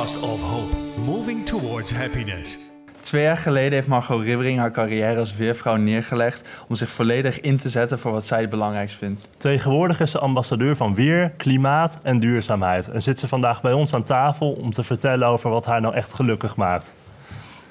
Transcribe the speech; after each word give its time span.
podcast 0.00 0.20
of 0.30 0.42
hope, 0.42 0.76
moving 1.04 1.46
towards 1.46 1.92
happiness. 1.92 2.58
Twee 3.00 3.22
jaar 3.22 3.36
geleden 3.36 3.72
heeft 3.72 3.86
Margot 3.86 4.22
Ribbering 4.22 4.58
haar 4.58 4.70
carrière 4.70 5.20
als 5.20 5.36
weervrouw 5.36 5.76
neergelegd 5.76 6.48
om 6.68 6.74
zich 6.74 6.90
volledig 6.90 7.40
in 7.40 7.56
te 7.56 7.68
zetten 7.68 7.98
voor 7.98 8.12
wat 8.12 8.26
zij 8.26 8.40
het 8.40 8.50
belangrijkst 8.50 8.96
vindt. 8.96 9.28
Tegenwoordig 9.36 10.00
is 10.00 10.10
ze 10.10 10.18
ambassadeur 10.18 10.76
van 10.76 10.94
weer, 10.94 11.30
klimaat 11.36 11.98
en 12.02 12.18
duurzaamheid. 12.18 12.88
En 12.88 13.02
zit 13.02 13.18
ze 13.18 13.28
vandaag 13.28 13.62
bij 13.62 13.72
ons 13.72 13.94
aan 13.94 14.02
tafel 14.02 14.52
om 14.52 14.70
te 14.70 14.82
vertellen 14.82 15.28
over 15.28 15.50
wat 15.50 15.64
haar 15.64 15.80
nou 15.80 15.94
echt 15.94 16.14
gelukkig 16.14 16.56
maakt. 16.56 16.94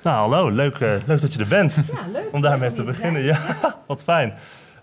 Nou, 0.02 0.18
hallo, 0.18 0.50
leuk, 0.50 0.80
eh, 0.80 0.94
leuk 1.06 1.22
dat 1.22 1.34
je 1.34 1.40
er 1.40 1.48
bent. 1.48 1.74
Ja, 1.74 2.08
leuk. 2.12 2.30
Om 2.34 2.42
daarmee 2.42 2.72
te 2.72 2.84
beginnen. 2.84 3.24
zijn. 3.24 3.38
Ja, 3.62 3.76
wat 3.88 4.04
fijn. 4.04 4.34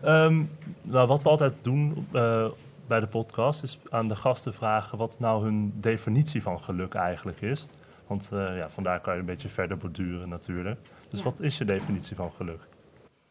Ehm, 0.03 0.42
nou, 0.89 1.06
wat 1.06 1.23
we 1.23 1.28
altijd 1.28 1.53
doen 1.62 2.06
eh, 2.12 2.45
bij 2.87 3.01
de 3.01 3.07
podcast 3.07 3.63
is 3.63 3.79
aan 3.91 4.09
de 4.09 4.17
gasten 4.17 4.55
vragen 4.55 4.99
wat 4.99 5.19
nou 5.19 5.45
hun 5.45 5.73
definitie 5.81 6.43
van 6.43 6.61
geluk 6.61 6.95
eigenlijk 6.95 7.41
is. 7.41 7.67
Want 8.07 8.31
eh, 8.33 8.57
ja, 8.57 8.69
vandaar 8.69 9.01
kan 9.01 9.15
je 9.15 9.21
een 9.21 9.27
beetje 9.27 9.49
verder 9.49 9.77
borduren 9.77 10.29
natuurlijk. 10.29 10.81
Dus 11.11 11.19
Ja. 11.19 11.25
wat 11.25 11.41
is 11.41 11.59
je 11.59 11.65
definitie 11.65 12.17
van 12.17 12.33
geluk? 12.33 12.69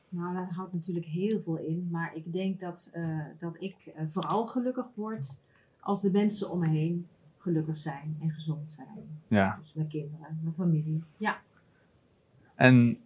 Nou, 0.09 0.35
dat 0.35 0.49
houdt 0.55 0.73
natuurlijk 0.73 1.05
heel 1.05 1.41
veel 1.41 1.57
in. 1.57 1.87
Maar 1.91 2.11
ik 2.15 2.33
denk 2.33 2.59
dat, 2.59 2.89
eh, 2.93 3.19
dat 3.39 3.55
ik 3.59 3.75
eh, 3.85 4.03
vooral 4.09 4.45
gelukkig 4.45 4.85
word 4.95 5.39
als 5.79 6.01
de 6.01 6.11
mensen 6.11 6.51
om 6.51 6.59
me 6.59 6.69
heen 6.69 7.07
gelukkig 7.37 7.77
zijn 7.77 8.17
en 8.21 8.31
gezond 8.31 8.69
zijn. 8.69 9.19
Ja. 9.27 9.55
Dus 9.59 9.73
mijn 9.73 9.87
kinderen, 9.87 10.39
mijn 10.41 10.55
familie. 10.55 11.03
Ja. 11.17 11.37
En 12.55 12.97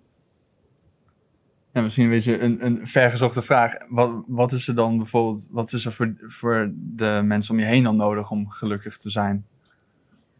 ja, 1.74 1.82
misschien 1.82 2.04
een 2.06 2.10
beetje 2.12 2.40
een, 2.40 2.66
een 2.66 2.88
vergezochte 2.88 3.42
vraag. 3.42 3.74
Wat, 3.90 4.24
wat 4.28 4.52
is 4.52 4.68
er 4.68 4.76
dan 4.76 4.98
bijvoorbeeld, 4.98 5.48
wat 5.50 5.72
is 5.74 5.86
er 5.86 5.92
voor, 5.92 6.14
voor 6.18 6.72
de 6.76 7.22
mensen 7.24 7.54
om 7.54 7.60
je 7.60 7.66
heen 7.66 7.84
dan 7.84 7.96
nodig 7.96 8.32
om 8.32 8.50
gelukkig 8.50 8.98
te 8.98 9.10
zijn? 9.10 9.46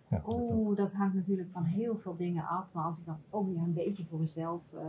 Ja, 0.10 0.22
Oeh, 0.28 0.78
dat 0.78 0.94
hangt 0.94 1.14
natuurlijk 1.16 1.50
van 1.52 1.64
heel 1.64 1.98
veel 1.98 2.16
dingen 2.16 2.48
af. 2.48 2.66
Maar 2.72 2.84
als 2.84 3.00
ik 3.00 3.06
dan 3.06 3.18
ook 3.30 3.48
weer 3.50 3.62
een 3.64 3.74
beetje 3.74 4.06
voor 4.10 4.20
mezelf 4.20 4.62
eh, 4.74 4.80
eh, 4.82 4.88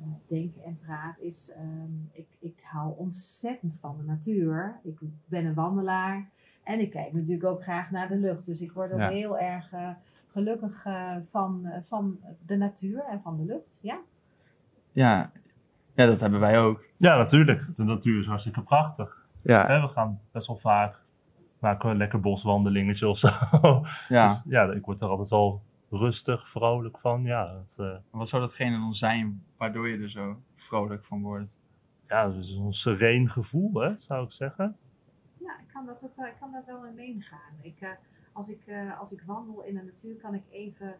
eh, 0.00 0.08
denk 0.26 0.56
en 0.56 0.78
praat, 0.84 1.18
is 1.18 1.52
ehm, 1.56 1.92
ik, 2.12 2.26
ik 2.38 2.60
hou 2.62 2.94
ontzettend 2.96 3.74
van 3.80 3.96
de 3.96 4.04
natuur. 4.04 4.80
Ik 4.82 4.98
ben 5.26 5.44
een 5.44 5.54
wandelaar 5.54 6.30
en 6.62 6.80
ik 6.80 6.90
kijk 6.90 7.12
natuurlijk 7.12 7.44
ook 7.44 7.62
graag 7.62 7.90
naar 7.90 8.08
de 8.08 8.16
lucht. 8.16 8.46
Dus 8.46 8.60
ik 8.60 8.72
word 8.72 8.92
ook 8.92 8.98
Ja. 8.98 9.08
heel 9.08 9.38
erg 9.38 9.72
gelukkig 10.26 10.86
van, 11.24 11.68
van 11.82 12.18
de 12.46 12.56
natuur 12.56 13.04
en 13.04 13.20
van 13.20 13.36
de 13.36 13.44
lucht. 13.44 13.78
Ja, 13.82 14.00
Ja, 14.94 15.30
ja 15.94 16.06
dat 16.06 16.20
hebben 16.20 16.40
wij 16.40 16.60
ook. 16.60 16.84
Ja, 16.96 17.16
natuurlijk. 17.16 17.66
De 17.76 17.84
natuur 17.84 18.20
is 18.20 18.26
hartstikke 18.26 18.62
prachtig. 18.62 19.26
Ja, 19.42 19.66
Hè, 19.66 19.80
we 19.80 19.88
gaan 19.88 20.20
best 20.32 20.46
wel 20.46 20.56
vaak 20.56 21.02
maken 21.58 21.86
we 21.86 21.90
een 21.92 21.96
lekker 21.98 22.20
boswandelingetje 22.20 23.08
of 23.08 23.18
zo. 23.18 23.28
ja. 24.08 24.26
Dus 24.26 24.44
ja, 24.48 24.72
ik 24.72 24.84
word 24.84 25.00
er 25.00 25.08
altijd 25.08 25.28
wel 25.28 25.62
rustig, 25.90 26.48
vrolijk 26.50 26.98
van. 26.98 27.22
Ja, 27.22 27.58
het, 27.60 27.76
eh, 27.80 27.96
Wat 28.10 28.28
zou 28.28 28.42
datgene 28.42 28.78
dan 28.78 28.94
zijn 28.94 29.42
waardoor 29.56 29.88
je 29.88 29.98
er 29.98 30.10
zo 30.10 30.36
vrolijk 30.56 31.04
van 31.04 31.22
wordt? 31.22 31.60
ja, 32.08 32.26
het 32.32 32.44
is 32.44 32.50
een 32.54 32.72
sereen 32.72 33.30
gevoel, 33.30 33.74
hè, 33.74 33.92
zou 33.98 34.24
ik 34.24 34.30
zeggen. 34.32 34.76
ja 35.38 35.52
ik, 35.60 35.68
kan 35.72 35.86
dat 35.86 36.04
ook, 36.04 36.26
ik 36.26 36.34
kan 36.40 36.52
daar 36.52 36.64
wel 36.66 36.86
in 36.86 36.94
meegaan. 36.94 37.52
Ik, 37.60 37.80
eh, 37.80 37.88
als, 38.32 38.48
ik, 38.48 38.62
eh, 38.66 38.98
als 39.00 39.12
ik 39.12 39.22
wandel 39.26 39.62
in 39.62 39.74
de 39.74 39.82
natuur, 39.82 40.14
kan 40.16 40.34
ik 40.34 40.42
even 40.50 40.94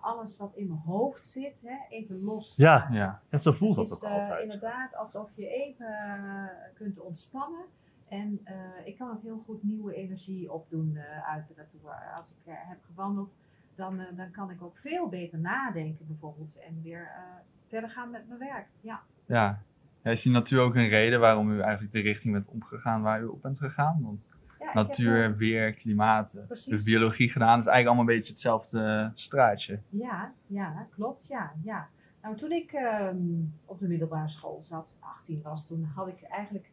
alles 0.00 0.36
wat 0.36 0.52
in 0.54 0.66
mijn 0.68 0.80
hoofd 0.80 1.26
zit, 1.26 1.60
hè, 1.64 1.76
even 1.88 2.24
los. 2.24 2.56
Ja, 2.56 2.88
Ja, 2.90 3.20
En 3.28 3.38
zo 3.40 3.52
voelt 3.52 3.74
dat 3.76 3.86
is 3.90 4.04
ook 4.04 4.10
eh, 4.10 4.16
altijd. 4.20 4.42
inderdaad 4.42 4.94
alsof 4.94 5.30
je 5.34 5.48
even 5.48 5.86
eh, 5.86 6.44
kunt 6.74 7.00
ontspannen. 7.00 7.64
En 8.08 8.40
eh, 8.44 8.54
ik 8.84 8.96
kan 8.96 9.10
ook 9.10 9.22
heel 9.22 9.38
goed 9.38 9.62
nieuwe 9.62 9.94
energie 9.94 10.52
opdoen 10.52 10.96
eh, 10.96 11.28
uit 11.32 11.48
de 11.48 11.54
natuur. 11.56 11.90
Als 12.16 12.30
ik 12.30 12.36
eh, 12.52 12.54
heb 12.56 12.78
gewandeld, 12.86 13.34
dan, 13.74 14.00
eh, 14.00 14.16
dan 14.16 14.30
kan 14.30 14.50
ik 14.50 14.62
ook 14.62 14.76
veel 14.78 15.08
beter 15.08 15.38
nadenken 15.38 16.06
bijvoorbeeld. 16.06 16.56
En 16.58 16.82
weer 16.82 17.02
eh, 17.16 17.22
verder 17.62 17.90
gaan 17.90 18.10
met 18.10 18.28
mijn 18.28 18.38
werk. 18.40 18.66
Ja, 18.80 19.00
ja. 19.26 19.62
ja. 20.02 20.10
Is 20.10 20.22
die 20.22 20.32
natuur 20.32 20.60
ook 20.60 20.74
een 20.74 20.88
reden 20.88 21.20
waarom 21.20 21.50
u 21.50 21.60
eigenlijk 21.60 21.92
de 21.92 22.00
richting 22.00 22.32
bent 22.34 22.48
omgegaan 22.48 23.02
waar 23.02 23.20
u 23.22 23.24
op 23.24 23.42
bent 23.42 23.58
gegaan? 23.58 23.98
Want 24.02 24.28
ja 24.64 24.74
natuur, 24.74 25.24
eh, 25.24 25.36
weer, 25.36 25.74
klimaat, 25.74 26.34
eh, 26.34 26.46
Precies. 26.46 26.66
dus 26.66 26.84
biologie 26.84 27.30
gedaan, 27.30 27.58
is 27.58 27.66
eigenlijk 27.66 27.86
allemaal 27.86 28.08
een 28.08 28.18
beetje 28.18 28.32
hetzelfde 28.32 28.80
eh, 28.80 29.10
straatje. 29.14 29.80
Ja, 29.88 30.32
ja, 30.46 30.88
klopt. 30.90 31.26
Ja, 31.26 31.52
ja. 31.62 31.88
Nou, 32.22 32.36
toen 32.36 32.52
ik 32.52 32.72
ehm, 32.72 33.16
op 33.64 33.78
de 33.78 33.86
middelbare 33.86 34.28
school 34.28 34.62
zat, 34.62 34.96
18 35.00 35.42
was, 35.42 35.66
toen 35.66 35.84
had 35.94 36.08
ik 36.08 36.22
eigenlijk 36.22 36.70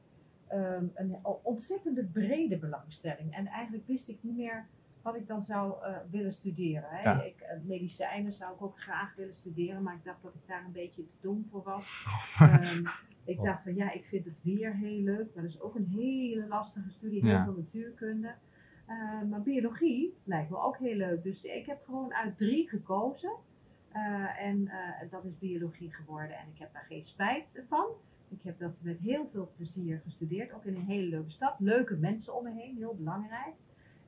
ehm, 0.48 0.86
een 0.96 1.18
ontzettende 1.44 2.08
brede 2.08 2.58
belangstelling. 2.58 3.36
En 3.36 3.48
eigenlijk 3.48 3.88
wist 3.88 4.10
ik 4.10 4.18
niet 4.22 4.36
meer 4.36 4.66
wat 5.02 5.16
ik 5.16 5.28
dan 5.28 5.44
zou 5.44 5.74
willen 6.10 6.32
studeren. 6.32 6.90
Hè. 6.90 7.02
Ja. 7.02 7.22
Ik, 7.22 7.46
medicijnen 7.64 8.34
zou 8.34 8.54
ik 8.54 8.62
ook 8.62 8.82
graag 8.82 9.16
willen 9.16 9.34
studeren, 9.34 9.84
maar 9.84 9.96
ik 9.96 10.04
dacht 10.04 10.24
dat 10.24 10.34
ik 10.34 10.48
daar 10.48 10.64
een 10.66 10.72
beetje 10.72 11.06
te 11.06 11.14
dom 11.22 11.46
voor 11.46 11.64
was. 11.64 12.06
Ehm, 12.40 12.84
ik 13.24 13.38
Oh. 13.40 13.44
dacht 13.46 13.64
van 13.64 13.76
ja, 13.76 13.92
ik 13.92 14.06
vind 14.06 14.26
het 14.26 14.44
weer 14.44 14.76
heel 14.76 15.02
leuk. 15.02 15.34
Dat 15.34 15.44
is 15.44 15.62
ook 15.62 15.76
een 15.76 15.86
hele 15.88 16.48
lastige 16.48 16.90
studie, 16.90 17.22
heel 17.22 17.32
Ja. 17.32 17.44
veel 17.44 17.56
natuurkunde. 17.58 18.34
Eh, 18.86 19.22
maar 19.30 19.42
biologie 19.42 20.18
lijkt 20.24 20.50
me 20.50 20.58
ook 20.58 20.78
heel 20.78 20.96
leuk. 20.96 21.24
Dus 21.24 21.44
ik 21.44 21.66
heb 21.66 21.84
gewoon 21.86 22.14
uit 22.14 22.38
drie 22.38 22.70
gekozen. 22.70 23.32
Eh, 23.92 24.42
en 24.46 24.68
eh, 24.68 25.10
dat 25.10 25.26
is 25.26 25.38
biologie 25.38 25.94
geworden. 25.94 26.38
En 26.38 26.48
ik 26.54 26.60
heb 26.60 26.74
daar 26.74 26.86
geen 26.88 27.04
spijt 27.04 27.64
van. 27.68 27.86
Ik 28.30 28.42
heb 28.44 28.60
dat 28.60 28.82
met 28.84 29.00
heel 29.00 29.28
veel 29.28 29.52
plezier 29.56 30.02
gestudeerd. 30.04 30.54
Ook 30.54 30.66
in 30.66 30.76
een 30.76 30.86
hele 30.86 31.08
leuke 31.10 31.30
stad. 31.30 31.56
Leuke 31.60 31.96
mensen 31.96 32.36
om 32.38 32.44
me 32.44 32.52
heen, 32.52 32.76
heel 32.76 32.96
belangrijk. 32.96 33.54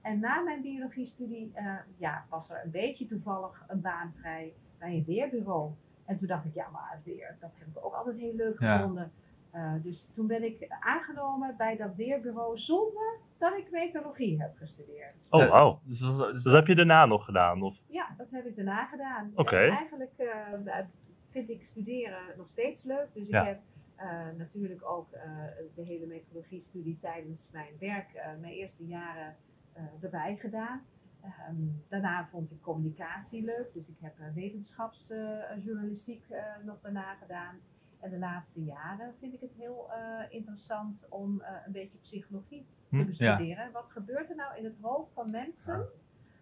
En 0.02 0.20
na 0.20 0.42
mijn 0.42 0.62
biologiestudie 0.62 1.52
ja, 1.98 2.26
was 2.30 2.52
er 2.52 2.62
een 2.64 2.72
beetje 2.72 3.06
toevallig 3.06 3.66
een 3.68 3.82
baan 3.82 4.14
vrij 4.14 4.54
bij 4.78 4.96
een 4.96 5.04
weerbureau. 5.06 5.72
En 6.06 6.18
toen 6.18 6.28
dacht 6.28 6.46
ik, 6.46 6.54
ja, 6.54 6.70
maar 6.70 6.90
het 6.92 7.04
weer, 7.04 7.38
dat 7.40 7.56
heb 7.60 7.68
ik 7.68 7.86
ook 7.86 7.94
altijd 7.94 8.18
heel 8.18 8.36
leuk 8.36 8.60
Ja. 8.60 8.78
gevonden. 8.78 9.12
Eh, 9.52 9.74
dus 9.84 10.06
toen 10.14 10.28
ben 10.28 10.44
ik 10.44 10.66
aangenomen 10.80 11.56
bij 11.58 11.76
dat 11.78 11.96
weerbureau 11.96 12.58
zonder 12.58 13.18
dat 13.38 13.54
ik 13.58 13.72
meteorologie 13.72 14.42
heb 14.42 14.58
gestudeerd. 14.58 15.28
Oh, 15.30 15.44
Eh, 15.44 15.50
wauw. 15.50 15.80
Dus 15.84 16.00
dus 16.00 16.44
Dat 16.44 16.54
heb 16.54 16.68
je 16.68 16.76
daarna 16.76 17.06
nog 17.06 17.26
gedaan? 17.26 17.62
Of? 17.62 17.78
Ja, 17.88 18.14
dat 18.18 18.32
heb 18.32 18.46
ik 18.46 18.56
daarna 18.56 18.86
gedaan. 18.86 19.32
Oké. 19.36 19.58
En 19.58 19.70
eigenlijk 19.78 20.12
eh, 20.18 20.78
vind 21.30 21.50
ik 21.50 21.66
studeren 21.66 22.22
nog 22.38 22.48
steeds 22.48 22.84
leuk. 22.84 23.08
Dus 23.14 23.30
Ja. 23.30 23.42
ik 23.42 23.48
heb 23.48 23.60
eh, 23.96 24.10
natuurlijk 24.38 24.86
ook 24.90 25.12
eh, 25.12 25.22
de 25.76 25.82
hele 25.82 26.06
methodologie-studie 26.06 26.98
tijdens 27.02 27.50
mijn 27.52 27.74
werk, 27.80 28.14
eh, 28.14 28.26
mijn 28.42 28.54
eerste 28.54 28.86
jaren 28.86 29.36
eh, 29.74 29.84
erbij 30.02 30.36
gedaan. 30.36 30.82
Ehm, 31.24 31.56
daarna 31.88 32.26
vond 32.28 32.52
ik 32.52 32.62
communicatie 32.62 33.44
leuk, 33.44 33.74
dus 33.74 33.90
ik 33.90 33.98
heb 34.00 34.20
eh, 34.20 34.26
wetenschapsjournalistiek 34.34 36.26
eh, 36.30 36.44
nog 36.64 36.82
daarna 36.82 37.14
gedaan. 37.16 37.56
En 38.00 38.10
de 38.10 38.18
laatste 38.18 38.64
jaren 38.64 39.14
vind 39.20 39.34
ik 39.34 39.40
het 39.42 39.54
heel 39.54 39.92
eh, 39.92 40.24
interessant 40.30 41.06
om 41.10 41.42
eh, 41.42 41.56
een 41.66 41.72
beetje 41.72 41.98
psychologie 42.00 42.66
te 42.90 42.96
Hm, 42.96 43.06
bestuderen. 43.06 43.72
Wat 43.72 43.90
gebeurt 43.92 44.30
er 44.30 44.36
nou 44.36 44.58
in 44.58 44.64
het 44.64 44.78
hoofd 44.82 45.14
van 45.14 45.32
mensen? 45.32 45.86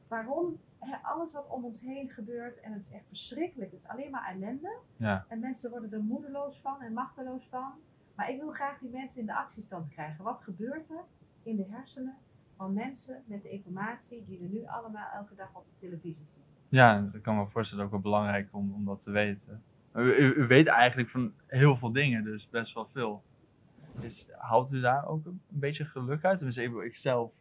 Waarom 0.07 0.59
alles 1.01 1.33
wat 1.33 1.47
om 1.47 1.65
ons 1.65 1.81
heen 1.81 2.09
gebeurt 2.09 2.59
en 2.59 2.73
het 2.73 2.81
is 2.81 2.91
echt 2.91 3.07
verschrikkelijk, 3.07 3.71
het 3.71 3.79
is 3.79 3.87
alleen 3.87 4.11
maar 4.11 4.27
ellende. 4.29 4.77
ja. 4.97 5.25
En 5.27 5.39
mensen 5.39 5.69
worden 5.69 5.91
er 5.91 6.01
moedeloos 6.03 6.57
van 6.59 6.81
en 6.81 6.93
machteloos 6.93 7.47
van. 7.47 7.71
Maar 8.15 8.29
ik 8.29 8.39
wil 8.39 8.51
graag 8.51 8.79
die 8.79 8.89
mensen 8.89 9.19
in 9.19 9.25
de 9.25 9.35
actiestand 9.35 9.87
krijgen. 9.89 10.23
Wat 10.23 10.39
gebeurt 10.39 10.89
er 10.89 11.03
in 11.43 11.55
de 11.55 11.65
hersenen 11.69 12.17
van 12.61 12.73
mensen 12.73 13.23
met 13.25 13.41
de 13.41 13.49
informatie 13.49 14.23
die 14.25 14.39
we 14.39 14.47
nu 14.47 14.65
allemaal 14.65 15.09
elke 15.13 15.35
dag 15.35 15.49
op 15.53 15.65
de 15.65 15.87
televisie 15.87 16.27
zien? 16.27 16.43
ja, 16.69 17.01
dat 17.01 17.21
kan 17.21 17.37
me 17.37 17.47
voorstellen 17.47 17.85
ook 17.85 17.91
wel 17.91 17.99
belangrijk 17.99 18.47
om, 18.51 18.73
om 18.73 18.85
dat 18.85 19.01
te 19.01 19.11
weten. 19.11 19.63
U, 19.95 20.45
weet 20.47 20.67
eigenlijk 20.67 21.09
van 21.09 21.33
heel 21.47 21.77
veel 21.77 21.91
dingen, 21.91 22.23
dus 22.23 22.49
best 22.49 22.73
wel 22.73 22.87
veel. 22.87 23.23
Dus 24.01 24.29
houdt 24.37 24.71
u 24.71 24.81
daar 24.81 25.07
ook 25.07 25.25
een, 25.25 25.41
een 25.51 25.59
beetje 25.59 25.85
geluk 25.85 26.25
uit? 26.25 26.39
Dus 26.39 26.57
ik, 26.57 26.75
ik 26.75 26.95
zelf, 26.95 27.33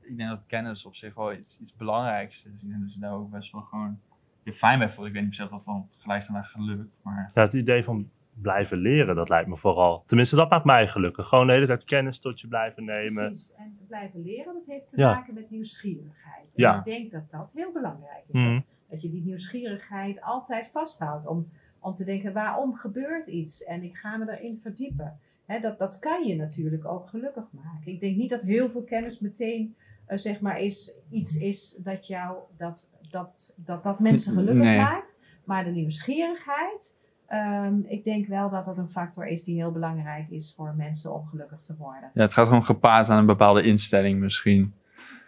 ik 0.00 0.16
denk 0.16 0.28
dat 0.28 0.46
kennis 0.46 0.86
op 0.86 0.94
zich 0.94 1.14
wel 1.14 1.32
iets, 1.32 1.58
iets 1.60 1.76
belangrijks 1.76 2.44
is. 2.44 2.62
Ik 2.62 2.68
denk 2.68 2.82
dat 2.82 2.94
je 2.94 3.00
daar 3.00 3.12
ook 3.12 3.30
best 3.30 3.52
wel 3.52 3.62
gewoon 3.62 4.00
je 4.42 4.52
fijn 4.52 4.78
bij 4.78 4.90
voelt. 4.90 5.06
Ik 5.06 5.12
weet 5.12 5.24
niet 5.24 5.42
of 5.42 5.48
dat 5.48 5.64
dan 5.64 5.88
gelijk 5.96 6.22
staat 6.22 6.34
naar 6.34 6.44
geluk, 6.44 6.88
maar 7.02 7.30
Ja, 7.34 7.42
het 7.42 7.52
idee 7.52 7.84
van 7.84 8.10
blijven 8.42 8.78
leren, 8.78 9.14
dat 9.16 9.28
lijkt 9.28 9.48
me 9.48 9.56
vooral. 9.56 10.02
Tenminste, 10.06 10.36
dat 10.36 10.50
maakt 10.50 10.64
mij 10.64 10.88
gelukkig. 10.88 11.28
Gewoon 11.28 11.46
de 11.46 11.52
hele 11.52 11.66
tijd 11.66 11.84
kennis 11.84 12.18
tot 12.20 12.40
je 12.40 12.48
blijven 12.48 12.84
nemen. 12.84 13.26
Precies. 13.26 13.52
En 13.56 13.78
blijven 13.88 14.22
leren, 14.22 14.54
dat 14.54 14.66
heeft 14.66 14.88
te 14.88 14.96
Ja. 15.00 15.14
maken 15.14 15.34
met 15.34 15.50
nieuwsgierigheid. 15.50 16.44
En 16.46 16.52
Ja. 16.54 16.78
ik 16.78 16.84
denk 16.84 17.10
dat 17.12 17.30
dat 17.30 17.50
heel 17.54 17.72
belangrijk 17.72 18.24
is. 18.28 18.40
Mhm. 18.40 18.54
Dat, 18.54 18.62
dat 18.90 19.02
je 19.02 19.10
die 19.10 19.22
nieuwsgierigheid 19.24 20.20
altijd 20.20 20.66
vasthoudt. 20.72 21.26
Om, 21.26 21.48
om 21.78 21.94
te 21.94 22.04
denken, 22.04 22.32
waarom 22.32 22.74
gebeurt 22.74 23.26
iets? 23.26 23.64
En 23.64 23.82
ik 23.82 23.96
ga 23.96 24.16
me 24.16 24.38
erin 24.38 24.58
verdiepen. 24.62 25.18
Hè, 25.46 25.60
dat, 25.60 25.78
dat 25.78 25.98
kan 25.98 26.24
je 26.26 26.36
natuurlijk 26.36 26.84
ook 26.86 27.08
gelukkig 27.08 27.44
maken. 27.50 27.92
Ik 27.92 28.00
denk 28.00 28.16
niet 28.16 28.30
dat 28.30 28.42
heel 28.42 28.70
veel 28.70 28.82
kennis 28.84 29.20
meteen 29.20 29.76
eh, 30.06 30.16
zeg 30.16 30.40
maar 30.40 30.58
is, 30.60 30.96
iets 31.10 31.36
is 31.38 31.78
dat, 31.82 32.06
jou, 32.06 32.36
dat, 32.56 32.90
dat, 33.10 33.54
dat, 33.64 33.82
dat 33.82 34.00
mensen 34.00 34.32
gelukkig 34.38 34.64
Nee. 34.64 34.78
maakt. 34.78 35.16
Maar 35.44 35.64
de 35.64 35.70
nieuwsgierigheid, 35.70 36.96
ehm, 37.28 37.74
ik 37.86 38.04
denk 38.04 38.26
wel 38.26 38.50
dat 38.50 38.64
dat 38.64 38.78
een 38.78 38.88
factor 38.88 39.26
is 39.26 39.42
die 39.42 39.54
heel 39.54 39.72
belangrijk 39.72 40.30
is 40.30 40.54
voor 40.56 40.74
mensen 40.76 41.14
om 41.14 41.26
gelukkig 41.26 41.60
te 41.60 41.76
worden. 41.76 42.10
ja, 42.14 42.22
het 42.22 42.32
gaat 42.32 42.46
gewoon 42.46 42.64
gepaard 42.64 43.08
aan 43.08 43.18
een 43.18 43.26
bepaalde 43.26 43.62
instelling 43.62 44.20
misschien. 44.20 44.74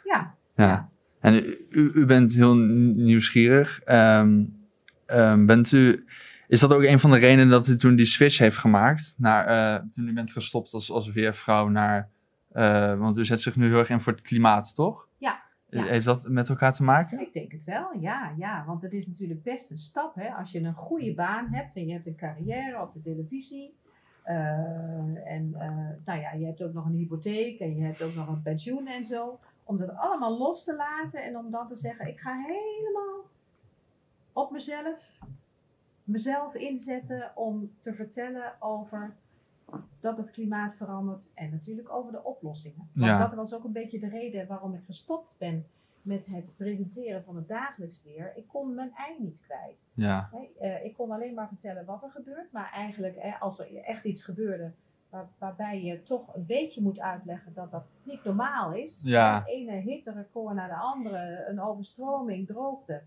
Ja, 0.05 0.35
Ja. 0.55 0.67
Ja. 0.67 0.89
En 1.21 1.35
u, 1.71 1.91
u 1.95 2.07
bent 2.07 2.33
heel 2.35 2.57
nieuwsgierig. 2.57 3.81
Ehm, 3.81 4.45
ehm, 5.07 5.47
bent 5.47 5.73
u, 5.73 6.05
is 6.49 6.61
dat 6.61 6.73
ook 6.73 6.83
een 6.83 7.01
van 7.01 7.11
de 7.11 7.19
redenen 7.19 7.49
dat 7.49 7.69
u 7.69 7.77
toen 7.77 7.97
die 7.97 8.07
switch 8.07 8.39
heeft 8.39 8.57
gemaakt? 8.57 9.15
Naar, 9.17 9.47
eh, 9.47 9.83
toen 9.93 10.09
u 10.09 10.13
bent 10.13 10.33
gestopt 10.33 10.73
als, 10.73 10.91
als 10.91 11.13
weervrouw 11.13 11.69
naar... 11.69 12.09
eh, 12.53 12.99
want 12.99 13.19
u 13.19 13.25
zet 13.25 13.41
zich 13.41 13.57
nu 13.57 13.69
heel 13.69 13.79
erg 13.79 13.91
in 13.91 14.01
voor 14.01 14.13
het 14.13 14.23
klimaat, 14.23 14.75
toch? 14.75 15.09
Ja. 15.71 15.85
Heeft 15.85 16.07
dat 16.07 16.29
met 16.29 16.49
elkaar 16.49 16.73
te 16.73 16.83
maken? 16.83 17.21
Ik 17.21 17.33
denk 17.33 17.53
het 17.53 17.65
wel, 17.65 17.93
ja, 17.99 18.35
ja. 18.37 18.65
Want 18.67 18.83
het 18.83 18.93
is 18.93 19.07
natuurlijk 19.07 19.43
best 19.43 19.71
een 19.71 19.79
stap. 19.79 20.15
Hè? 20.15 20.29
Als 20.29 20.53
je 20.53 20.61
een 20.61 20.75
goede 20.75 21.15
baan 21.15 21.47
hebt 21.49 21.77
en 21.77 21.87
je 21.87 21.93
hebt 21.93 22.07
een 22.07 22.17
carrière 22.17 22.81
op 22.83 22.93
de 22.93 23.01
televisie. 23.01 23.75
eh, 24.23 25.33
en 25.33 25.55
eh, 25.55 25.89
nou 26.05 26.21
ja, 26.21 26.33
je 26.33 26.47
hebt 26.47 26.63
ook 26.63 26.73
nog 26.73 26.85
een 26.87 26.95
hypotheek 26.95 27.61
en 27.61 27.77
je 27.77 27.83
hebt 27.83 28.03
ook 28.03 28.15
nog 28.15 28.29
een 28.29 28.43
pensioen 28.43 28.87
en 28.87 29.05
zo. 29.05 29.39
Om 29.65 29.77
dat 29.77 29.95
allemaal 29.97 30.39
los 30.39 30.65
te 30.65 30.77
laten 30.77 31.23
en 31.25 31.37
om 31.37 31.51
dan 31.51 31.69
te 31.69 31.77
zeggen: 31.77 32.09
ik 32.09 32.21
ga 32.21 32.37
helemaal 32.47 33.25
op 34.33 34.51
mezelf, 34.51 35.19
mezelf 36.05 36.55
inzetten 36.55 37.33
om 37.35 37.71
te 37.81 37.95
vertellen 37.95 38.53
over 38.59 39.15
dat 40.01 40.17
het 40.17 40.31
klimaat 40.31 40.75
verandert 40.77 41.31
en 41.35 41.51
natuurlijk 41.51 41.91
over 41.93 42.13
de 42.13 42.25
oplossingen. 42.25 42.91
Want 42.95 43.07
Ja. 43.11 43.19
dat 43.19 43.35
was 43.35 43.55
ook 43.55 43.65
een 43.65 43.73
beetje 43.73 43.99
de 43.99 44.09
reden 44.09 44.47
waarom 44.47 44.75
ik 44.75 44.85
gestopt 44.85 45.35
ben 45.39 45.67
met 46.03 46.27
het 46.27 46.55
presenteren 46.57 47.25
van 47.25 47.37
het 47.37 47.49
dagelijks 47.49 48.03
weer. 48.03 48.33
Ik 48.37 48.49
kon 48.49 48.75
mijn 48.75 48.93
ei 48.95 49.15
niet 49.19 49.41
kwijt. 49.41 49.77
Ja. 49.95 50.31
Eh, 50.61 50.85
ik 50.85 50.95
kon 50.95 51.11
alleen 51.11 51.35
maar 51.35 51.49
vertellen 51.49 51.85
wat 51.85 52.03
er 52.03 52.11
gebeurt, 52.11 52.53
maar 52.53 52.71
eigenlijk 52.73 53.17
hè, 53.19 53.31
als 53.39 53.59
er 53.59 53.77
echt 53.83 54.05
iets 54.05 54.25
gebeurde 54.25 54.73
waar- 55.11 55.29
waarbij 55.39 55.83
je 55.83 56.03
toch 56.03 56.35
een 56.35 56.47
beetje 56.47 56.83
moet 56.83 57.01
uitleggen 57.01 57.55
dat 57.55 57.71
dat 57.71 57.85
niet 58.03 58.25
normaal 58.25 58.73
is. 58.73 59.03
Ja. 59.05 59.39
Het 59.39 59.49
ene 59.49 59.73
hitterecord 59.73 60.55
naar 60.55 60.69
de 60.69 60.75
andere, 60.77 61.45
een 61.49 61.61
overstroming, 61.61 62.47
droogte. 62.47 63.03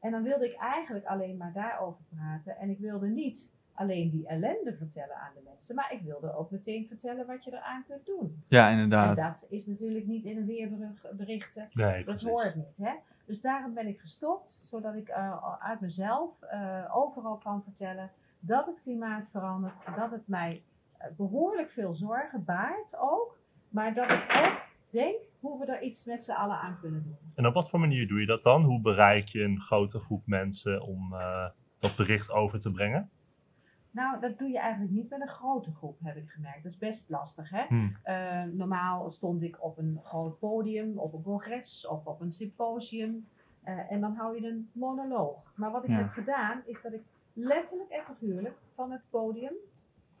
En 0.00 0.10
dan 0.10 0.22
wilde 0.22 0.44
ik 0.50 0.56
eigenlijk 0.56 1.04
alleen 1.06 1.36
maar 1.36 1.52
daarover 1.52 2.02
praten. 2.16 2.56
En 2.58 2.70
ik 2.70 2.78
wilde 2.78 3.06
niet 3.08 3.52
alleen 3.74 4.10
die 4.10 4.26
ellende 4.26 4.74
vertellen 4.74 5.16
aan 5.16 5.32
de 5.34 5.40
mensen, 5.44 5.74
maar 5.74 5.92
ik 5.92 6.00
wilde 6.02 6.34
ook 6.34 6.50
meteen 6.50 6.86
vertellen 6.86 7.26
wat 7.26 7.44
je 7.44 7.52
eraan 7.52 7.84
kunt 7.88 8.06
doen. 8.06 8.42
ja 8.46 8.70
En 8.70 8.78
inderdaad. 8.78 9.16
dat 9.16 9.46
is 9.50 9.66
natuurlijk 9.66 10.06
niet 10.06 10.24
in 10.24 10.36
een 10.36 10.46
weerberichten. 10.46 11.68
Nee, 11.72 12.04
Dat 12.04 12.22
hoort 12.22 12.54
niet. 12.54 12.76
Hè? 12.76 12.92
Dus 13.26 13.40
daarom 13.40 13.74
ben 13.74 13.86
ik 13.86 14.00
gestopt, 14.00 14.50
zodat 14.52 14.94
ik 14.94 15.08
eh, 15.08 15.56
uit 15.58 15.80
mezelf 15.80 16.42
eh, 16.42 16.96
overal 16.96 17.36
kan 17.36 17.62
vertellen 17.62 18.10
dat 18.40 18.66
het 18.66 18.82
klimaat 18.82 19.28
verandert, 19.28 19.74
dat 19.96 20.10
het 20.10 20.28
mij 20.28 20.62
eh, 20.98 21.08
behoorlijk 21.16 21.70
veel 21.70 21.92
zorgen 21.92 22.44
baart 22.44 22.96
ook, 22.98 23.38
maar 23.68 23.94
dat 23.94 24.10
ik 24.10 24.42
ook 24.44 24.60
denk 24.90 25.16
hoe 25.40 25.58
we 25.58 25.72
er 25.72 25.82
iets 25.82 26.04
met 26.04 26.24
z'n 26.24 26.32
allen 26.32 26.58
aan 26.58 26.78
kunnen 26.80 27.02
doen. 27.02 27.16
En 27.34 27.46
op 27.46 27.54
wat 27.54 27.70
voor 27.70 27.80
manier 27.80 28.08
doe 28.08 28.20
je 28.20 28.26
dat 28.26 28.42
dan? 28.42 28.62
Hoe 28.64 28.80
bereik 28.80 29.28
je 29.28 29.42
een 29.42 29.60
grote 29.60 29.98
groep 29.98 30.26
mensen 30.26 30.82
om 30.82 31.14
eh, 31.14 31.46
dat 31.78 31.96
bericht 31.96 32.30
over 32.30 32.58
te 32.58 32.70
brengen? 32.70 33.10
Nou, 33.94 34.20
dat 34.20 34.38
doe 34.38 34.48
je 34.48 34.58
eigenlijk 34.58 34.92
niet 34.92 35.08
met 35.10 35.20
een 35.20 35.28
grote 35.28 35.72
groep, 35.74 35.98
heb 36.02 36.16
ik 36.16 36.30
gemerkt. 36.30 36.62
Dat 36.62 36.72
is 36.72 36.78
best 36.78 37.10
lastig, 37.10 37.50
hè? 37.50 37.64
Hmm. 37.68 37.96
Eh, 38.02 38.42
normaal 38.42 39.10
stond 39.10 39.42
ik 39.42 39.64
op 39.64 39.78
een 39.78 40.00
groot 40.02 40.38
podium, 40.38 40.98
op 40.98 41.12
een 41.14 41.22
congres 41.22 41.86
of 41.86 42.06
op 42.06 42.20
een 42.20 42.32
symposium. 42.32 43.26
eh, 43.62 43.92
en 43.92 44.00
dan 44.00 44.14
hou 44.14 44.40
je 44.40 44.48
een 44.48 44.70
monoloog. 44.72 45.52
Maar 45.56 45.70
wat 45.70 45.84
ik 45.84 45.90
Ja. 45.90 45.96
heb 45.96 46.10
gedaan, 46.10 46.62
is 46.66 46.82
dat 46.82 46.92
ik 46.92 47.00
letterlijk 47.32 47.90
en 47.90 48.02
figuurlijk 48.04 48.54
van 48.74 48.90
het 48.92 49.00
podium 49.10 49.52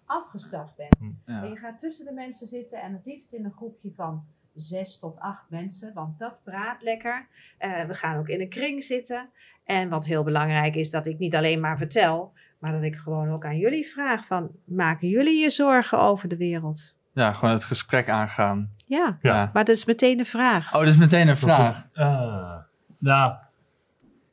afgestapt 0.04 0.76
ben. 0.76 0.88
En 1.24 1.34
Ja. 1.34 1.42
je 1.44 1.56
gaat 1.56 1.78
tussen 1.78 2.06
de 2.06 2.12
mensen 2.12 2.46
zitten 2.46 2.80
en 2.80 2.92
het 2.92 3.04
liefst 3.04 3.32
in 3.32 3.44
een 3.44 3.52
groepje 3.52 3.92
van 3.92 4.24
zes 4.54 4.98
tot 4.98 5.18
acht 5.18 5.50
mensen, 5.50 5.94
want 5.94 6.18
dat 6.18 6.42
praat 6.42 6.82
lekker. 6.82 7.26
Eh, 7.58 7.84
we 7.84 7.94
gaan 7.94 8.18
ook 8.18 8.28
in 8.28 8.40
een 8.40 8.48
kring 8.48 8.82
zitten. 8.82 9.30
En 9.64 9.88
wat 9.88 10.04
heel 10.04 10.22
belangrijk 10.22 10.74
is, 10.74 10.90
dat 10.90 11.06
ik 11.06 11.18
niet 11.18 11.34
alleen 11.36 11.60
maar 11.60 11.76
vertel, 11.78 12.32
maar 12.64 12.72
dat 12.72 12.82
ik 12.82 12.96
gewoon 12.96 13.28
ook 13.28 13.44
aan 13.44 13.58
jullie 13.58 13.86
vraag 13.86 14.26
van, 14.26 14.50
maken 14.64 15.08
jullie 15.08 15.40
je 15.42 15.50
zorgen 15.50 16.00
over 16.00 16.28
de 16.28 16.36
wereld? 16.36 16.94
ja, 17.12 17.32
gewoon 17.32 17.54
het 17.54 17.64
gesprek 17.64 18.08
aangaan. 18.08 18.70
Ja, 18.86 19.18
Ja. 19.22 19.50
maar 19.52 19.64
dat 19.64 19.74
is 19.76 19.84
meteen 19.84 20.18
een 20.18 20.26
vraag. 20.26 20.66
Oh, 20.74 20.78
dat 20.80 20.88
is 20.88 20.96
meteen 20.96 21.28
een 21.28 21.36
vraag. 21.36 21.86
Ah, 21.94 22.56
nou, 22.98 23.34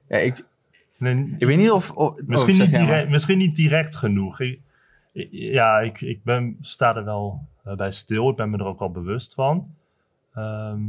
Ja, 0.08 0.18
ik, 0.18 0.44
nee, 0.98 1.36
ik 1.38 1.48
weet 1.48 1.58
niet 1.58 1.72
of... 1.72 1.92
of 1.92 2.22
Misschien, 2.26 2.54
oh, 2.54 2.60
zeg 2.60 2.70
niet 2.70 2.80
direct, 2.88 3.10
misschien 3.10 3.38
niet 3.38 3.56
direct 3.56 3.96
genoeg. 3.96 4.40
Ik, 4.40 4.60
ja, 5.32 5.80
ik, 5.80 6.02
ik 6.02 6.24
ben, 6.24 6.58
sta 6.62 6.96
er 6.96 7.04
wel 7.06 7.48
eh, 7.64 7.76
bij 7.76 7.92
stil. 7.92 8.30
Ik 8.30 8.36
ben 8.36 8.50
me 8.50 8.58
er 8.58 8.66
ook 8.66 8.80
wel 8.80 8.92
bewust 8.92 9.34
van. 9.34 9.76
Ehm, 10.34 10.80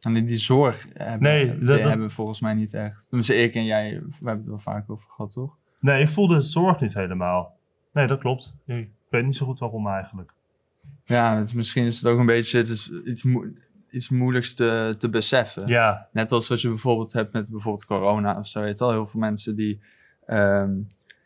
En 0.00 0.14
die, 0.14 0.24
die 0.24 0.38
zorg 0.38 0.86
hebben, 0.92 1.22
Nee, 1.22 1.56
die 1.58 1.64
dat- 1.64 1.80
hebben 1.80 2.06
we 2.06 2.12
volgens 2.12 2.40
mij 2.40 2.54
niet 2.54 2.74
echt. 2.74 3.06
Dus 3.10 3.30
ik 3.30 3.54
en 3.54 3.64
jij, 3.64 3.90
we 3.90 4.08
hebben 4.14 4.34
het 4.34 4.44
er 4.44 4.48
wel 4.50 4.58
vaak 4.58 4.90
over 4.90 5.08
gehad, 5.10 5.32
toch? 5.32 5.56
Nee, 5.80 6.02
ik 6.02 6.08
voelde 6.08 6.42
zorg 6.42 6.80
niet 6.80 6.94
helemaal. 6.94 7.56
Nee, 7.92 8.06
dat 8.06 8.18
klopt. 8.18 8.54
Ik 8.66 8.88
weet 9.08 9.24
niet 9.24 9.36
zo 9.36 9.46
goed 9.46 9.58
waarom 9.58 9.88
eigenlijk. 9.88 10.32
Ja, 11.04 11.36
het, 11.36 11.54
misschien 11.54 11.86
is 11.86 11.96
het 11.96 12.06
ook 12.06 12.18
een 12.18 12.26
beetje 12.26 12.58
het 12.58 12.68
is 12.68 12.90
iets, 13.04 13.24
iets 13.90 14.08
moeilijks 14.08 14.54
te, 14.54 14.94
te 14.98 15.08
beseffen. 15.08 15.66
Ja, 15.66 16.08
Net 16.12 16.32
als 16.32 16.48
wat 16.48 16.60
je 16.60 16.68
bijvoorbeeld 16.68 17.12
hebt 17.12 17.32
met 17.32 17.50
bijvoorbeeld 17.50 17.84
corona 17.84 18.38
of 18.38 18.46
zo. 18.46 18.60
Weet 18.60 18.78
je 18.78 18.84
wel, 18.84 18.92
heel 18.92 19.06
veel 19.06 19.20
mensen 19.20 19.56
die... 19.56 19.80
ehm, 20.26 20.72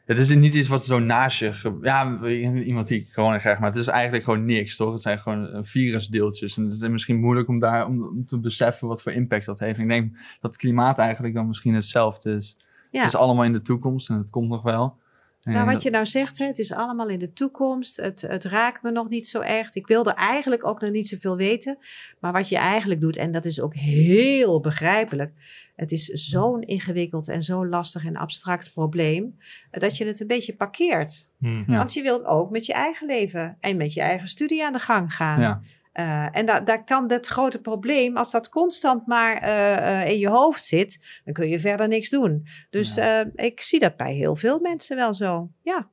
het 0.05 0.19
is 0.19 0.35
niet 0.35 0.55
iets 0.55 0.69
wat 0.69 0.85
zo 0.85 0.99
naast 0.99 1.39
je... 1.39 1.79
Ja, 1.83 2.25
iemand 2.25 2.89
die 2.89 3.09
corona 3.15 3.39
krijgt, 3.39 3.61
maar 3.61 3.71
het 3.71 3.79
is 3.79 3.87
eigenlijk 3.87 4.25
gewoon 4.25 4.45
niks, 4.45 4.77
toch? 4.77 4.93
Het 4.93 5.03
zijn 5.03 5.19
gewoon 5.19 5.49
eh, 5.49 5.59
virusdeeltjes. 5.63 6.57
En 6.57 6.65
het 6.65 6.83
is 6.83 6.89
misschien 6.89 7.21
moeilijk 7.21 7.49
om 7.49 7.59
daar 7.59 7.87
om, 7.87 8.03
om 8.03 8.25
te 8.25 8.39
beseffen 8.39 8.89
wat 8.89 9.03
voor 9.03 9.13
impact 9.13 9.47
dat 9.47 9.59
heeft. 9.59 9.77
En 9.77 9.83
ik 9.83 9.89
denk 9.89 10.13
dat 10.41 10.51
het 10.51 10.57
klimaat 10.61 10.99
eigenlijk 10.99 11.35
dan 11.35 11.47
misschien 11.47 11.75
hetzelfde 11.75 12.37
is. 12.37 12.57
Ja. 12.91 12.99
Het 12.99 13.09
is 13.09 13.17
allemaal 13.17 13.45
in 13.45 13.53
de 13.53 13.63
toekomst 13.63 14.09
en 14.11 14.17
het 14.17 14.31
komt 14.31 14.49
nog 14.49 14.63
wel. 14.63 14.99
Nou, 15.43 15.67
wat 15.67 15.83
je 15.83 15.91
nou 15.91 16.07
zegt, 16.07 16.39
hè, 16.39 16.47
het 16.47 16.59
is 16.59 16.73
allemaal 16.73 17.09
in 17.09 17.19
de 17.19 17.33
toekomst. 17.33 17.97
Het, 17.97 18.21
het 18.21 18.45
raakt 18.45 18.83
me 18.83 18.91
nog 18.91 19.09
niet 19.09 19.29
zo 19.29 19.41
echt. 19.41 19.75
Ik 19.75 19.87
wilde 19.87 20.11
eigenlijk 20.15 20.67
ook 20.67 20.81
nog 20.81 20.91
niet 20.91 21.09
zoveel 21.09 21.37
weten. 21.37 21.79
Maar 22.19 22.33
wat 22.33 22.49
je 22.49 22.57
eigenlijk 22.57 23.01
doet, 23.01 23.17
en 23.17 23.33
dat 23.33 23.45
is 23.45 23.61
ook 23.61 23.75
heel 23.75 24.61
begrijpelijk. 24.61 25.33
Het 25.77 25.93
is 25.93 26.05
zo'n 26.07 26.63
ingewikkeld 26.63 27.29
en 27.29 27.43
zo 27.43 27.67
lastig 27.67 28.05
en 28.05 28.17
abstract 28.17 28.73
probleem. 28.73 29.39
Dat 29.71 29.97
je 29.97 30.07
het 30.07 30.21
een 30.21 30.27
beetje 30.27 30.55
parkeert. 30.55 31.29
hm. 31.39 31.47
Ja. 31.67 31.77
Want 31.77 31.95
je 31.95 32.03
wilt 32.03 32.25
ook 32.25 32.51
met 32.51 32.67
je 32.67 32.73
eigen 32.73 33.07
leven 33.07 33.57
en 33.61 33.77
met 33.77 33.93
je 33.93 34.01
eigen 34.01 34.29
studie 34.29 34.65
aan 34.65 34.73
de 34.73 34.79
gang 34.79 35.15
gaan. 35.15 35.41
Ja, 35.41 35.61
Eh, 35.93 36.37
en 36.37 36.47
da 36.47 36.61
daar 36.61 36.85
kan 36.85 37.07
dat 37.07 37.27
grote 37.27 37.61
probleem, 37.61 38.17
als 38.17 38.31
dat 38.31 38.49
constant 38.49 39.07
maar 39.07 39.37
eh, 39.37 40.03
eh, 40.03 40.11
in 40.11 40.19
je 40.19 40.29
hoofd 40.29 40.65
zit, 40.65 41.21
dan 41.25 41.35
kun 41.35 41.49
je 41.49 41.59
verder 41.59 41.89
niks 41.89 42.09
doen. 42.11 42.47
Dus 42.71 42.97
eh, 42.97 43.21
ik 43.35 43.61
zie 43.61 43.79
dat 43.79 43.97
bij 43.97 44.15
heel 44.15 44.37
veel 44.37 44.61
mensen 44.61 44.97
wel 44.97 45.15
zo. 45.15 45.51
Ja. 45.63 45.89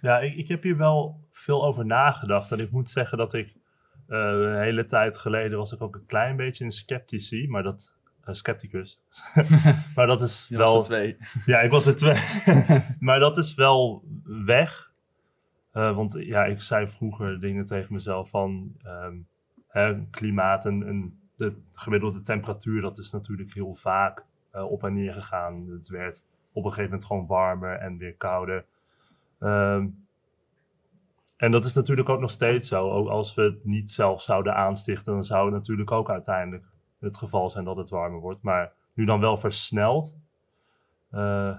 Ja, 0.00 0.18
ik, 0.18 0.34
ik 0.34 0.48
heb 0.48 0.62
hier 0.62 0.76
wel 0.76 1.20
veel 1.32 1.64
over 1.64 1.86
nagedacht. 1.86 2.52
En 2.52 2.60
ik 2.60 2.70
moet 2.70 2.90
zeggen 2.90 3.18
dat 3.18 3.34
ik 3.34 3.54
eh, 4.08 4.18
een 4.18 4.60
hele 4.60 4.84
tijd 4.84 5.18
geleden 5.18 5.58
was 5.58 5.72
ik 5.72 5.82
ook 5.82 5.94
een 5.94 6.06
klein 6.06 6.36
beetje 6.36 6.64
een 6.64 6.70
sceptici, 6.70 7.48
maar 7.48 7.62
dat 7.62 7.94
een 8.24 8.34
scepticus. 8.34 9.00
maar 9.96 10.06
dat 10.06 10.22
is 10.22 10.46
je 10.48 10.56
was 10.56 10.68
wel. 10.68 10.78
er 10.78 10.84
twee. 10.84 11.16
Ja, 11.46 11.60
ik 11.60 11.70
was 11.70 11.86
er 11.86 11.96
twee. 11.96 12.20
maar 12.98 13.18
dat 13.18 13.38
is 13.38 13.54
wel 13.54 14.04
weg. 14.24 14.92
Eh, 15.76 15.96
want 15.96 16.12
ja, 16.18 16.44
ik 16.44 16.60
zei 16.60 16.88
vroeger 16.88 17.40
dingen 17.40 17.64
tegen 17.64 17.92
mezelf 17.92 18.28
van 18.28 18.76
ehm, 19.72 20.04
klimaat 20.10 20.64
en, 20.64 20.86
en 20.86 21.20
de 21.36 21.54
gemiddelde 21.74 22.22
temperatuur, 22.22 22.80
dat 22.80 22.98
is 22.98 23.10
natuurlijk 23.10 23.54
heel 23.54 23.74
vaak 23.74 24.24
eh, 24.50 24.70
op 24.70 24.84
en 24.84 24.94
neer 24.94 25.12
gegaan. 25.12 25.68
Het 25.68 25.88
werd 25.88 26.24
op 26.52 26.64
een 26.64 26.70
gegeven 26.70 26.90
moment 26.90 27.04
gewoon 27.04 27.26
warmer 27.26 27.78
en 27.78 27.96
weer 27.96 28.14
kouder. 28.14 28.64
Ehm, 29.38 29.86
en 31.36 31.50
dat 31.50 31.64
is 31.64 31.74
natuurlijk 31.74 32.08
ook 32.08 32.20
nog 32.20 32.30
steeds 32.30 32.68
zo. 32.68 32.90
Ook 32.90 33.08
als 33.08 33.34
we 33.34 33.42
het 33.42 33.64
niet 33.64 33.90
zelf 33.90 34.22
zouden 34.22 34.54
aanstichten, 34.54 35.12
dan 35.12 35.24
zou 35.24 35.44
het 35.44 35.54
natuurlijk 35.54 35.90
ook 35.90 36.10
uiteindelijk 36.10 36.70
het 36.98 37.16
geval 37.16 37.50
zijn 37.50 37.64
dat 37.64 37.76
het 37.76 37.88
warmer 37.88 38.20
wordt. 38.20 38.42
Maar 38.42 38.72
nu 38.92 39.04
dan 39.04 39.20
wel 39.20 39.36
versneld. 39.38 40.16
Eh, 41.10 41.56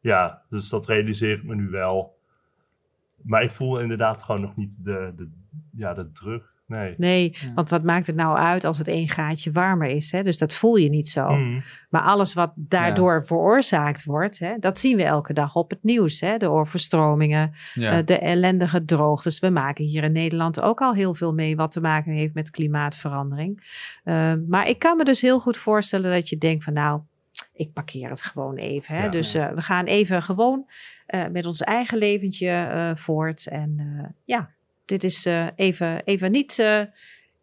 ja, 0.00 0.42
dus 0.48 0.68
dat 0.68 0.86
realiseer 0.86 1.36
ik 1.36 1.44
me 1.44 1.54
nu 1.54 1.68
wel. 1.68 2.22
Maar 3.24 3.42
ik 3.42 3.50
voel 3.52 3.80
inderdaad 3.80 4.22
gewoon 4.22 4.40
nog 4.40 4.56
niet 4.56 4.76
de, 4.78 5.12
de, 5.16 5.30
ja, 5.76 5.92
de 5.94 6.10
druk. 6.12 6.52
Nee. 6.66 6.94
Nee, 6.96 7.36
Ja. 7.40 7.52
want 7.54 7.68
wat 7.68 7.82
maakt 7.82 8.06
het 8.06 8.16
nou 8.16 8.36
uit 8.38 8.64
als 8.64 8.78
het 8.78 8.88
één 8.88 9.08
gaatje 9.08 9.52
warmer 9.52 9.88
is? 9.88 10.12
Hè? 10.12 10.22
Dus 10.22 10.38
dat 10.38 10.54
voel 10.54 10.76
je 10.76 10.88
niet 10.88 11.08
zo. 11.08 11.28
Mm. 11.30 11.62
Maar 11.90 12.02
alles 12.02 12.34
wat 12.34 12.52
daardoor 12.56 13.24
veroorzaakt 13.24 14.04
wordt, 14.04 14.38
hè, 14.38 14.54
dat 14.58 14.78
zien 14.78 14.96
we 14.96 15.02
elke 15.04 15.32
dag 15.32 15.54
op 15.54 15.70
het 15.70 15.82
nieuws. 15.82 16.20
Hè? 16.20 16.36
De 16.36 16.48
overstromingen, 16.50 17.52
Ja. 17.74 17.90
eh, 17.98 18.04
de 18.06 18.18
ellendige 18.18 18.84
droogtes. 18.84 19.38
We 19.38 19.50
maken 19.50 19.84
hier 19.84 20.04
in 20.04 20.12
Nederland 20.12 20.60
ook 20.60 20.80
al 20.80 20.94
heel 20.94 21.14
veel 21.14 21.34
mee 21.34 21.56
wat 21.56 21.72
te 21.72 21.80
maken 21.80 22.12
heeft 22.12 22.34
met 22.34 22.50
klimaatverandering. 22.50 23.62
Eh, 24.04 24.32
maar 24.48 24.68
ik 24.68 24.78
kan 24.78 24.96
me 24.96 25.04
dus 25.04 25.20
heel 25.20 25.40
goed 25.40 25.56
voorstellen 25.56 26.12
dat 26.12 26.28
je 26.28 26.38
denkt 26.38 26.64
van 26.64 26.72
nou, 26.72 27.00
ik 27.54 27.72
parkeer 27.72 28.10
het 28.10 28.22
gewoon 28.22 28.56
even. 28.56 28.94
Hè? 28.96 29.04
Ja. 29.04 29.10
dus 29.10 29.34
eh, 29.34 29.48
we 29.52 29.62
gaan 29.62 29.84
even 29.84 30.22
gewoon 30.22 30.70
eh, 31.06 31.26
met 31.26 31.46
ons 31.46 31.60
eigen 31.60 31.98
leventje 31.98 32.48
eh, 32.50 32.90
voort. 32.96 33.46
En 33.46 33.74
eh, 33.78 34.08
ja, 34.24 34.50
dit 34.84 35.04
is 35.04 35.26
eh, 35.26 35.46
even, 35.54 36.02
even 36.04 36.30
niet 36.30 36.58
eh, 36.58 36.80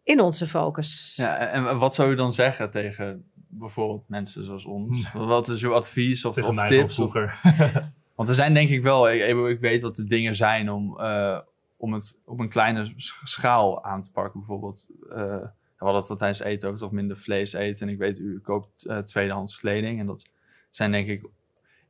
in 0.02 0.20
onze 0.20 0.46
focus. 0.46 1.12
Ja, 1.16 1.36
en 1.36 1.78
wat 1.78 1.94
zou 1.94 2.10
je 2.10 2.16
dan 2.16 2.32
zeggen 2.32 2.70
tegen 2.70 3.24
bijvoorbeeld 3.48 4.08
mensen 4.08 4.44
zoals 4.44 4.64
ons? 4.64 5.12
Wat 5.12 5.48
is 5.48 5.62
uw 5.62 5.74
advies 5.74 6.24
of, 6.24 6.42
of 6.42 6.66
tips? 6.66 6.84
Of- 6.84 6.92
vroeger. 6.94 7.40
want 8.16 8.28
er 8.28 8.34
zijn 8.34 8.54
denk 8.54 8.68
ik 8.68 8.82
wel, 8.82 9.10
ik, 9.10 9.38
ik- 9.50 9.60
weet 9.60 9.82
wat 9.82 9.94
de 9.94 10.04
dingen 10.04 10.36
zijn 10.36 10.70
om, 10.70 11.00
eh, 11.00 11.38
om 11.76 11.92
het 11.92 12.18
op 12.24 12.38
een 12.40 12.48
kleine 12.48 12.92
sch- 12.96 13.20
schaal 13.24 13.84
aan 13.84 14.02
te 14.02 14.10
pakken. 14.10 14.38
Bijvoorbeeld, 14.40 14.86
eh, 15.14 15.36
we 15.82 15.88
hadden 15.88 16.08
het 16.08 16.18
tijdens 16.18 16.40
eten 16.42 16.68
over 16.68 16.80
toch 16.80 16.92
minder 16.92 17.16
vlees 17.16 17.52
eten. 17.52 17.86
En 17.86 17.92
ik 17.92 17.98
weet, 17.98 18.18
u 18.18 18.40
koopt 18.40 18.86
eh, 18.86 18.98
tweedehands 18.98 19.58
kleding. 19.58 20.00
En 20.00 20.06
dat 20.06 20.22
zijn 20.70 20.92
denk 20.92 21.08
ik 21.08 21.24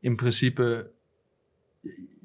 in 0.00 0.16
principe, 0.16 0.90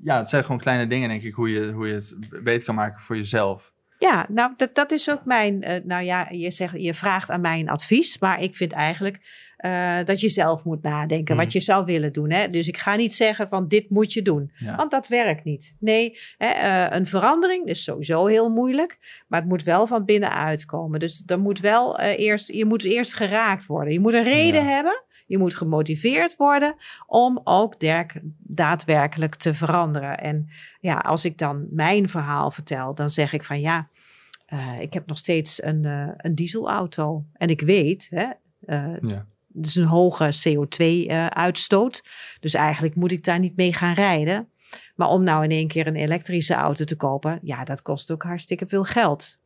ja, 0.04 0.18
het 0.18 0.30
zijn 0.30 0.44
gewoon 0.44 0.60
kleine 0.60 0.88
dingen 0.88 1.10
denk 1.10 1.24
ik, 1.24 1.34
hoe 1.34 1.50
je, 1.50 1.72
hoe 1.72 1.88
je 1.88 1.94
het 1.94 2.44
beter 2.44 2.66
kan 2.66 2.76
maken 2.76 3.00
voor 3.00 3.16
jezelf. 3.18 3.74
Ja, 4.00 4.26
nou, 4.30 4.54
dat, 4.58 4.76
dat 4.76 4.92
is 4.92 5.10
ook 5.10 5.26
mijn. 5.26 5.64
eh, 5.64 5.84
nou 5.84 6.04
ja, 6.04 6.30
je, 6.30 6.52
zegt, 6.52 6.82
je 6.82 6.94
vraagt 6.94 7.30
aan 7.30 7.42
mij 7.42 7.60
een 7.60 7.70
advies. 7.70 8.20
Maar 8.20 8.40
ik 8.40 8.56
vind 8.56 8.72
eigenlijk 8.72 9.47
eh, 9.58 9.98
dat 10.04 10.20
je 10.20 10.30
zelf 10.30 10.64
moet 10.64 10.82
nadenken 10.82 11.36
wat 11.36 11.52
je 11.52 11.60
zou 11.60 11.86
willen 11.86 12.14
doen. 12.14 12.32
Hè? 12.32 12.50
Dus 12.50 12.68
ik 12.68 12.78
ga 12.78 12.96
niet 12.96 13.16
zeggen 13.16 13.48
van 13.48 13.68
dit 13.68 13.90
moet 13.90 14.14
je 14.14 14.22
doen. 14.22 14.52
Ja. 14.56 14.76
Want 14.76 14.92
dat 14.92 15.08
werkt 15.08 15.44
niet. 15.44 15.76
Nee, 15.80 16.18
hè, 16.38 16.48
eh, 16.48 16.98
een 16.98 17.08
verandering 17.08 17.66
is 17.66 17.84
sowieso 17.84 18.26
heel 18.26 18.50
moeilijk. 18.50 19.24
Maar 19.28 19.40
het 19.40 19.50
moet 19.50 19.64
wel 19.64 19.88
van 19.88 20.06
binnenuit 20.06 20.66
komen. 20.66 21.00
Dus 21.00 21.24
er 21.26 21.40
moet 21.40 21.60
wel 21.60 22.00
eh, 22.00 22.20
eerst, 22.20 22.52
je 22.54 22.66
moet 22.66 22.84
eerst 22.84 23.14
geraakt 23.14 23.66
worden. 23.66 23.94
Je 23.94 24.00
moet 24.00 24.14
een 24.14 24.24
reden 24.24 24.64
Ja. 24.64 24.70
hebben. 24.70 25.04
Je 25.26 25.38
moet 25.38 25.56
gemotiveerd 25.56 26.36
worden 26.36 26.76
om 27.08 27.42
ook 27.44 27.80
derk- 27.80 28.22
daadwerkelijk 28.48 29.36
te 29.36 29.54
veranderen. 29.54 30.18
En 30.18 30.50
ja, 30.80 30.96
als 30.96 31.26
ik 31.26 31.38
dan 31.38 31.68
mijn 31.72 32.10
verhaal 32.10 32.52
vertel, 32.52 32.96
dan 32.96 33.10
zeg 33.10 33.34
ik 33.34 33.44
van 33.44 33.60
ja, 33.60 33.90
ik 34.80 34.94
heb 34.94 35.08
nog 35.08 35.18
steeds 35.18 35.64
een, 35.64 35.86
een 36.18 36.36
dieselauto. 36.36 37.26
En 37.34 37.50
ik 37.50 37.62
weet, 37.62 38.08
hè, 38.10 38.26
Ja. 39.02 39.28
Is 39.66 39.76
een 39.76 39.84
hoge 39.84 40.34
CO2-uitstoot. 40.50 42.04
dus 42.40 42.54
eigenlijk 42.54 42.96
moet 42.96 43.12
ik 43.12 43.24
daar 43.24 43.40
niet 43.40 43.56
mee 43.56 43.74
gaan 43.74 43.94
rijden. 43.94 44.50
Maar 44.96 45.10
om 45.10 45.24
nou 45.24 45.44
in 45.44 45.52
één 45.52 45.68
keer 45.68 45.88
een 45.88 45.96
elektrische 45.96 46.54
auto 46.54 46.84
te 46.84 46.96
kopen, 46.96 47.40
ja, 47.42 47.64
dat 47.64 47.82
kost 47.82 48.12
ook 48.12 48.24
hartstikke 48.24 48.66
veel 48.68 48.84
geld. 48.84 49.38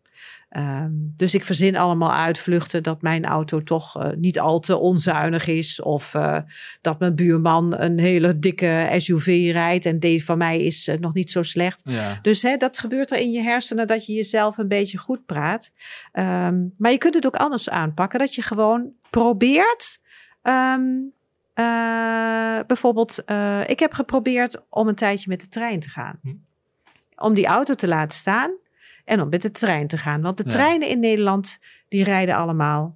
Ehm, 0.50 0.92
dus 0.94 1.34
ik 1.34 1.44
verzin 1.44 1.76
allemaal 1.78 2.14
uitvluchten 2.14 2.84
dat 2.84 3.02
mijn 3.02 3.26
auto 3.26 3.64
toch 3.64 3.98
eh, 3.98 4.10
niet 4.18 4.40
al 4.40 4.60
te 4.60 4.78
onzuinig 4.78 5.48
is. 5.48 5.82
Of 5.82 6.14
eh, 6.14 6.38
dat 6.82 7.00
mijn 7.00 7.16
buurman 7.16 7.80
een 7.80 8.00
hele 8.00 8.40
dikke 8.40 8.94
SUV 8.98 9.50
rijdt 9.52 9.86
en 9.86 10.00
deze 10.00 10.26
van 10.26 10.38
mij 10.38 10.62
is 10.62 10.88
eh, 10.88 11.00
nog 11.00 11.14
niet 11.14 11.32
zo 11.32 11.44
slecht. 11.44 11.82
Ja. 11.84 12.20
Dus 12.22 12.42
hè, 12.42 12.58
dat 12.58 12.80
gebeurt 12.80 13.12
er 13.12 13.18
in 13.18 13.32
je 13.32 13.42
hersenen 13.42 13.88
dat 13.88 14.06
je 14.06 14.14
jezelf 14.14 14.58
een 14.58 14.68
beetje 14.68 14.98
goed 14.98 15.26
praat. 15.26 15.72
Ehm, 16.12 16.68
maar 16.78 16.92
je 16.92 16.98
kunt 16.98 17.14
het 17.14 17.26
ook 17.26 17.36
anders 17.36 17.70
aanpakken. 17.70 18.20
Dat 18.20 18.36
je 18.36 18.42
gewoon 18.42 18.92
probeert. 19.12 20.00
ehm, 20.42 20.90
eh, 21.54 22.60
bijvoorbeeld, 22.68 23.24
eh, 23.26 23.70
ik 23.70 23.80
heb 23.80 23.94
geprobeerd 23.94 24.62
om 24.70 24.88
een 24.88 24.96
tijdje 24.96 25.30
met 25.30 25.42
de 25.42 25.48
trein 25.50 25.80
te 25.80 25.90
gaan. 25.90 26.20
Hm. 26.22 26.34
Om 27.16 27.34
die 27.34 27.46
auto 27.46 27.74
te 27.74 27.88
laten 27.88 28.18
staan 28.18 28.52
en 29.06 29.22
om 29.22 29.30
met 29.30 29.42
de 29.42 29.52
trein 29.52 29.88
te 29.88 29.98
gaan. 29.98 30.22
Want 30.22 30.38
de 30.38 30.44
Ja. 30.46 30.50
treinen 30.50 30.88
in 30.88 31.00
Nederland, 31.00 31.60
die 31.90 32.04
rijden 32.04 32.36
allemaal 32.36 32.96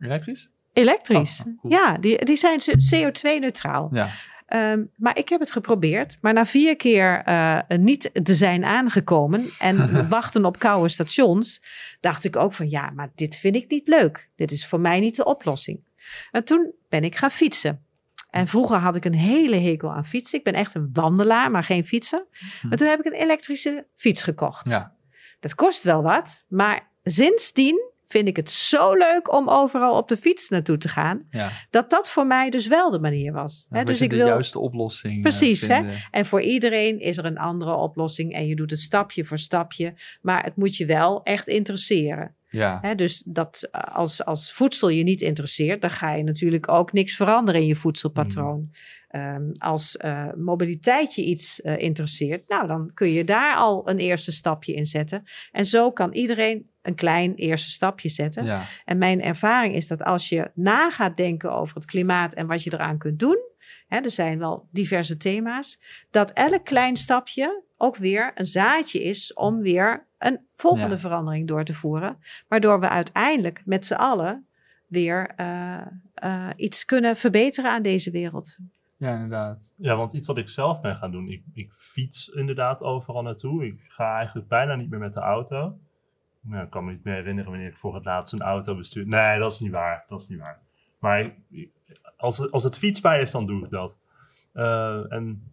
Elektrisch? 0.00 0.50
elektrisch. 0.72 1.42
Oh, 1.46 1.60
cool. 1.60 1.72
Ja, 1.72 1.98
die, 1.98 2.24
die 2.24 2.36
zijn 2.36 2.60
CO2-neutraal. 2.60 3.88
Ja. 3.92 4.08
Ehm, 4.46 4.84
maar 4.96 5.18
ik 5.18 5.28
heb 5.28 5.40
het 5.40 5.50
geprobeerd. 5.50 6.18
Maar 6.20 6.32
na 6.32 6.46
vier 6.46 6.76
keer 6.76 7.22
eh, 7.24 7.60
niet 7.78 8.10
te 8.22 8.34
zijn 8.34 8.64
aangekomen 8.64 9.50
en 9.58 10.08
wachten 10.08 10.44
op 10.44 10.58
koude 10.58 10.88
stations, 10.88 11.62
dacht 12.00 12.24
ik 12.24 12.36
ook 12.36 12.52
van 12.52 12.70
ja, 12.70 12.90
maar 12.90 13.10
dit 13.14 13.36
vind 13.36 13.56
ik 13.56 13.70
niet 13.70 13.88
leuk. 13.88 14.30
Dit 14.36 14.52
is 14.52 14.66
voor 14.66 14.80
mij 14.80 15.00
niet 15.00 15.16
de 15.16 15.24
oplossing. 15.24 15.84
En 16.30 16.44
toen 16.44 16.72
ben 16.88 17.04
ik 17.04 17.16
gaan 17.16 17.30
fietsen. 17.30 17.84
En 18.30 18.46
vroeger 18.46 18.76
had 18.76 18.96
ik 18.96 19.04
een 19.04 19.14
hele 19.14 19.56
hekel 19.56 19.92
aan 19.92 20.04
fietsen. 20.04 20.38
Ik 20.38 20.44
ben 20.44 20.54
echt 20.54 20.74
een 20.74 20.90
wandelaar, 20.92 21.50
maar 21.50 21.64
geen 21.64 21.84
fietser. 21.84 22.26
Maar 22.68 22.78
toen 22.78 22.88
heb 22.88 22.98
ik 22.98 23.04
een 23.04 23.20
elektrische 23.20 23.86
fiets 23.94 24.22
gekocht. 24.22 24.68
Ja. 24.68 24.94
Dat 25.40 25.54
kost 25.54 25.84
wel 25.84 26.02
wat, 26.02 26.44
maar 26.48 26.90
sindsdien 27.02 27.90
vind 28.06 28.28
ik 28.28 28.36
het 28.36 28.50
zo 28.50 28.94
leuk 28.94 29.32
om 29.34 29.48
overal 29.48 29.96
op 29.96 30.08
de 30.08 30.16
fiets 30.16 30.48
naartoe 30.48 30.76
te 30.76 30.88
gaan. 30.88 31.26
ja. 31.30 31.50
Dat 31.70 31.90
dat 31.90 32.10
voor 32.10 32.26
mij 32.26 32.50
dus 32.50 32.66
wel 32.66 32.90
de 32.90 32.98
manier 33.00 33.32
was. 33.32 33.66
Hè, 33.70 33.84
dus 33.84 34.00
ik 34.02 34.10
de 34.10 34.16
wil. 34.16 34.26
juiste 34.26 34.58
oplossing. 34.58 35.14
eh, 35.14 35.20
Precies, 35.20 35.66
hè? 35.66 35.82
En 36.10 36.26
voor 36.26 36.40
iedereen 36.40 37.00
is 37.00 37.18
er 37.18 37.24
een 37.24 37.38
andere 37.38 37.74
oplossing 37.74 38.32
en 38.32 38.46
je 38.46 38.56
doet 38.56 38.70
het 38.70 38.80
stapje 38.80 39.24
voor 39.24 39.38
stapje. 39.38 39.94
Maar 40.22 40.44
het 40.44 40.56
moet 40.56 40.76
je 40.76 40.86
wel 40.86 41.22
echt 41.22 41.48
interesseren. 41.48 42.34
Ja. 42.50 42.78
Hè? 42.82 42.94
Dus 42.94 43.22
dat 43.26 43.68
eh, 43.70 43.80
als, 43.96 44.24
als 44.24 44.52
voedsel 44.52 44.88
je 44.88 45.02
niet 45.02 45.20
interesseert, 45.20 45.80
dan 45.80 45.90
ga 45.90 46.14
je 46.14 46.22
natuurlijk 46.22 46.68
ook 46.68 46.92
niks 46.92 47.16
veranderen 47.16 47.60
in 47.60 47.66
je 47.66 47.76
voedselpatroon. 47.76 48.70
Ehm, 49.08 49.50
als 49.58 49.96
eh, 49.96 50.26
mobiliteit 50.36 51.14
je 51.14 51.22
iets 51.22 51.60
interesseert, 51.60 52.48
nou 52.48 52.66
dan 52.66 52.90
kun 52.94 53.10
je 53.12 53.24
daar 53.24 53.56
al 53.56 53.88
een 53.90 53.98
eerste 53.98 54.32
stapje 54.32 54.74
in 54.74 54.86
zetten. 54.86 55.22
En 55.52 55.64
zo 55.66 55.92
kan 55.92 56.12
iedereen 56.12 56.70
een 56.86 56.94
klein 56.94 57.34
eerste 57.34 57.70
stapje 57.70 58.08
zetten. 58.08 58.44
Ja. 58.44 58.62
En 58.84 58.98
mijn 58.98 59.22
ervaring 59.22 59.74
is 59.74 59.86
dat 59.86 60.02
als 60.02 60.28
je 60.28 60.50
na 60.54 60.90
gaat 60.90 61.16
denken 61.16 61.52
over 61.52 61.74
het 61.76 61.84
klimaat 61.84 62.34
en 62.34 62.46
wat 62.46 62.62
je 62.62 62.72
eraan 62.74 62.98
kunt 62.98 63.18
doen, 63.18 63.38
hè, 63.86 63.98
er 63.98 64.10
zijn 64.10 64.38
wel 64.38 64.68
diverse 64.70 65.16
thema's, 65.16 65.80
dat 66.10 66.30
elk 66.30 66.64
klein 66.64 66.96
stapje 66.96 67.62
ook 67.76 67.96
weer 67.96 68.32
een 68.34 68.46
zaadje 68.46 69.02
is 69.02 69.34
om 69.34 69.60
weer 69.60 70.06
een 70.18 70.40
volgende 70.54 70.94
Ja. 70.94 70.98
verandering 71.00 71.48
door 71.48 71.64
te 71.64 71.74
voeren. 71.74 72.18
Waardoor 72.48 72.80
we 72.80 72.88
uiteindelijk 72.88 73.62
met 73.64 73.86
z'n 73.86 73.94
allen 73.94 74.46
weer 74.86 75.32
eh, 75.36 75.86
eh, 76.14 76.48
iets 76.56 76.84
kunnen 76.84 77.16
verbeteren 77.16 77.70
aan 77.70 77.82
deze 77.82 78.10
wereld. 78.10 78.56
ja, 78.98 79.12
inderdaad. 79.12 79.72
Ja, 79.76 79.96
want 79.96 80.12
iets 80.12 80.26
wat 80.26 80.38
ik 80.38 80.48
zelf 80.48 80.80
ben 80.80 80.96
gaan 80.96 81.10
doen. 81.10 81.28
Ik, 81.28 81.42
ik 81.54 81.72
fiets 81.72 82.28
inderdaad 82.28 82.82
overal 82.82 83.22
naartoe. 83.22 83.66
Ik 83.66 83.80
ga 83.88 84.16
eigenlijk 84.16 84.48
bijna 84.48 84.74
niet 84.74 84.90
meer 84.90 84.98
met 84.98 85.12
de 85.12 85.20
auto. 85.20 85.78
Nou, 86.48 86.64
ik 86.64 86.70
kan 86.70 86.84
me 86.84 86.90
niet 86.92 87.04
meer 87.04 87.14
herinneren 87.14 87.50
wanneer 87.50 87.68
ik 87.68 87.76
voor 87.76 87.94
het 87.94 88.04
laatst 88.04 88.32
een 88.32 88.42
auto 88.42 88.76
bestuurde. 88.76 89.10
Nee, 89.16 89.38
dat 89.38 89.50
is 89.52 89.60
niet 89.60 89.70
waar. 89.72 90.04
Dat 90.08 90.20
is 90.20 90.28
niet 90.28 90.38
waar. 90.38 90.58
Maar 90.98 91.34
als, 92.16 92.50
als 92.50 92.62
het 92.64 92.78
fietsbaar 92.78 93.20
is, 93.20 93.30
dan 93.30 93.46
doe 93.46 93.64
ik 93.64 93.70
dat. 93.70 93.98
Eh, 94.52 95.12
en 95.12 95.52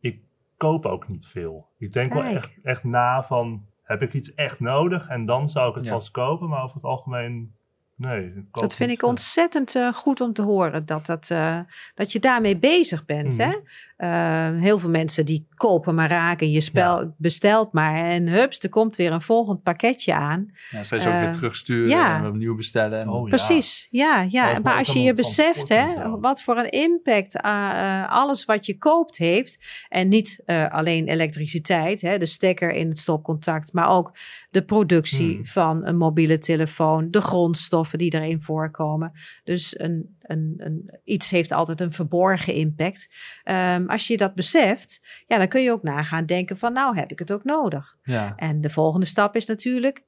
ik 0.00 0.20
koop 0.56 0.86
ook 0.86 1.08
niet 1.08 1.26
veel. 1.26 1.68
Ik 1.78 1.92
denk 1.92 2.12
wel 2.12 2.22
echt, 2.22 2.52
echt 2.62 2.84
na 2.84 3.24
van, 3.24 3.66
heb 3.82 4.02
ik 4.02 4.12
iets 4.14 4.34
echt 4.34 4.60
nodig? 4.60 5.08
En 5.08 5.26
dan 5.26 5.48
zou 5.48 5.68
ik 5.68 5.74
het 5.74 5.84
Ja. 5.84 5.92
pas 5.92 6.10
kopen. 6.10 6.48
Maar 6.48 6.62
over 6.62 6.74
het 6.74 6.84
algemeen, 6.84 7.54
nee. 7.94 8.26
ik 8.26 8.34
koop 8.50 8.62
Dat 8.62 8.74
vind 8.74 8.90
ik 8.90 8.98
veel. 9.00 9.08
ontzettend 9.08 9.74
eh, 9.76 9.92
goed 9.92 10.20
om 10.20 10.32
te 10.32 10.42
horen 10.42 10.86
dat, 10.86 11.06
dat, 11.06 11.30
eh, 11.30 11.60
dat 11.94 12.12
je 12.12 12.18
daarmee 12.20 12.56
bezig 12.58 13.04
bent. 13.04 13.36
Mhm. 13.36 13.48
hè? 13.48 13.56
Eh, 14.00 14.50
heel 14.56 14.78
veel 14.78 14.90
mensen 14.90 15.24
die 15.26 15.46
kopen 15.54 15.94
maar 15.94 16.08
raken. 16.08 16.50
Je 16.50 16.60
spel, 16.60 17.14
bestelt 17.18 17.72
maar 17.72 17.94
en 18.10 18.28
hups, 18.28 18.58
er 18.58 18.68
komt 18.68 18.96
weer 18.96 19.12
een 19.12 19.20
volgend 19.20 19.62
pakketje 19.62 20.14
aan. 20.14 20.50
Ja, 20.70 20.82
steeds 20.84 21.06
ook 21.06 21.12
Eh, 21.12 21.20
weer 21.20 21.32
terugsturen 21.32 21.88
ja. 21.88 22.18
en 22.18 22.26
opnieuw 22.26 22.56
bestellen. 22.56 23.00
En, 23.00 23.08
Oh, 23.08 23.22
ja. 23.22 23.28
Precies, 23.28 23.88
ja. 23.90 24.26
ja. 24.28 24.56
Ook- 24.56 24.62
maar 24.62 24.72
ook 24.72 24.78
als 24.78 24.92
je 24.92 25.00
je 25.00 25.12
beseft 25.12 25.68
hè, 25.68 25.86
wat 26.20 26.42
voor 26.42 26.56
een 26.56 26.70
impact 26.70 27.40
eh, 27.40 27.70
eh, 28.00 28.10
alles 28.10 28.44
wat 28.44 28.66
je 28.66 28.78
koopt 28.78 29.16
heeft. 29.18 29.58
En 29.88 30.08
niet 30.08 30.42
eh, 30.46 30.68
alleen 30.68 31.08
elektriciteit, 31.08 32.00
hè, 32.00 32.18
de 32.18 32.26
stekker 32.26 32.70
in 32.70 32.88
het 32.88 32.98
stopcontact, 32.98 33.72
maar 33.72 33.88
ook 33.88 34.12
de 34.50 34.62
productie 34.64 35.34
Hmm. 35.34 35.46
van 35.46 35.86
een 35.86 35.96
mobiele 35.96 36.38
telefoon, 36.38 37.10
de 37.10 37.20
grondstoffen 37.20 37.98
die 37.98 38.14
erin 38.14 38.40
voorkomen. 38.40 39.12
Dus 39.44 39.80
een, 39.80 40.18
een, 40.30 40.54
een, 40.56 40.98
iets 41.04 41.30
heeft 41.30 41.52
altijd 41.52 41.80
een 41.80 41.92
verborgen 41.92 42.54
impact. 42.54 43.08
Ehm, 43.44 43.86
als 43.86 44.06
je 44.06 44.16
dat 44.16 44.34
beseft, 44.34 45.00
ja, 45.26 45.38
dan 45.38 45.48
kun 45.48 45.62
je 45.62 45.72
ook 45.72 45.82
nagaan 45.82 46.26
denken 46.26 46.58
van 46.58 46.72
nou 46.72 46.96
heb 46.96 47.10
ik 47.10 47.18
het 47.18 47.32
ook 47.32 47.44
nodig. 47.44 47.96
ja. 48.02 48.32
En 48.36 48.60
de 48.60 48.70
volgende 48.70 49.06
stap 49.06 49.36
is 49.36 49.46
natuurlijk, 49.46 50.02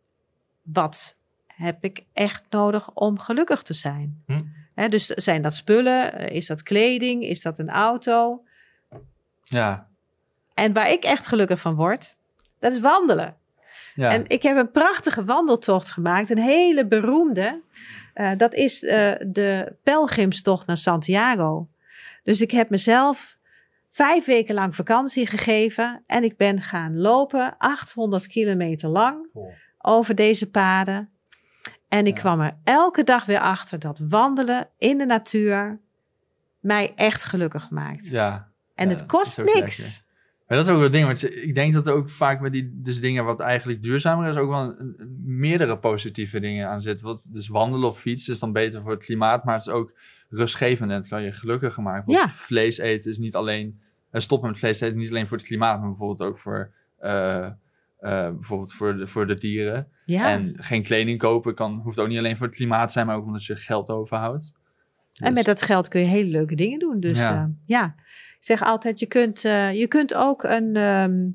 wat 0.63 1.19
heb 1.47 1.85
ik 1.85 2.05
echt 2.13 2.45
nodig 2.51 2.91
om 2.91 3.19
gelukkig 3.19 3.63
te 3.63 3.75
zijn? 3.75 4.23
Hm. 4.27 4.43
Dus 4.89 5.07
zijn 5.07 5.43
dat 5.43 5.57
spullen? 5.57 6.31
Is 6.31 6.47
dat 6.47 6.63
kleding? 6.63 7.25
Is 7.25 7.43
dat 7.43 7.59
een 7.59 7.71
auto? 7.71 8.45
Ja. 9.43 9.89
En 10.55 10.73
waar 10.73 10.91
ik 10.91 11.05
echt 11.05 11.27
gelukkig 11.27 11.61
van 11.61 11.75
word, 11.75 12.17
dat 12.59 12.73
is 12.73 12.81
wandelen. 12.81 13.37
Ja. 13.95 14.11
En 14.11 14.25
ik 14.27 14.43
heb 14.43 14.57
een 14.57 14.71
prachtige 14.71 15.25
wandeltocht 15.25 15.91
gemaakt, 15.91 16.31
een 16.31 16.39
hele 16.39 16.87
beroemde. 16.87 17.63
Eh, 18.15 18.31
dat 18.37 18.55
is 18.55 18.85
eh, 18.85 19.13
de 19.27 19.77
pelgrimstocht 19.83 20.67
naar 20.67 20.77
Santiago. 20.77 21.69
Dus 22.23 22.41
ik 22.41 22.51
heb 22.51 22.71
mezelf 22.71 23.37
vijf 23.91 24.25
weken 24.25 24.55
lang 24.55 24.75
vakantie 24.75 25.27
gegeven 25.27 26.03
en 26.07 26.25
ik 26.25 26.37
ben 26.37 26.61
gaan 26.61 26.97
lopen, 26.99 27.55
800 27.59 28.27
kilometer 28.27 28.89
lang 28.89 29.29
Oh. 29.33 29.53
over 29.79 30.15
deze 30.15 30.51
paden. 30.51 31.11
En 31.89 32.07
ik 32.07 32.15
Ja. 32.15 32.21
kwam 32.21 32.41
er 32.41 32.57
elke 32.65 33.05
dag 33.05 33.25
weer 33.25 33.41
achter 33.41 33.79
dat 33.79 33.99
wandelen 34.09 34.69
in 34.79 34.99
de 34.99 35.07
natuur 35.07 35.81
mij 36.61 36.93
echt 36.95 37.25
gelukkig 37.25 37.71
maakt. 37.71 38.07
ja. 38.11 38.51
En 38.75 38.89
Ja, 38.89 38.95
het 38.95 39.07
kost 39.07 39.39
niks. 39.39 40.02
Maar 40.53 40.61
dat 40.61 40.71
is 40.71 40.77
ook 40.77 40.83
het 40.83 40.93
ding, 40.93 41.07
want 41.07 41.35
ik 41.37 41.55
denk 41.55 41.73
dat 41.73 41.87
er 41.87 41.93
ook 41.93 42.11
vaak 42.11 42.41
bij 42.41 42.51
die 42.51 42.71
dus 42.75 43.01
dingen 43.01 43.25
wat 43.25 43.41
eigenlijk 43.41 43.83
duurzamer 43.83 44.31
is, 44.31 44.37
ook 44.37 44.49
wel 44.49 44.61
een, 44.63 44.95
een- 44.99 45.21
meerdere 45.25 45.79
positieve 45.79 46.41
dingen 46.41 46.69
aan 46.69 46.81
zitten. 46.81 47.07
Want 47.07 47.33
dus 47.33 47.49
wandelen 47.49 47.89
of 47.89 47.99
fietsen 48.01 48.33
is 48.33 48.39
dan 48.39 48.53
beter 48.53 48.83
voor 48.83 48.91
het 48.91 49.05
klimaat, 49.05 49.45
maar 49.45 49.55
het 49.55 49.67
is 49.67 49.73
ook 49.73 49.99
rustgevend 50.29 50.91
en 50.91 50.97
het 50.97 51.09
kan 51.09 51.23
je 51.23 51.33
gelukkiger 51.33 51.83
maken. 51.83 52.07
Want 52.07 52.19
Ja. 52.19 52.31
vlees 52.31 52.79
eten 52.79 53.11
is 53.11 53.19
niet 53.19 53.35
alleen, 53.35 53.81
eh, 54.11 54.21
stoppen 54.21 54.51
met 54.51 54.59
vlees 54.59 54.81
eten 54.81 54.97
is 54.97 55.03
niet 55.03 55.11
alleen 55.11 55.27
voor 55.27 55.37
het 55.37 55.47
klimaat, 55.47 55.81
maar 55.81 55.89
bijvoorbeeld 55.89 56.29
ook 56.31 56.39
voor, 56.39 56.73
eh, 56.99 57.45
eh, 57.47 57.53
bijvoorbeeld 58.33 58.73
voor, 58.73 58.97
de, 58.97 59.07
voor 59.07 59.27
de 59.27 59.35
dieren. 59.35 59.89
Ja. 60.05 60.29
En 60.31 60.55
geen 60.57 60.83
kleding 60.83 61.19
kopen 61.19 61.55
kan, 61.55 61.81
hoeft 61.83 61.99
ook 62.01 62.09
niet 62.09 62.19
alleen 62.19 62.37
voor 62.37 62.47
het 62.47 62.57
klimaat 62.57 62.87
te 62.87 62.93
zijn, 62.93 63.07
maar 63.07 63.17
ook 63.17 63.27
omdat 63.27 63.45
je 63.45 63.57
geld 63.57 63.91
overhoudt. 63.91 64.53
En 65.13 65.25
Dus- 65.27 65.35
met 65.35 65.45
dat 65.45 65.63
geld 65.63 65.89
kun 65.89 66.01
je 66.01 66.07
hele 66.07 66.31
leuke 66.31 66.55
dingen 66.55 66.79
doen. 66.79 67.01
Dus 67.01 67.19
ja. 67.67 67.95
Zeg 68.45 68.63
altijd, 68.63 68.99
je 68.99 69.07
kunt, 69.07 69.45
eh, 69.45 69.75
je 69.75 69.87
kunt 69.87 70.15
ook 70.15 70.43
een, 70.43 70.77
ehm, 70.77 71.29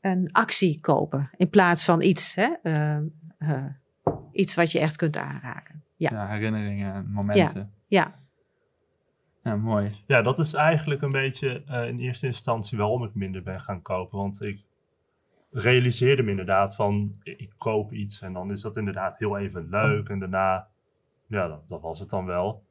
een 0.00 0.28
actie 0.32 0.80
kopen 0.80 1.30
in 1.36 1.48
plaats 1.48 1.84
van 1.84 2.02
iets, 2.02 2.34
hè? 2.34 2.48
eh, 2.62 2.96
eh, 3.38 3.64
iets 4.32 4.54
wat 4.54 4.72
je 4.72 4.78
echt 4.78 4.96
kunt 4.96 5.16
aanraken. 5.16 5.82
Ja, 5.96 6.10
ja, 6.12 6.26
herinneringen 6.26 6.94
en 6.94 7.10
momenten. 7.10 7.72
ja. 7.86 8.24
Ja, 9.42 9.56
mooi. 9.56 9.90
Ja, 10.06 10.22
dat 10.22 10.38
is 10.38 10.54
eigenlijk 10.54 11.02
een 11.02 11.12
beetje 11.12 11.62
eh, 11.66 11.88
in 11.88 11.98
eerste 11.98 12.26
instantie 12.26 12.78
waarom 12.78 13.04
ik 13.04 13.14
minder 13.14 13.42
ben 13.42 13.60
gaan 13.60 13.82
kopen. 13.82 14.18
Want 14.18 14.42
ik 14.42 14.64
realiseerde 15.50 16.22
me 16.22 16.30
inderdaad 16.30 16.74
van, 16.74 17.20
ik 17.22 17.40
ik 17.40 17.52
koop 17.56 17.92
iets 17.92 18.22
en 18.22 18.32
dan 18.32 18.50
is 18.50 18.60
dat 18.60 18.76
inderdaad 18.76 19.18
heel 19.18 19.38
even 19.38 19.68
leuk. 19.68 20.08
En 20.08 20.18
daarna, 20.18 20.68
ja, 21.26 21.48
dat, 21.48 21.68
dat 21.68 21.80
was 21.80 22.00
het 22.00 22.10
dan 22.10 22.24
wel. 22.24 22.65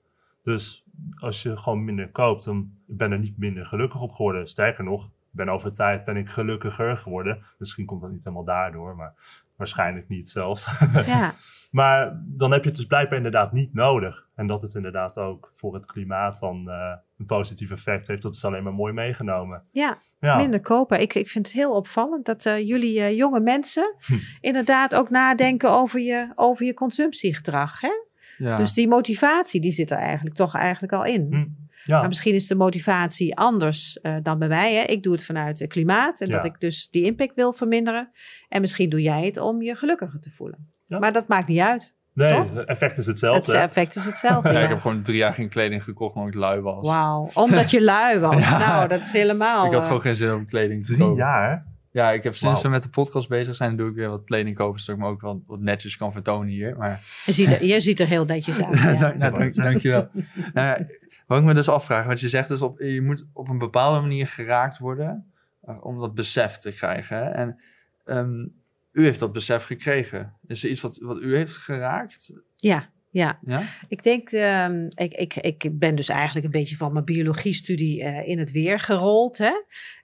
Dus 0.45 0.85
als 1.19 1.43
je 1.43 1.57
gewoon 1.57 1.83
minder 1.83 2.09
koopt, 2.11 2.45
dan 2.45 2.69
ben 2.85 3.07
ik 3.07 3.13
er 3.13 3.19
niet 3.19 3.37
minder 3.37 3.65
gelukkig 3.65 4.01
op 4.01 4.11
geworden. 4.11 4.47
Sterker 4.47 4.83
nog, 4.83 5.09
ben 5.31 5.49
over 5.49 5.73
tijd 5.73 6.05
ben 6.05 6.17
ik 6.17 6.29
gelukkiger 6.29 6.97
geworden. 6.97 7.43
Misschien 7.57 7.85
komt 7.85 8.01
dat 8.01 8.11
niet 8.11 8.23
helemaal 8.23 8.45
daardoor, 8.45 8.95
maar 8.95 9.13
waarschijnlijk 9.55 10.07
niet 10.09 10.29
zelfs. 10.29 10.67
ja. 11.05 11.33
Maar 11.71 12.21
dan 12.23 12.51
heb 12.51 12.61
je 12.61 12.67
het 12.67 12.77
dus 12.77 12.85
blijkbaar 12.85 13.17
inderdaad 13.17 13.51
niet 13.51 13.73
nodig. 13.73 14.27
En 14.35 14.47
dat 14.47 14.61
het 14.61 14.75
inderdaad 14.75 15.17
ook 15.17 15.51
voor 15.55 15.73
het 15.73 15.85
klimaat 15.85 16.39
dan 16.39 16.69
eh, 16.69 16.93
een 17.17 17.25
positief 17.25 17.71
effect 17.71 18.07
heeft, 18.07 18.21
dat 18.21 18.35
is 18.35 18.45
alleen 18.45 18.63
maar 18.63 18.73
mooi 18.73 18.93
meegenomen. 18.93 19.63
ja. 19.71 19.97
Ja, 20.19 20.35
minder 20.35 20.61
kopen. 20.61 21.01
Ik, 21.01 21.13
ik 21.13 21.29
vind 21.29 21.45
het 21.45 21.55
heel 21.55 21.75
opvallend 21.75 22.25
dat 22.25 22.45
eh, 22.45 22.67
jullie 22.67 22.99
eh, 22.99 23.17
jonge 23.17 23.39
mensen 23.39 23.95
Hm. 24.05 24.13
inderdaad 24.41 24.95
ook 24.95 25.09
nadenken 25.09 25.71
over 25.71 25.99
je, 25.99 26.31
over 26.35 26.65
je 26.65 26.73
consumptiegedrag. 26.73 27.81
Hè? 27.81 27.89
Ja. 28.37 28.57
Dus 28.57 28.73
die 28.73 28.87
motivatie 28.87 29.61
die 29.61 29.71
zit 29.71 29.91
er 29.91 29.97
eigenlijk 29.97 30.35
toch 30.35 30.55
eigenlijk 30.55 30.93
al 30.93 31.05
in. 31.05 31.27
Hm. 31.29 31.45
ja. 31.91 31.99
Maar 31.99 32.07
misschien 32.07 32.33
is 32.33 32.47
de 32.47 32.55
motivatie 32.55 33.35
anders 33.37 33.99
eh, 34.01 34.15
dan 34.23 34.39
bij 34.39 34.47
mij. 34.47 34.73
Hè? 34.75 34.81
Ik 34.81 35.03
doe 35.03 35.13
het 35.13 35.25
vanuit 35.25 35.59
het 35.59 35.69
klimaat 35.69 36.21
en 36.21 36.27
Ja. 36.27 36.35
dat 36.35 36.45
ik 36.45 36.59
dus 36.59 36.89
die 36.89 37.03
impact 37.03 37.35
wil 37.35 37.53
verminderen. 37.53 38.09
En 38.49 38.61
misschien 38.61 38.89
doe 38.89 39.01
jij 39.01 39.25
het 39.25 39.37
om 39.37 39.61
je 39.61 39.75
gelukkiger 39.75 40.19
te 40.19 40.29
voelen. 40.31 40.71
Ja. 40.85 40.99
Maar 40.99 41.13
dat 41.13 41.27
maakt 41.27 41.47
niet 41.47 41.59
uit. 41.59 41.93
nee, 42.13 42.33
toch? 42.33 42.53
het 42.53 42.67
effect 42.67 42.91
is 42.97 43.05
Het 43.05 43.05
hetzelfde. 43.05 43.57
effect 43.57 43.95
is 43.95 44.05
hetzelfde. 44.05 44.51
Ja, 44.51 44.55
ja. 44.59 44.63
ik 44.63 44.69
heb 44.69 44.79
gewoon 44.81 45.01
drie 45.01 45.17
jaar 45.17 45.33
geen 45.33 45.49
kleding 45.49 45.83
gekocht 45.83 46.15
omdat 46.15 46.33
ik 46.33 46.39
lui 46.39 46.61
was. 46.61 46.87
Wauw, 46.87 47.29
omdat 47.33 47.71
je 47.71 47.81
lui 47.83 48.19
was. 48.19 48.49
Ja. 48.49 48.57
Nou, 48.57 48.87
dat 48.87 48.99
is 48.99 49.11
helemaal... 49.13 49.65
Ik 49.65 49.71
had 49.71 49.81
eh, 49.81 49.87
gewoon 49.87 50.01
geen 50.01 50.15
zin 50.15 50.33
om 50.33 50.45
kleding 50.45 50.85
te 50.85 50.91
Drie 50.93 51.03
kopen. 51.03 51.17
jaar? 51.17 51.65
Ja, 51.95 52.11
ik 52.11 52.23
heb 52.23 52.35
sinds 52.35 52.61
we 52.61 52.69
met 52.69 52.83
de 52.83 52.89
podcast 52.89 53.27
bezig 53.27 53.55
zijn, 53.55 53.75
doe 53.75 53.89
ik 53.89 53.95
weer 53.95 54.09
wat 54.09 54.23
kleding 54.23 54.55
kopen, 54.55 54.79
zodat 54.79 54.95
ik 54.95 55.01
me 55.01 55.09
ook 55.09 55.21
wel 55.21 55.43
wat 55.47 55.59
netjes 55.59 55.97
kan 55.97 56.11
vertonen 56.11 56.47
hier. 56.47 56.77
Maar 56.77 57.01
je, 57.25 57.33
ziet 57.33 57.51
er, 57.51 57.65
je 57.65 57.81
ziet 57.81 57.99
er 57.99 58.07
heel 58.07 58.25
netjes 58.25 58.63
uit. 58.63 58.79
Ja. 58.81 59.11
dank, 59.11 59.35
dank, 59.37 59.53
dankjewel. 59.53 60.09
nou, 60.53 60.67
ja, 60.69 60.85
wat 61.27 61.39
ik 61.39 61.43
me 61.43 61.53
dus 61.53 61.69
afvraag, 61.69 62.05
want 62.05 62.19
je 62.19 62.29
zegt 62.29 62.49
dus, 62.49 62.61
op, 62.61 62.79
je 62.79 63.01
moet 63.01 63.25
op 63.33 63.49
een 63.49 63.57
bepaalde 63.57 63.99
manier 63.99 64.27
geraakt 64.27 64.77
worden 64.77 65.31
eh, 65.61 65.85
om 65.85 65.99
dat 65.99 66.15
besef 66.15 66.57
te 66.57 66.71
krijgen. 66.71 67.17
Hè? 67.17 67.29
En 67.29 67.59
ehm, 68.05 68.45
u 68.91 69.03
heeft 69.03 69.19
dat 69.19 69.33
besef 69.33 69.63
gekregen. 69.63 70.33
Is 70.47 70.63
er 70.63 70.69
iets 70.69 70.81
wat, 70.81 70.97
wat 70.97 71.21
u 71.21 71.35
heeft 71.35 71.57
geraakt? 71.57 72.33
ja, 72.55 72.89
ja. 73.15 73.39
Ja? 73.41 73.61
Ik 73.87 74.03
denk, 74.03 74.29
ehm, 74.29 74.85
ik, 74.95 75.13
ik, 75.13 75.35
ik 75.35 75.79
ben 75.79 75.95
dus 75.95 76.09
eigenlijk 76.09 76.45
een 76.45 76.51
beetje 76.51 76.75
van 76.75 76.93
mijn 76.93 77.05
biologiestudie 77.05 78.03
eh, 78.03 78.27
in 78.27 78.39
het 78.39 78.51
weer 78.51 78.79
gerold. 78.79 79.37
Hè? 79.37 79.51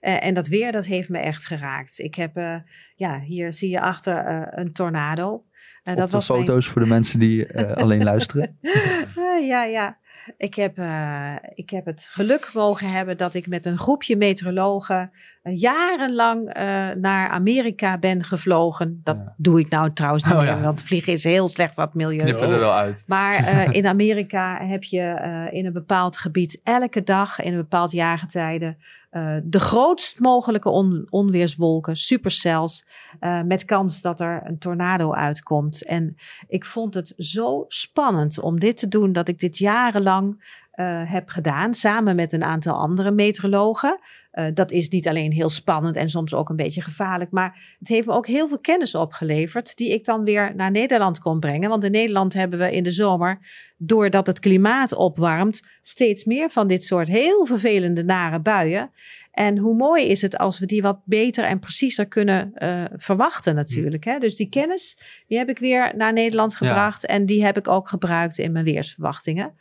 Eh, 0.00 0.24
en 0.24 0.34
dat 0.34 0.48
weer, 0.48 0.72
dat 0.72 0.86
heeft 0.86 1.08
me 1.08 1.18
echt 1.18 1.46
geraakt. 1.46 1.98
Ik 1.98 2.14
heb, 2.14 2.36
eh, 2.36 2.56
ja, 2.96 3.20
hier 3.20 3.52
zie 3.52 3.70
je 3.70 3.80
achter 3.80 4.48
een 4.58 4.72
tornado. 4.72 5.44
Dat 5.82 6.10
was 6.10 6.28
mijn- 6.28 6.62
voor 6.62 6.82
de 6.82 6.88
mensen 6.88 7.18
die 7.18 7.58
alleen 7.58 8.02
luisteren. 8.02 8.58
Ja, 9.48 9.64
ja. 9.64 9.98
Ik 10.36 10.54
heb, 10.54 10.78
eh, 10.78 11.32
ik 11.54 11.70
heb 11.70 11.86
het 11.86 12.06
geluk 12.10 12.50
mogen 12.54 12.90
hebben 12.90 13.16
dat 13.16 13.34
ik 13.34 13.46
met 13.46 13.66
een 13.66 13.78
groepje 13.78 14.16
meteorologen 14.16 15.10
eh, 15.42 15.60
jarenlang 15.60 16.48
eh, 16.48 16.64
naar 16.90 17.28
Amerika 17.28 17.98
ben 17.98 18.24
gevlogen. 18.24 19.00
Dat 19.04 19.16
Ja. 19.16 19.34
doe 19.36 19.60
ik 19.60 19.68
nou 19.70 19.92
trouwens 19.92 20.24
niet 20.24 20.34
Oh, 20.34 20.44
ja. 20.44 20.60
want 20.60 20.82
vliegen 20.82 21.12
is 21.12 21.24
heel 21.24 21.48
slecht 21.48 21.76
het 21.76 21.94
milieu. 21.94 22.18
Knippen 22.18 22.50
er 22.50 22.58
wel 22.58 22.72
uit. 22.74 23.04
Maar 23.06 23.34
in 23.78 23.86
Amerika 23.86 24.64
heb 24.66 24.84
je 24.84 25.48
in 25.52 25.66
een 25.66 25.72
bepaald 25.72 26.16
gebied 26.16 26.60
elke 26.62 27.02
dag 27.02 27.40
in 27.40 27.52
een 27.52 27.58
bepaald 27.60 27.92
jaargetijde 27.92 28.76
eh, 29.10 29.36
de 29.44 29.60
grootst 29.60 30.20
mogelijke 30.20 30.68
on- 30.68 31.06
onweerswolken, 31.10 31.96
supercells, 31.96 32.86
eh, 33.20 33.42
met 33.42 33.64
kans 33.64 34.00
dat 34.00 34.20
er 34.20 34.40
een 34.44 34.58
tornado 34.58 35.12
uitkomt. 35.12 35.84
En 35.84 36.16
ik 36.48 36.64
vond 36.64 36.94
het 36.94 37.14
zo 37.16 37.64
spannend 37.68 38.40
om 38.40 38.60
dit 38.60 38.76
te 38.76 38.88
doen 38.88 39.12
dat 39.12 39.28
ik 39.28 39.38
dit 39.38 39.58
jarenlang 39.58 40.10
eh, 40.72 41.02
heb 41.04 41.28
gedaan, 41.28 41.74
samen 41.74 42.16
met 42.16 42.32
een 42.32 42.44
aantal 42.44 42.74
andere 42.74 43.10
meteorologen. 43.10 43.98
Eh, 44.30 44.44
dat 44.54 44.70
is 44.70 44.88
niet 44.88 45.08
alleen 45.08 45.32
heel 45.32 45.48
spannend 45.48 45.96
en 45.96 46.10
soms 46.10 46.34
ook 46.34 46.48
een 46.48 46.56
beetje 46.56 46.82
gevaarlijk, 46.82 47.30
maar 47.30 47.76
het 47.78 47.88
heeft 47.88 48.06
me 48.06 48.12
ook 48.12 48.26
heel 48.26 48.48
veel 48.48 48.58
kennis 48.58 48.94
opgeleverd, 48.94 49.76
die 49.76 49.92
ik 49.92 50.04
dan 50.04 50.24
weer 50.24 50.52
naar 50.56 50.70
Nederland 50.70 51.18
kon 51.18 51.40
brengen. 51.40 51.68
Want 51.68 51.84
in 51.84 51.90
Nederland 51.90 52.32
hebben 52.32 52.58
we 52.58 52.72
in 52.72 52.82
de 52.82 52.90
zomer, 52.90 53.38
doordat 53.76 54.26
het 54.26 54.38
klimaat 54.38 54.94
opwarmt, 54.94 55.62
steeds 55.80 56.24
meer 56.24 56.50
van 56.50 56.68
dit 56.68 56.84
soort 56.84 57.08
heel 57.08 57.46
vervelende, 57.46 58.04
nare 58.04 58.40
buien. 58.40 58.90
En 59.32 59.58
hoe 59.58 59.76
mooi 59.76 60.06
is 60.06 60.22
het 60.22 60.38
als 60.38 60.58
we 60.58 60.66
die 60.66 60.82
wat 60.82 61.00
beter 61.04 61.44
en 61.44 61.58
preciezer 61.58 62.06
kunnen 62.06 62.54
eh, 62.54 62.84
verwachten 62.96 63.54
natuurlijk. 63.54 64.04
Hè? 64.04 64.18
Dus 64.18 64.36
die 64.36 64.48
kennis, 64.48 64.98
die 65.26 65.38
heb 65.38 65.48
ik 65.48 65.58
weer 65.58 65.92
naar 65.96 66.12
Nederland 66.12 66.54
gebracht. 66.54 67.06
En 67.06 67.26
die 67.26 67.44
heb 67.44 67.58
ik 67.58 67.68
ook 67.68 67.88
gebruikt 67.88 68.38
in 68.38 68.52
mijn 68.52 68.64
weersverwachtingen. 68.64 69.52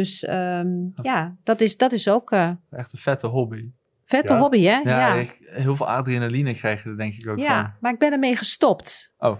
Dus 0.00 0.24
ehm, 0.24 0.68
ja, 1.02 1.36
dat 1.44 1.60
is, 1.60 1.76
dat 1.76 1.92
is 1.92 2.08
ook 2.08 2.30
eh 2.30 2.50
Echt 2.70 2.92
een 2.92 2.98
vette 2.98 3.26
hobby. 3.26 3.70
vette 4.04 4.32
Ja. 4.32 4.38
hobby 4.38 4.62
hè? 4.62 4.70
Ja, 4.76 4.80
Ja, 4.84 5.14
ja. 5.14 5.20
Ik, 5.20 5.38
heel 5.46 5.76
veel 5.76 5.88
adrenaline 5.88 6.54
krijg 6.54 6.82
je 6.82 6.88
er 6.90 6.96
denk 6.96 7.14
ik 7.14 7.28
ook 7.28 7.44
van. 7.44 7.72
maar 7.80 7.92
ik 7.92 7.98
ben 7.98 8.12
ermee 8.12 8.36
gestopt. 8.36 9.12
Oh. 9.18 9.36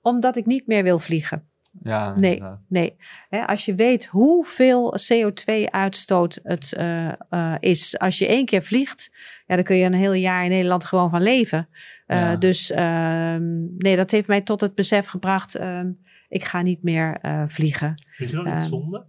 Omdat 0.00 0.36
ik 0.36 0.46
niet 0.46 0.66
meer 0.66 0.82
wil 0.82 0.98
vliegen. 0.98 1.46
Ja, 1.82 2.12
Nee. 2.12 2.34
inderdaad. 2.34 2.60
Nee, 2.68 2.96
Hè, 3.28 3.46
als 3.46 3.64
je 3.64 3.74
weet 3.74 4.04
hoeveel 4.06 4.94
CO2-uitstoot 5.12 6.40
het 6.42 6.72
eh, 6.72 7.08
eh, 7.30 7.54
is 7.60 7.98
als 7.98 8.18
je 8.18 8.26
één 8.26 8.44
keer 8.46 8.62
vliegt, 8.62 9.10
ja, 9.46 9.54
dan 9.54 9.64
kun 9.64 9.76
je 9.76 9.84
een 9.84 9.94
heel 9.94 10.12
jaar 10.12 10.44
in 10.44 10.50
Nederland 10.50 10.84
gewoon 10.84 11.10
van 11.10 11.22
leven. 11.22 11.68
Eh, 12.06 12.18
Ja. 12.20 12.36
Dus 12.36 12.70
ehm, 12.70 13.76
nee, 13.78 13.96
dat 13.96 14.10
heeft 14.10 14.28
mij 14.28 14.40
tot 14.40 14.60
het 14.60 14.74
besef 14.74 15.06
gebracht, 15.06 15.54
ehm, 15.54 15.90
ik 16.28 16.44
ga 16.44 16.62
niet 16.62 16.82
meer 16.82 17.18
eh, 17.20 17.42
vliegen. 17.46 17.94
Is 18.18 18.30
je 18.30 18.36
dat 18.36 18.44
niet 18.44 18.62
zonde? 18.62 19.04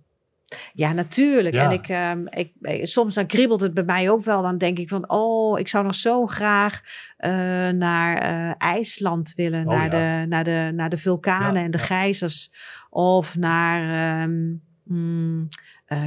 Ja, 0.74 0.94
natuurlijk. 0.94 1.56
Ja. 1.56 1.63
En 1.63 1.72
ik, 1.72 1.88
ehm, 1.88 2.26
ik, 2.30 2.52
eh, 2.62 2.86
soms 2.86 3.13
dan 3.13 3.26
kriebelt 3.26 3.62
het 3.62 3.74
bij 3.74 3.84
mij 3.84 4.10
ook 4.10 4.24
wel. 4.24 4.42
Dan 4.42 4.58
denk 4.58 4.80
ik 4.80 4.89
van, 4.89 5.10
oh, 5.10 5.60
ik 5.60 5.68
zou 5.68 5.84
nog 5.84 5.96
zo 5.96 6.26
graag 6.26 6.82
eh, 7.18 7.32
naar 7.70 8.18
eh, 8.18 8.52
IJsland 8.58 9.34
willen. 9.36 9.68
Oh, 9.68 9.74
naar, 9.74 9.84
ja. 9.84 10.22
de, 10.22 10.28
naar, 10.28 10.44
de, 10.44 10.72
naar 10.76 10.89
de 10.89 10.98
vulkanen 10.98 11.60
Ja, 11.60 11.66
en 11.66 11.72
de 11.72 11.78
gijzers. 11.78 12.52
Of 12.89 13.38
naar 13.38 14.22
ehm, 14.22 14.54
mm, 14.84 15.48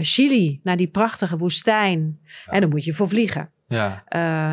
Chili, 0.01 0.61
naar 0.63 0.77
die 0.77 0.89
prachtige 0.89 1.37
woestijn. 1.37 2.21
En 2.47 2.61
dan 2.61 2.71
moet 2.71 2.85
je 2.85 2.93
voor 2.93 3.09
vliegen. 3.09 3.51
Ja, 3.69 4.05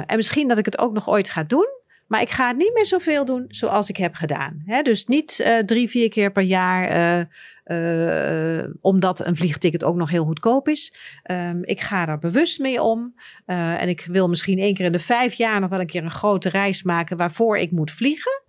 en 0.06 0.16
misschien 0.16 0.48
dat 0.48 0.58
ik 0.58 0.66
het 0.66 0.78
ook 0.78 0.94
nog 0.94 1.10
ooit 1.10 1.30
ga 1.30 1.44
doen. 1.44 1.73
Maar 2.14 2.22
ik 2.22 2.30
ga 2.30 2.48
het 2.48 2.58
niet 2.58 2.74
meer 2.74 2.86
zoveel 2.86 3.26
doen 3.26 3.46
zoals 3.48 3.90
ik 3.90 3.98
heb 3.98 4.16
gedaan. 4.16 4.64
Dus 4.82 5.06
niet 5.06 5.40
eh, 5.40 5.58
drie, 5.58 5.90
vier 5.90 6.10
keer 6.10 6.32
per 6.32 6.44
jaar. 6.44 6.88
eh, 6.88 8.60
eh, 8.60 8.70
omdat 8.82 9.26
een 9.26 9.36
vliegticket 9.36 9.84
ook 9.84 9.96
nog 9.96 10.10
heel 10.10 10.26
goedkoop 10.26 10.68
is. 10.68 10.94
Ehm, 11.24 11.60
ik 11.62 11.82
ga 11.82 12.06
daar 12.06 12.20
bewust 12.20 12.60
mee 12.60 12.82
om. 12.82 13.16
En 13.46 13.90
ik 13.90 14.06
wil 14.06 14.30
misschien 14.30 14.60
één 14.60 14.74
keer 14.74 14.86
in 14.86 14.92
de 14.92 15.00
vijf 15.00 15.34
jaar 15.34 15.60
nog 15.60 15.70
wel 15.70 15.80
een 15.80 15.88
keer 15.88 16.04
een 16.04 16.12
grote 16.12 16.50
reis 16.50 16.84
maken 16.84 17.18
waarvoor 17.18 17.58
ik 17.58 17.72
moet 17.72 17.92
vliegen. 17.92 18.44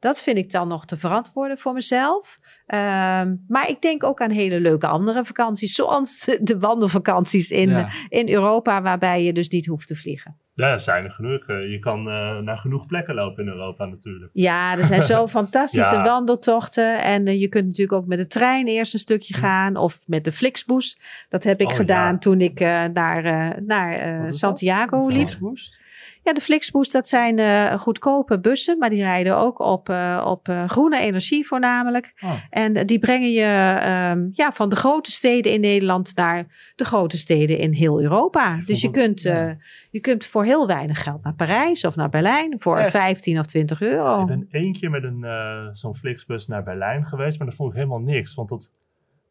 Dat 0.00 0.20
vind 0.20 0.36
ik 0.36 0.50
dan 0.50 0.68
nog 0.68 0.84
te 0.84 0.96
verantwoorden 0.96 1.58
voor 1.58 1.72
mezelf. 1.72 2.38
Ehm, 2.66 3.34
maar 3.48 3.68
ik 3.68 3.80
denk 3.82 4.04
ook 4.04 4.20
aan 4.20 4.30
hele 4.30 4.60
leuke 4.60 4.86
andere 4.86 5.24
vakanties. 5.24 5.74
Zoals 5.74 6.24
de 6.40 6.58
wandelvakanties 6.58 7.50
in, 7.50 7.68
ja. 7.68 7.88
in 8.08 8.28
Europa, 8.28 8.82
waarbij 8.82 9.24
je 9.24 9.32
dus 9.32 9.48
niet 9.48 9.66
hoeft 9.66 9.86
te 9.88 9.96
vliegen. 9.96 10.36
Ja, 10.54 10.66
er 10.72 10.80
zijn 10.80 11.04
er 11.04 11.10
genoeg. 11.10 11.46
Eh, 11.46 11.70
Je 11.70 11.78
kan 11.78 11.98
eh, 11.98 12.38
naar 12.38 12.56
genoeg 12.58 12.86
plekken 12.86 13.14
lopen 13.14 13.42
in 13.44 13.48
Europa 13.50 13.84
natuurlijk. 13.84 14.30
Ja, 14.32 14.76
er 14.76 14.84
zijn 14.84 15.02
zo 15.02 15.26
fantastische 15.38 15.94
Ja. 15.94 16.02
wandeltochten. 16.04 17.02
En 17.02 17.26
eh, 17.26 17.40
je 17.40 17.48
kunt 17.48 17.64
natuurlijk 17.66 17.92
ook 17.92 18.06
met 18.06 18.18
de 18.18 18.26
trein 18.26 18.66
eerst 18.66 18.92
een 18.94 19.00
stukje 19.00 19.34
gaan. 19.34 19.76
Of 19.76 19.98
met 20.06 20.24
de 20.24 20.32
Flixbus. 20.32 20.98
Dat 21.28 21.44
heb 21.44 21.60
ik 21.60 21.68
Oh, 21.70 21.74
gedaan 21.76 22.12
ja. 22.12 22.18
toen 22.18 22.40
ik 22.40 22.60
eh, 22.60 22.84
naar, 22.84 23.24
eh, 23.24 23.60
naar 23.62 23.92
eh? 23.92 24.30
Santiago 24.32 25.06
liep. 25.08 25.16
Flixboost? 25.28 25.78
Ja, 26.22 26.32
de 26.32 26.40
Flixbus, 26.40 26.90
dat 26.90 27.08
zijn 27.08 27.38
eh, 27.38 27.78
goedkope 27.78 28.40
bussen, 28.40 28.78
maar 28.78 28.90
die 28.90 29.02
rijden 29.02 29.36
ook 29.36 29.58
op, 29.58 29.88
eh, 29.88 30.24
op 30.26 30.48
eh, 30.48 30.68
groene 30.68 31.00
energie 31.00 31.46
voornamelijk. 31.46 32.12
Oh. 32.24 32.32
En 32.50 32.86
die 32.86 32.98
brengen 32.98 33.32
je 33.32 33.78
ehm, 33.80 34.28
ja, 34.32 34.52
van 34.52 34.68
de 34.68 34.76
grote 34.76 35.10
steden 35.10 35.52
in 35.52 35.60
Nederland 35.60 36.16
naar 36.16 36.72
de 36.74 36.84
grote 36.84 37.16
steden 37.16 37.58
in 37.58 37.72
heel 37.72 38.02
Europa. 38.02 38.60
Dus 38.64 38.80
je 38.80 38.90
kunt, 38.90 39.22
ja. 39.22 39.56
je 39.90 40.00
kunt 40.00 40.26
voor 40.26 40.44
heel 40.44 40.66
weinig 40.66 41.02
geld 41.02 41.22
naar 41.22 41.34
Parijs 41.34 41.84
of 41.84 41.96
naar 41.96 42.08
Berlijn 42.08 42.56
voor 42.58 42.78
Echt? 42.78 42.90
15 42.90 43.38
of 43.38 43.46
20 43.46 43.82
euro. 43.82 44.20
Ik 44.20 44.26
ben 44.26 44.46
één 44.50 44.72
keer 44.72 44.90
met 44.90 45.04
een, 45.04 45.26
zo'n 45.72 45.96
Flixbus 45.96 46.46
naar 46.46 46.62
Berlijn 46.62 47.06
geweest, 47.06 47.38
maar 47.38 47.46
dat 47.46 47.56
vond 47.56 47.70
ik 47.70 47.76
helemaal 47.76 48.00
niks. 48.00 48.34
Want 48.34 48.48
dat 48.48 48.70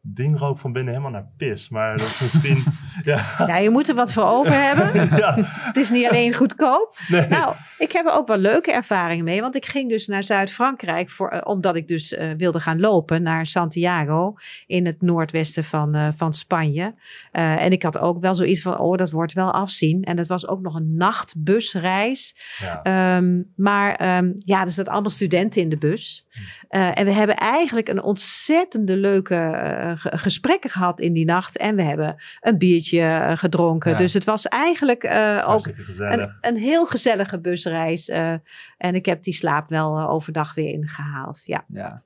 ding 0.02 0.38
rook 0.38 0.58
van 0.58 0.72
binnen 0.72 0.92
helemaal 0.92 1.12
naar 1.20 1.30
pis. 1.36 1.68
Maar 1.68 1.96
dat 1.96 2.06
is 2.06 2.20
misschien... 2.20 2.62
ja, 3.02 3.24
Ja, 3.46 3.56
je 3.56 3.70
moet 3.70 3.88
er 3.88 3.94
wat 3.94 4.12
voor 4.12 4.24
over 4.24 4.52
hebben. 4.68 5.16
ja, 5.18 5.34
Het 5.44 5.76
is 5.76 5.90
niet 5.90 6.08
alleen 6.08 6.34
goedkoop. 6.34 6.98
nee. 7.08 7.26
Nou, 7.28 7.54
ik 7.78 7.92
heb 7.92 8.06
er 8.06 8.12
ook 8.12 8.26
wel 8.26 8.36
leuke 8.36 8.72
ervaringen 8.72 9.24
mee. 9.24 9.40
Want 9.40 9.56
ik 9.56 9.66
ging 9.66 9.88
dus 9.88 10.06
naar 10.06 10.22
Zuid-Frankrijk. 10.22 11.10
voor, 11.10 11.28
eh, 11.28 11.40
Omdat 11.44 11.76
ik 11.76 11.88
dus 11.88 12.14
eh, 12.14 12.28
wilde 12.36 12.60
gaan 12.60 12.80
lopen 12.80 13.22
naar 13.22 13.46
Santiago. 13.46 14.34
In 14.66 14.86
het 14.86 15.02
noordwesten 15.02 15.64
van, 15.64 15.94
eh, 15.94 16.08
van 16.16 16.32
Spanje. 16.32 16.94
Eh, 17.32 17.62
en 17.62 17.72
ik 17.72 17.82
had 17.82 17.98
ook 17.98 18.20
wel 18.20 18.34
zoiets 18.34 18.62
van: 18.62 18.78
oh, 18.78 18.96
dat 18.96 19.10
wordt 19.10 19.32
wel 19.32 19.52
afzien. 19.52 20.02
En 20.04 20.18
het 20.18 20.26
was 20.28 20.48
ook 20.48 20.60
nog 20.60 20.74
een 20.74 20.94
nachtbusreis. 20.96 22.36
ja. 22.58 22.82
Ehm, 22.82 23.42
maar 23.56 23.94
ehm, 23.94 24.32
ja, 24.34 24.60
er 24.62 24.70
zaten 24.70 24.92
allemaal 24.92 25.10
studenten 25.10 25.62
in 25.62 25.68
de 25.68 25.76
bus. 25.78 26.26
Eh, 26.68 26.98
en 26.98 27.04
we 27.04 27.12
hebben 27.12 27.36
eigenlijk 27.36 27.88
een 27.88 28.02
ontzettende 28.02 28.96
leuke 28.96 29.34
eh, 29.34 29.89
gesprekken 29.98 30.70
gehad 30.70 31.00
in 31.00 31.12
die 31.12 31.24
nacht. 31.24 31.56
En 31.56 31.76
we 31.76 31.82
hebben 31.82 32.16
een 32.40 32.58
biertje 32.58 33.00
eh, 33.00 33.36
gedronken. 33.36 33.90
Ja. 33.90 33.96
Dus 33.96 34.14
het 34.14 34.24
was 34.24 34.48
eigenlijk 34.48 35.02
eh, 35.04 35.44
ook 35.48 35.66
een, 35.98 36.30
een 36.40 36.56
heel 36.56 36.86
gezellige 36.86 37.40
busreis. 37.40 38.08
eh, 38.08 38.34
en 38.78 38.94
ik 38.94 39.06
heb 39.06 39.22
die 39.22 39.32
slaap 39.32 39.68
wel 39.68 39.98
eh, 39.98 40.10
overdag 40.10 40.54
weer 40.54 40.68
ingehaald. 40.72 41.42
Ja. 41.44 41.64
Ja. 41.68 42.02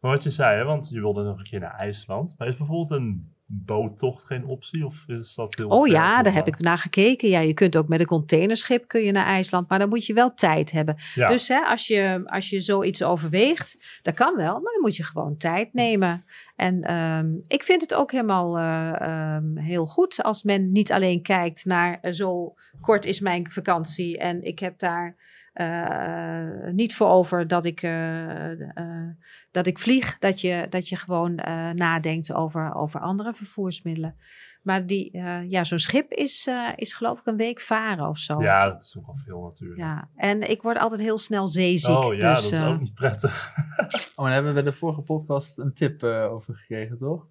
Maar 0.00 0.10
wat 0.10 0.22
je 0.22 0.30
zei, 0.30 0.56
hè, 0.58 0.64
want 0.64 0.88
je 0.88 1.00
wilde 1.00 1.22
nog 1.22 1.38
een 1.38 1.44
keer 1.44 1.60
naar 1.60 1.74
IJsland. 1.74 2.34
Maar 2.38 2.48
is 2.48 2.56
bijvoorbeeld 2.56 2.90
een 2.90 3.34
boottocht 3.52 4.24
geen 4.24 4.44
optie? 4.44 4.86
Of 4.86 5.04
is 5.06 5.34
dat 5.34 5.54
heel 5.54 5.68
Oh 5.68 5.86
ja, 5.86 6.22
daar 6.22 6.32
heb 6.32 6.46
ik 6.46 6.58
naar 6.58 6.78
gekeken. 6.78 7.28
Ja, 7.28 7.40
je 7.40 7.54
kunt 7.54 7.76
ook 7.76 7.88
met 7.88 8.00
een 8.00 8.06
containerschip 8.06 8.88
kun 8.88 9.02
je 9.02 9.12
naar 9.12 9.26
IJsland. 9.26 9.68
Maar 9.68 9.78
dan 9.78 9.88
moet 9.88 10.06
je 10.06 10.14
wel 10.14 10.34
tijd 10.34 10.70
hebben. 10.70 10.96
Ja. 11.14 11.28
Dus 11.28 11.48
hè, 11.48 11.60
als, 11.60 11.86
je, 11.86 12.22
als 12.24 12.50
je 12.50 12.60
zoiets 12.60 13.02
overweegt, 13.02 13.98
dat 14.02 14.14
kan 14.14 14.36
wel. 14.36 14.52
Maar 14.52 14.72
dan 14.72 14.80
moet 14.80 14.96
je 14.96 15.04
gewoon 15.04 15.36
tijd 15.36 15.74
nemen. 15.74 16.24
En 16.56 16.82
ehm, 16.82 17.28
ik 17.48 17.62
vind 17.62 17.80
het 17.80 17.94
ook 17.94 18.12
helemaal 18.12 18.58
eh, 18.58 19.00
ehm, 19.00 19.56
heel 19.56 19.86
goed 19.86 20.22
als 20.22 20.42
men 20.42 20.72
niet 20.72 20.92
alleen 20.92 21.22
kijkt 21.22 21.64
naar 21.64 21.98
eh, 22.00 22.12
zo 22.12 22.54
kort 22.80 23.04
is 23.04 23.20
mijn 23.20 23.50
vakantie 23.50 24.18
en 24.18 24.42
ik 24.42 24.58
heb 24.58 24.78
daar 24.78 25.16
eh, 25.52 26.72
niet 26.72 26.96
voor 26.96 27.08
over 27.08 27.48
dat 27.48 27.64
ik, 27.64 27.82
eh, 27.82 28.50
eh, 28.78 29.08
dat 29.50 29.66
ik 29.66 29.78
vlieg. 29.78 30.18
Dat 30.18 30.40
je, 30.40 30.66
dat 30.68 30.88
je 30.88 30.96
gewoon 30.96 31.38
eh, 31.38 31.70
nadenkt 31.70 32.32
over, 32.32 32.74
over 32.74 33.00
andere 33.00 33.34
vervoersmiddelen. 33.34 34.16
Maar 34.62 34.86
die, 34.86 35.10
eh, 35.10 35.50
ja, 35.50 35.64
zo'n 35.64 35.78
schip 35.78 36.12
is, 36.12 36.46
eh, 36.46 36.68
is 36.76 36.92
geloof 36.92 37.18
ik 37.18 37.26
een 37.26 37.36
week 37.36 37.60
varen 37.60 38.08
of 38.08 38.18
zo. 38.18 38.42
Ja, 38.42 38.68
dat 38.70 38.80
is 38.80 38.96
ook 38.98 39.06
al 39.06 39.16
veel 39.16 39.42
natuurlijk. 39.42 39.80
Ja, 39.80 40.08
en 40.16 40.50
ik 40.50 40.62
word 40.62 40.78
altijd 40.78 41.00
heel 41.00 41.18
snel 41.18 41.46
zeeziek. 41.48 41.96
oh 41.96 42.14
ja, 42.14 42.34
dus, 42.34 42.42
dat 42.42 42.52
is 42.52 42.58
eh, 42.58 42.68
ook 42.68 42.80
niet 42.80 42.94
prettig. 42.94 43.52
Oh, 43.56 43.96
en 43.96 44.14
daar 44.24 44.32
hebben 44.32 44.54
we 44.54 44.62
bij 44.62 44.70
de 44.70 44.78
vorige 44.78 45.00
podcast 45.00 45.58
een 45.58 45.74
tip 45.74 46.02
over 46.02 46.54
gekregen, 46.54 46.98
toch? 46.98 47.26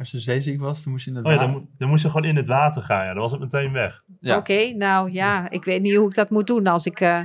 Als 0.00 0.10
je 0.10 0.18
zeeziek 0.18 0.60
was, 0.60 0.82
dan 0.84 0.92
moest 0.92 1.04
je 1.04 1.10
in 1.10 1.16
het 1.16 1.26
Oh 1.26 1.32
ja, 1.32 1.38
dan, 1.38 1.52
water- 1.52 1.68
dan 1.78 1.88
moest 1.88 2.02
je 2.02 2.10
gewoon 2.10 2.24
in 2.28 2.36
het 2.36 2.46
water 2.46 2.82
gaan. 2.82 3.04
Ja, 3.04 3.12
dan 3.12 3.22
was 3.22 3.30
het 3.32 3.40
meteen 3.40 3.72
weg. 3.72 4.04
Ja. 4.20 4.36
Oké, 4.36 4.72
nou 4.72 5.10
ja, 5.12 5.50
ik 5.50 5.64
weet 5.64 5.82
niet 5.82 5.96
hoe 5.96 6.08
ik 6.08 6.14
dat 6.14 6.30
moet 6.30 6.46
doen 6.46 6.66
als 6.66 6.86
ik 6.86 7.00
eh, 7.00 7.20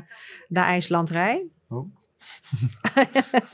naar 0.47 0.65
IJsland 0.65 1.09
rijd. 1.09 1.43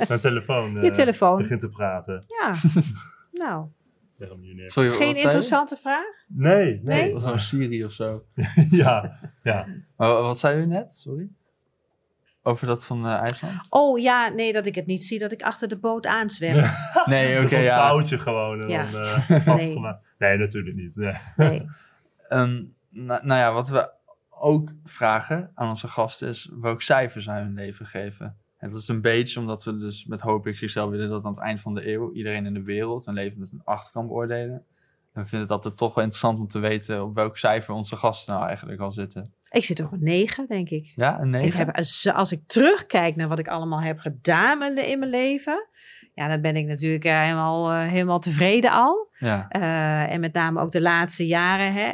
Mijn 0.07 0.19
telefoon, 0.19 0.77
eh, 0.77 0.83
Je 0.83 0.91
telefoon. 0.91 1.37
begint 1.41 1.59
te 1.59 1.69
praten. 1.69 2.23
Ja, 2.27 2.53
nou, 3.45 3.65
Zeg 4.13 4.29
hem 4.29 4.39
nu 4.41 4.53
neer. 4.53 4.71
Sorry, 4.71 4.89
wat 4.89 4.97
geen 4.97 5.07
zei 5.07 5.17
je? 5.17 5.23
interessante 5.23 5.75
vraag? 5.77 6.05
Nee, 6.27 6.65
nee. 6.65 6.79
Nee? 6.83 7.13
Dat 7.13 7.21
was 7.23 7.31
zo'n 7.31 7.39
Siri 7.59 7.85
of 7.85 7.91
zo. 7.91 8.23
ja, 8.71 9.19
ja. 9.43 9.67
Maar 9.97 10.09
wat 10.21 10.39
zei 10.39 10.61
u 10.61 10.65
net? 10.65 10.91
Sorry? 10.93 11.29
Over 12.43 12.67
dat 12.67 12.85
van 12.85 13.05
eh, 13.05 13.13
IJsland? 13.13 13.53
Oh 13.69 13.99
ja, 13.99 14.29
nee, 14.29 14.53
dat 14.53 14.65
ik 14.65 14.75
het 14.75 14.85
niet 14.85 15.03
zie, 15.03 15.19
dat 15.19 15.31
ik 15.31 15.41
achter 15.41 15.67
de 15.67 15.77
boot 15.77 16.05
aanzwem. 16.05 16.55
Nee, 17.05 17.43
oké, 17.43 17.57
ja. 17.57 17.87
touwtje 17.87 18.17
gewoon 18.17 18.61
en 18.61 18.69
Ja. 18.69 18.91
dan 18.91 19.01
eh, 19.01 19.45
vastgemaakt. 19.45 20.05
Nee. 20.17 20.37
natuurlijk 20.37 20.75
niet. 20.75 20.95
Nee. 20.95 21.15
Nee. 21.35 21.65
Ehm, 22.27 22.63
nou, 22.89 23.25
nou 23.25 23.39
ja, 23.39 23.53
wat 23.53 23.69
we 23.69 23.91
ook 24.29 24.69
vragen 24.85 25.51
aan 25.55 25.69
onze 25.69 25.87
gasten 25.87 26.29
is 26.29 26.51
welk 26.59 26.81
cijfer 26.81 27.21
zij 27.21 27.41
hun 27.41 27.53
leven 27.53 27.85
geven. 27.85 28.37
En 28.57 28.69
dat 28.69 28.79
is 28.81 28.87
een 28.87 29.01
beetje 29.01 29.39
omdat 29.39 29.63
we 29.63 29.77
dus 29.77 30.05
met 30.05 30.21
Hoop 30.21 30.47
ik 30.47 30.57
zichzelf 30.57 30.89
willen 30.89 31.09
dat 31.09 31.25
aan 31.25 31.31
het 31.31 31.41
eind 31.41 31.61
van 31.61 31.73
de 31.73 31.91
eeuw 31.93 32.11
iedereen 32.13 32.45
in 32.45 32.53
de 32.53 32.63
wereld 32.63 33.05
een 33.05 33.13
leven 33.13 33.39
met 33.39 33.51
een 33.51 33.61
8 33.63 33.91
kan 33.91 34.07
beoordelen. 34.07 34.65
En 35.13 35.21
we 35.21 35.27
vinden 35.27 35.39
het 35.39 35.49
altijd 35.49 35.77
toch 35.77 35.93
wel 35.93 36.03
interessant 36.03 36.39
om 36.39 36.47
te 36.47 36.59
weten 36.59 37.03
op 37.03 37.15
welk 37.15 37.37
cijfer 37.37 37.73
onze 37.73 37.95
gasten 37.95 38.33
nou 38.33 38.47
eigenlijk 38.47 38.81
al 38.81 38.91
zitten. 38.91 39.33
Ik 39.51 39.63
zit 39.63 39.79
op 39.79 39.91
een 39.91 40.03
negen, 40.03 40.47
denk 40.47 40.69
ik. 40.69 40.91
Ja, 40.95 41.19
een 41.19 41.29
9? 41.29 41.47
Ik 41.47 41.53
heb, 41.53 41.75
als, 42.13 42.31
ik 42.31 42.41
terugkijk 42.47 43.15
naar 43.15 43.27
wat 43.27 43.39
ik 43.39 43.47
allemaal 43.47 43.81
heb 43.81 43.99
gedaan 43.99 44.63
in 44.63 44.89
in 44.89 44.99
mijn 44.99 45.11
leven, 45.11 45.69
ja, 46.13 46.27
dan 46.27 46.41
ben 46.41 46.55
ik 46.55 46.65
natuurlijk 46.65 47.05
eh, 47.05 47.21
helemaal, 47.21 47.71
eh, 47.71 47.87
helemaal 47.87 48.19
tevreden 48.19 48.71
al. 48.71 49.09
Ja, 49.17 49.45
Eh, 49.49 50.11
en 50.11 50.19
met 50.19 50.33
name 50.33 50.61
ook 50.61 50.71
de 50.71 50.81
laatste 50.81 51.27
jaren, 51.27 51.73
hè, 51.73 51.91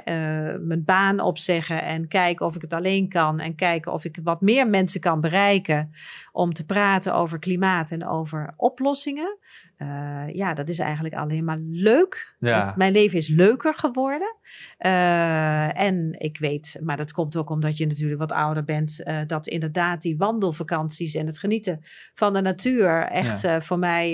mijn 0.60 0.84
baan 0.84 1.20
opzeggen 1.20 1.84
en 1.84 2.08
kijken 2.08 2.46
of 2.46 2.56
ik 2.56 2.62
het 2.62 2.74
alleen 2.74 3.10
kan. 3.10 3.40
En 3.40 3.56
kijken 3.56 3.94
of 3.94 4.06
ik 4.06 4.20
wat 4.24 4.42
meer 4.42 4.68
mensen 4.68 5.02
kan 5.02 5.22
bereiken 5.22 5.92
om 6.32 6.54
te 6.54 6.66
praten 6.66 7.14
over 7.14 7.40
klimaat 7.40 7.92
en 7.92 8.08
over 8.08 8.54
oplossingen. 8.58 9.38
Eh, 9.78 10.24
ja, 10.34 10.54
dat 10.54 10.70
is 10.70 10.80
eigenlijk 10.80 11.16
alleen 11.16 11.44
maar 11.44 11.58
leuk. 11.62 12.36
ja. 12.40 12.74
Mijn 12.78 12.92
leven 12.92 13.18
is 13.18 13.28
leuker 13.28 13.74
geworden. 13.74 14.36
Eh, 14.78 15.80
en 15.80 16.16
ik 16.18 16.38
weet, 16.38 16.80
maar 16.84 16.98
dat 16.98 17.12
komt 17.12 17.36
ook 17.36 17.50
omdat 17.50 17.78
je 17.78 17.86
natuurlijk 17.86 18.20
wat 18.20 18.32
ouder 18.32 18.64
bent, 18.64 19.04
eh, 19.04 19.22
dat 19.26 19.48
inderdaad 19.48 20.02
die 20.02 20.18
wandelvakanties 20.18 21.16
en 21.16 21.26
het 21.26 21.38
genieten 21.38 21.80
van 22.14 22.34
de 22.34 22.42
natuur 22.42 23.04
echt 23.04 23.66
voor 23.66 23.80
mij 23.80 24.12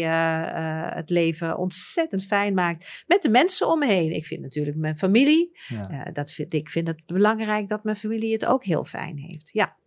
het 0.96 1.10
leven 1.10 1.58
ontzettend 1.58 2.26
fijn 2.26 2.54
maakt. 2.54 3.04
Met 3.08 3.22
de 3.22 3.30
mensen 3.30 3.68
om 3.68 3.80
me 3.80 3.88
heen. 3.88 4.12
Ik 4.12 4.26
vind 4.26 4.42
natuurlijk 4.42 4.78
mijn 4.78 4.98
familie, 4.98 5.58
ja. 5.68 6.04
dat 6.14 6.32
vind, 6.32 6.54
ik 6.54 6.70
vind 6.70 6.88
het 6.88 7.06
belangrijk 7.06 7.68
dat 7.68 7.84
mijn 7.84 7.96
familie 7.96 8.34
het 8.34 8.46
ook 8.46 8.64
heel 8.64 8.84
fijn 8.84 9.18
heeft. 9.18 9.50
Ja. 9.52 9.78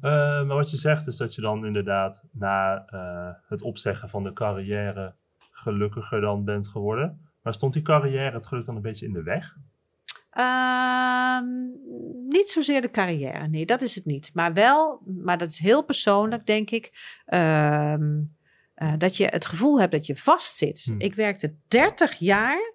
Eh, 0.00 0.10
maar 0.46 0.56
wat 0.56 0.70
je 0.70 0.76
zegt 0.76 1.06
is 1.06 1.16
dat 1.16 1.34
je 1.34 1.40
dan 1.40 1.66
inderdaad 1.66 2.22
na 2.32 2.84
eh, 2.86 3.34
het 3.48 3.62
opzeggen 3.62 4.08
van 4.08 4.22
de 4.22 4.32
carrière 4.32 5.14
gelukkiger 5.50 6.20
dan 6.20 6.44
bent 6.44 6.68
geworden. 6.68 7.28
Maar 7.42 7.54
stond 7.54 7.72
die 7.72 7.82
carrière 7.82 8.34
het 8.34 8.46
geluk 8.46 8.64
dan 8.64 8.76
een 8.76 8.82
beetje 8.82 9.06
in 9.06 9.12
de 9.12 9.22
weg? 9.22 9.56
Ehm, 10.30 11.46
niet 12.28 12.50
zozeer 12.50 12.80
de 12.80 12.90
carrière, 12.90 13.48
nee, 13.48 13.66
dat 13.66 13.82
is 13.82 13.94
het 13.94 14.04
niet. 14.04 14.30
Maar 14.34 14.52
wel, 14.52 15.02
maar 15.04 15.38
dat 15.38 15.50
is 15.50 15.58
heel 15.58 15.84
persoonlijk, 15.84 16.46
denk 16.46 16.70
ik. 16.70 17.18
ehm, 17.26 18.20
eh, 18.74 18.94
dat 18.98 19.16
je 19.16 19.26
het 19.26 19.46
gevoel 19.46 19.80
hebt 19.80 19.92
dat 19.92 20.06
je 20.06 20.16
vastzit. 20.16 20.82
Hmm. 20.84 21.00
Ik 21.00 21.14
werkte 21.14 21.54
30 21.68 22.14
jaar 22.14 22.74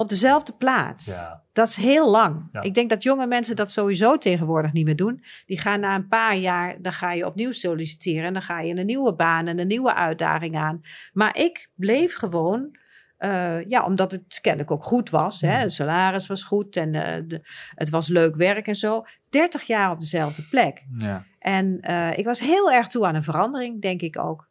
op 0.00 0.08
dezelfde 0.08 0.52
plaats. 0.52 1.06
Ja. 1.06 1.42
Dat 1.52 1.68
is 1.68 1.76
heel 1.76 2.10
lang. 2.10 2.48
Ja. 2.52 2.62
Ik 2.62 2.74
denk 2.74 2.90
dat 2.90 3.02
jonge 3.02 3.26
mensen 3.26 3.56
dat 3.56 3.70
sowieso 3.70 4.18
tegenwoordig 4.18 4.72
niet 4.72 4.84
meer 4.84 4.96
doen. 4.96 5.24
Die 5.46 5.60
gaan 5.60 5.80
na 5.80 5.94
een 5.94 6.08
paar 6.08 6.36
jaar, 6.36 6.76
dan 6.82 6.92
ga 6.92 7.12
je 7.12 7.26
opnieuw 7.26 7.52
solliciteren. 7.52 8.24
En 8.24 8.32
dan 8.32 8.42
ga 8.42 8.60
je 8.60 8.76
een 8.76 8.86
nieuwe 8.86 9.14
baan 9.14 9.46
en 9.46 9.58
een 9.58 9.66
nieuwe 9.66 9.94
uitdaging 9.94 10.56
aan. 10.56 10.80
Maar 11.12 11.36
ik 11.36 11.70
bleef 11.74 12.14
gewoon, 12.14 12.76
eh, 13.16 13.64
ja, 13.64 13.84
omdat 13.84 14.12
het 14.12 14.38
kennelijk 14.40 14.70
ook 14.70 14.84
goed 14.84 15.10
was. 15.10 15.40
Hè? 15.40 15.52
Het 15.52 15.72
salaris 15.72 16.26
was 16.26 16.42
goed 16.42 16.76
en 16.76 16.94
eh, 16.94 17.22
de, 17.26 17.40
het 17.74 17.90
was 17.90 18.08
leuk 18.08 18.36
werk 18.36 18.66
en 18.66 18.76
zo. 18.76 19.04
30 19.28 19.62
jaar 19.62 19.90
op 19.90 20.00
dezelfde 20.00 20.42
plek. 20.42 20.82
ja. 20.98 21.24
En 21.38 21.80
eh, 21.80 22.18
ik 22.18 22.24
was 22.24 22.40
heel 22.40 22.72
erg 22.72 22.86
toe 22.86 23.06
aan 23.06 23.14
een 23.14 23.24
verandering, 23.24 23.82
denk 23.82 24.00
ik 24.00 24.18
ook. 24.18 24.49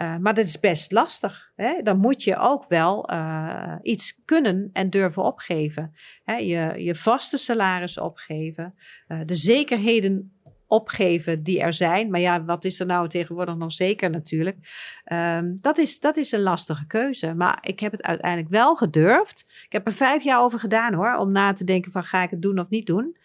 Eh, 0.00 0.16
maar 0.16 0.34
dat 0.34 0.44
is 0.44 0.60
best 0.60 0.92
lastig. 0.92 1.52
Hè? 1.56 1.82
Dan 1.82 1.98
moet 1.98 2.22
je 2.22 2.36
ook 2.36 2.68
wel 2.68 3.08
eh, 3.08 3.74
iets 3.82 4.20
kunnen 4.24 4.70
en 4.72 4.90
durven 4.90 5.22
opgeven. 5.22 5.94
Hè? 6.24 6.36
Je, 6.36 6.74
je 6.76 6.94
vaste 6.94 7.36
salaris 7.36 7.98
opgeven. 7.98 8.74
eh, 9.06 9.20
de 9.24 9.34
zekerheden 9.34 10.32
opgeven 10.66 11.42
die 11.42 11.60
er 11.60 11.72
zijn. 11.72 12.10
Maar 12.10 12.20
ja, 12.20 12.44
wat 12.44 12.64
is 12.64 12.80
er 12.80 12.86
nou 12.86 13.08
tegenwoordig 13.08 13.56
nog 13.56 13.72
zeker 13.72 14.10
natuurlijk? 14.10 14.56
Ehm, 15.04 15.56
dat, 15.56 15.78
is, 15.78 16.00
dat 16.00 16.16
is 16.16 16.32
een 16.32 16.42
lastige 16.42 16.86
keuze. 16.86 17.34
Maar 17.34 17.58
ik 17.60 17.80
heb 17.80 17.92
het 17.92 18.02
uiteindelijk 18.02 18.50
wel 18.50 18.74
gedurfd. 18.76 19.44
Ik 19.64 19.72
heb 19.72 19.86
er 19.86 19.92
vijf 19.92 20.22
jaar 20.22 20.42
over 20.42 20.58
gedaan 20.58 20.94
hoor. 20.94 21.14
Om 21.14 21.32
na 21.32 21.52
te 21.52 21.64
denken 21.64 21.92
van 21.92 22.04
ga 22.04 22.22
ik 22.22 22.30
het 22.30 22.42
doen 22.42 22.58
of 22.58 22.68
niet 22.68 22.86
doen. 22.86 23.16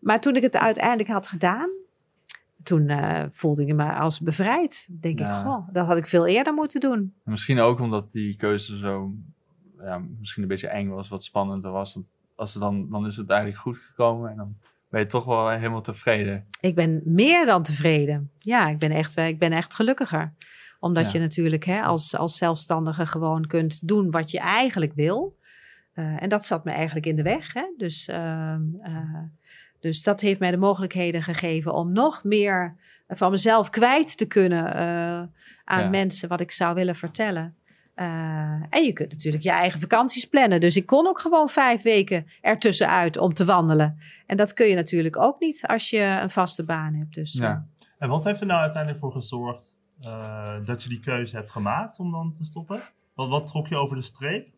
Maar 0.00 0.20
toen 0.20 0.36
ik 0.36 0.42
het 0.42 0.56
uiteindelijk 0.56 1.08
had 1.08 1.26
gedaan 1.26 1.70
toen 2.64 2.88
eh, 2.88 3.24
voelde 3.30 3.66
ik 3.66 3.74
me 3.74 3.92
als 3.92 4.20
bevrijd. 4.20 4.88
Denk 5.00 5.18
Ja. 5.18 5.38
ik, 5.38 5.44
goh, 5.46 5.68
dat 5.72 5.86
had 5.86 5.96
ik 5.96 6.06
veel 6.06 6.26
eerder 6.26 6.54
moeten 6.54 6.80
doen. 6.80 7.14
Misschien 7.24 7.60
ook 7.60 7.80
omdat 7.80 8.12
die 8.12 8.36
keuze 8.36 8.78
zo, 8.78 9.14
ja, 9.78 9.98
misschien 10.18 10.42
een 10.42 10.48
beetje 10.48 10.68
eng 10.68 10.88
was, 10.88 11.08
wat 11.08 11.24
spannender 11.24 11.70
was. 11.70 11.94
Want 11.94 12.10
als 12.34 12.52
het 12.54 12.62
dan, 12.62 12.88
dan 12.90 13.06
is 13.06 13.16
het 13.16 13.30
eigenlijk 13.30 13.60
goed 13.60 13.78
gekomen 13.78 14.30
en 14.30 14.36
dan 14.36 14.56
ben 14.88 15.00
je 15.00 15.06
toch 15.06 15.24
wel 15.24 15.48
helemaal 15.48 15.80
tevreden. 15.82 16.46
Ik 16.60 16.74
ben 16.74 17.00
meer 17.04 17.46
dan 17.46 17.62
tevreden. 17.62 18.30
Ja, 18.38 18.68
ik 18.68 18.78
ben 18.78 18.90
echt, 18.90 19.16
ik 19.16 19.38
ben 19.38 19.52
echt 19.52 19.74
gelukkiger. 19.74 20.32
Omdat 20.80 21.04
Ja. 21.06 21.12
je 21.12 21.18
natuurlijk 21.18 21.64
hè, 21.64 21.82
als, 21.82 22.16
als 22.16 22.36
zelfstandige 22.36 23.06
gewoon 23.06 23.46
kunt 23.46 23.88
doen 23.88 24.10
wat 24.10 24.30
je 24.30 24.38
eigenlijk 24.38 24.92
wil. 24.94 25.36
Eh, 25.92 26.22
en 26.22 26.28
dat 26.28 26.46
zat 26.46 26.64
me 26.64 26.70
eigenlijk 26.70 27.06
in 27.06 27.16
de 27.16 27.22
weg. 27.22 27.52
Hè? 27.52 27.62
Dus, 27.76 28.08
ehm, 28.08 28.62
eh, 28.80 29.22
dus 29.84 30.02
dat 30.02 30.20
heeft 30.20 30.40
mij 30.40 30.50
de 30.50 30.56
mogelijkheden 30.56 31.22
gegeven 31.22 31.74
om 31.74 31.92
nog 31.92 32.24
meer 32.24 32.76
van 33.08 33.30
mezelf 33.30 33.70
kwijt 33.70 34.16
te 34.16 34.26
kunnen 34.26 34.74
eh, 34.74 35.22
aan 35.64 35.82
Ja. 35.82 35.88
mensen 35.88 36.28
wat 36.28 36.40
ik 36.40 36.50
zou 36.50 36.74
willen 36.74 36.94
vertellen. 36.94 37.56
Eh, 37.94 38.06
en 38.70 38.84
je 38.84 38.92
kunt 38.92 39.12
natuurlijk 39.12 39.42
je 39.42 39.50
eigen 39.50 39.80
vakanties 39.80 40.24
plannen. 40.24 40.60
Dus 40.60 40.76
ik 40.76 40.86
kon 40.86 41.06
ook 41.06 41.18
gewoon 41.20 41.48
vijf 41.48 41.82
weken 41.82 42.26
ertussenuit 42.40 43.16
om 43.16 43.34
te 43.34 43.44
wandelen. 43.44 43.98
En 44.26 44.36
dat 44.36 44.52
kun 44.52 44.66
je 44.66 44.74
natuurlijk 44.74 45.18
ook 45.18 45.40
niet 45.40 45.66
als 45.66 45.90
je 45.90 46.18
een 46.22 46.30
vaste 46.30 46.64
baan 46.64 46.94
hebt. 46.94 47.14
Dus, 47.14 47.32
Ja. 47.32 47.66
En 47.98 48.08
wat 48.08 48.24
heeft 48.24 48.40
er 48.40 48.46
nou 48.46 48.60
uiteindelijk 48.60 49.00
voor 49.02 49.12
gezorgd 49.12 49.76
eh, 50.00 50.54
dat 50.64 50.82
je 50.82 50.88
die 50.88 51.00
keuze 51.00 51.36
hebt 51.36 51.50
gemaakt 51.50 51.98
om 51.98 52.10
dan 52.10 52.32
te 52.32 52.44
stoppen? 52.44 52.80
Wat, 53.14 53.28
wat 53.28 53.46
trok 53.46 53.68
je 53.68 53.76
over 53.76 53.96
de 53.96 54.02
streep? 54.02 54.48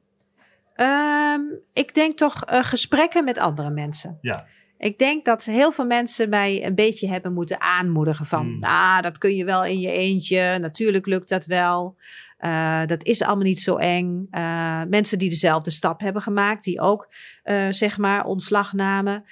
Ehm, 0.75 1.41
ik 1.73 1.95
denk 1.95 2.17
toch 2.17 2.45
eh, 2.45 2.63
gesprekken 2.65 3.25
met 3.25 3.39
andere 3.39 3.71
mensen. 3.71 4.19
Ja. 4.21 4.47
Ik 4.79 4.99
denk 4.99 5.25
dat 5.25 5.45
heel 5.45 5.73
veel 5.73 5.87
mensen 5.87 6.29
mij 6.29 6.65
een 6.67 6.75
beetje 6.75 7.09
hebben 7.09 7.33
moeten 7.33 7.61
aanmoedigen 7.61 8.27
van, 8.27 8.47
Hmm. 8.47 8.63
ah, 8.63 9.03
dat 9.03 9.19
kun 9.19 9.35
je 9.37 9.45
wel 9.45 9.65
in 9.65 9.81
je 9.81 9.91
eentje, 9.93 10.59
natuurlijk 10.59 11.07
lukt 11.07 11.29
dat 11.29 11.45
wel. 11.45 11.97
Eh, 12.37 12.87
dat 12.87 13.05
is 13.05 13.23
allemaal 13.23 13.45
niet 13.45 13.61
zo 13.61 13.77
eng. 13.77 14.27
Eh, 14.31 14.83
mensen 14.89 15.19
die 15.19 15.29
dezelfde 15.29 15.71
stap 15.71 16.01
hebben 16.01 16.23
gemaakt, 16.23 16.65
die 16.65 16.81
ook 16.81 17.09
eh, 17.43 17.67
zeg 17.71 17.99
maar 17.99 18.25
ontslag 18.25 18.73
namen, 18.73 19.25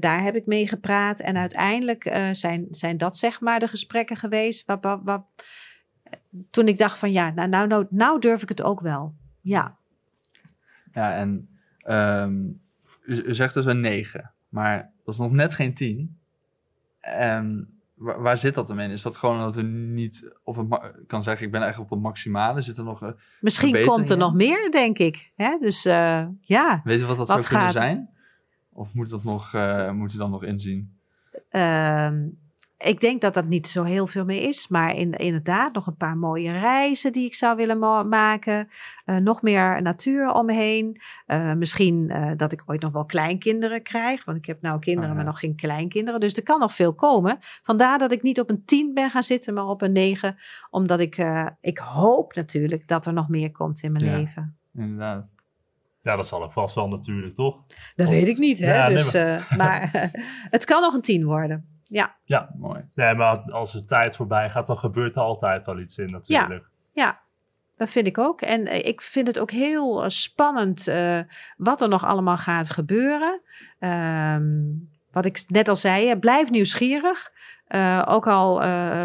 daar 0.00 0.22
heb 0.22 0.34
ik 0.36 0.46
mee 0.46 0.68
gepraat. 0.68 1.20
En 1.20 1.36
uiteindelijk 1.36 2.10
zijn, 2.32 2.66
zijn 2.70 2.96
dat 2.98 3.16
zeg 3.16 3.40
maar 3.40 3.58
de 3.60 3.68
gesprekken 3.68 4.16
geweest. 4.16 4.66
Waar, 4.66 4.78
waar, 4.80 5.02
waar- 5.02 5.24
toen 6.50 6.68
ik 6.68 6.78
dacht 6.78 6.98
van 6.98 7.12
ja, 7.12 7.30
nou, 7.30 7.48
nou, 7.48 7.66
nou, 7.66 7.86
nou 7.90 8.20
durf 8.20 8.42
ik 8.42 8.48
het 8.48 8.62
ook 8.62 8.80
wel. 8.80 9.14
Ja. 9.40 9.76
Ja, 10.92 11.14
en 11.14 11.48
ehm, 11.78 12.40
u, 13.02 13.22
u 13.22 13.34
zegt 13.34 13.54
dus 13.54 13.66
een 13.66 13.80
9, 13.80 14.32
maar 14.48 14.92
dat 15.04 15.14
is 15.14 15.20
nog 15.20 15.32
net 15.32 15.54
geen 15.54 15.74
10. 15.74 16.18
En 17.00 17.68
waar, 17.94 18.22
waar 18.22 18.38
zit 18.38 18.54
dat 18.54 18.68
hem 18.68 18.78
in? 18.78 18.90
Is 18.90 19.02
dat 19.02 19.16
gewoon 19.16 19.38
dat 19.38 19.56
u 19.56 19.62
niet 19.62 20.32
op 20.42 20.56
het 20.56 20.66
kan 21.06 21.22
zeggen, 21.22 21.46
ik 21.46 21.52
ben 21.52 21.60
eigenlijk 21.62 21.90
op 21.92 21.96
het 21.98 22.06
maximale? 22.06 22.60
Zit 22.60 22.78
er 22.78 22.84
nog, 22.84 23.00
een- 23.00 23.16
Misschien 23.40 23.68
Verbeteringen? 23.68 23.98
komt 24.06 24.10
er 24.10 24.24
nog 24.26 24.34
meer, 24.34 24.70
denk 24.70 24.98
ik. 24.98 25.32
Hè? 25.36 25.58
Dus 25.60 25.84
eh, 25.84 26.22
ja. 26.40 26.80
weet 26.84 27.00
u 27.00 27.04
wat 27.04 27.16
dat 27.16 27.28
Wat 27.28 27.44
zou 27.44 27.48
kunnen 27.54 27.72
zijn? 27.72 28.08
Of 28.72 28.92
moet 28.94 29.10
dat 29.10 29.24
nog, 29.24 29.54
eh, 29.54 29.90
moet 29.90 30.14
u 30.14 30.18
dan 30.18 30.30
nog 30.30 30.44
inzien? 30.44 30.96
Ehm, 31.50 32.26
ik 32.78 33.00
denk 33.00 33.20
dat 33.20 33.34
dat 33.34 33.44
niet 33.48 33.66
zo 33.66 33.82
heel 33.82 34.06
veel 34.06 34.24
meer 34.24 34.42
is. 34.48 34.68
Maar 34.68 34.94
in, 34.94 35.12
inderdaad, 35.12 35.74
nog 35.74 35.86
een 35.86 35.96
paar 35.96 36.16
mooie 36.16 36.52
reizen 36.52 37.12
die 37.12 37.24
ik 37.26 37.34
zou 37.34 37.56
willen 37.56 37.78
ma- 37.78 38.02
maken. 38.02 38.68
Eh, 39.04 39.16
nog 39.16 39.42
meer 39.42 39.82
natuur 39.82 40.30
om 40.32 40.46
me 40.46 40.52
heen. 40.54 41.00
Eh, 41.26 41.54
misschien 41.54 42.10
eh, 42.10 42.30
dat 42.36 42.52
ik 42.52 42.62
ooit 42.66 42.80
nog 42.80 42.92
wel 42.92 43.04
kleinkinderen 43.04 43.82
krijg. 43.82 44.24
Want 44.24 44.38
ik 44.38 44.44
heb 44.46 44.60
nou 44.62 44.78
kinderen, 44.78 45.08
Oh, 45.10 45.16
ja. 45.16 45.22
maar 45.22 45.32
nog 45.32 45.40
geen 45.40 45.56
kleinkinderen. 45.56 46.20
Dus 46.20 46.32
er 46.36 46.42
kan 46.42 46.60
nog 46.60 46.74
veel 46.74 46.94
komen. 46.94 47.38
Vandaar 47.62 47.98
dat 47.98 48.12
ik 48.12 48.22
niet 48.22 48.40
op 48.40 48.50
een 48.50 48.64
10 48.64 48.94
ben 48.94 49.10
gaan 49.10 49.22
zitten, 49.22 49.54
maar 49.54 49.66
op 49.66 49.82
een 49.82 49.92
9. 49.92 50.36
Omdat 50.70 51.00
ik, 51.00 51.24
ik 51.60 51.78
hoop 51.78 52.34
natuurlijk 52.34 52.88
dat 52.88 53.06
er 53.06 53.12
nog 53.12 53.28
meer 53.28 53.50
komt 53.50 53.82
in 53.82 53.92
mijn 53.92 54.04
Ja. 54.04 54.16
leven. 54.16 54.58
Inderdaad. 54.74 55.34
Ja, 56.02 56.16
dat 56.16 56.26
zal 56.26 56.42
ook 56.42 56.52
vast 56.52 56.74
wel 56.74 56.88
natuurlijk, 56.88 57.34
toch? 57.34 57.56
Dat 57.96 58.06
Of- 58.06 58.12
weet 58.12 58.28
ik 58.28 58.38
niet, 58.38 58.58
hè? 58.58 58.74
Ja, 58.74 58.88
dus, 58.88 59.12
maar 59.56 60.10
het 60.50 60.64
kan 60.64 60.80
nog 60.80 60.94
een 60.94 61.00
10 61.00 61.24
worden. 61.24 61.77
Ja. 61.88 62.16
Mooi. 62.58 62.84
Nee, 62.94 63.14
maar 63.14 63.38
als 63.38 63.72
de 63.72 63.84
tijd 63.84 64.16
voorbij 64.16 64.50
gaat, 64.50 64.66
dan 64.66 64.78
gebeurt 64.78 65.16
er 65.16 65.22
altijd 65.22 65.64
wel 65.64 65.78
iets 65.78 65.98
in 65.98 66.10
natuurlijk. 66.10 66.68
Ja, 66.92 67.20
dat 67.76 67.90
vind 67.90 68.06
ik 68.06 68.18
ook. 68.18 68.40
En 68.40 68.66
eh, 68.66 68.86
ik 68.86 69.00
vind 69.00 69.26
het 69.26 69.38
ook 69.38 69.50
heel 69.50 70.02
eh, 70.02 70.08
spannend 70.08 70.88
eh, 70.88 71.20
wat 71.56 71.82
er 71.82 71.88
nog 71.88 72.04
allemaal 72.04 72.36
gaat 72.36 72.70
gebeuren. 72.70 73.40
Ehm, 73.78 74.44
wat 75.12 75.24
ik 75.24 75.44
net 75.46 75.68
al 75.68 75.76
zei, 75.76 76.16
blijf 76.16 76.50
nieuwsgierig. 76.50 77.32
Eh, 77.68 78.02
ook 78.08 78.26
al 78.26 78.62
eh, 78.62 79.04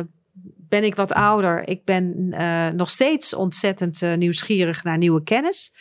ben 0.57 0.83
ik 0.83 0.95
wat 0.95 1.13
ouder, 1.13 1.67
ik 1.67 1.85
ben 1.85 2.27
eh, 2.31 2.67
nog 2.67 2.89
steeds 2.89 3.33
ontzettend 3.33 4.01
nieuwsgierig 4.17 4.83
naar 4.83 4.97
nieuwe 4.97 5.23
kennis. 5.23 5.73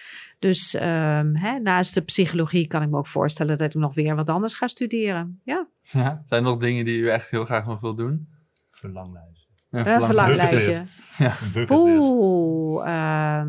Dus 0.42 0.74
ehm, 0.74 1.34
hè, 1.34 1.58
naast 1.58 1.94
de 1.94 2.00
psychologie 2.00 2.66
kan 2.66 2.82
ik 2.82 2.90
me 2.90 2.96
ook 2.96 3.06
voorstellen 3.06 3.58
dat 3.58 3.74
ik 3.74 3.80
nog 3.80 3.94
weer 3.94 4.14
wat 4.14 4.28
anders 4.28 4.54
ga 4.54 4.66
studeren. 4.66 5.40
Ja, 5.44 5.68
Ja, 5.90 6.22
zijn 6.26 6.44
er 6.44 6.50
nog 6.50 6.58
dingen 6.58 6.84
die 6.84 6.98
u 6.98 7.10
echt 7.10 7.30
heel 7.30 7.44
graag 7.44 7.66
nog 7.66 7.80
wil 7.80 7.94
doen? 7.94 8.28
Verlanglijst. 8.70 9.48
Een 9.70 9.88
een 9.88 10.04
verlanglijstje. 10.04 10.74
Een 11.18 11.52
bucketlist. 11.52 12.10
Oeh, 12.10 12.86
ehm, 12.88 13.48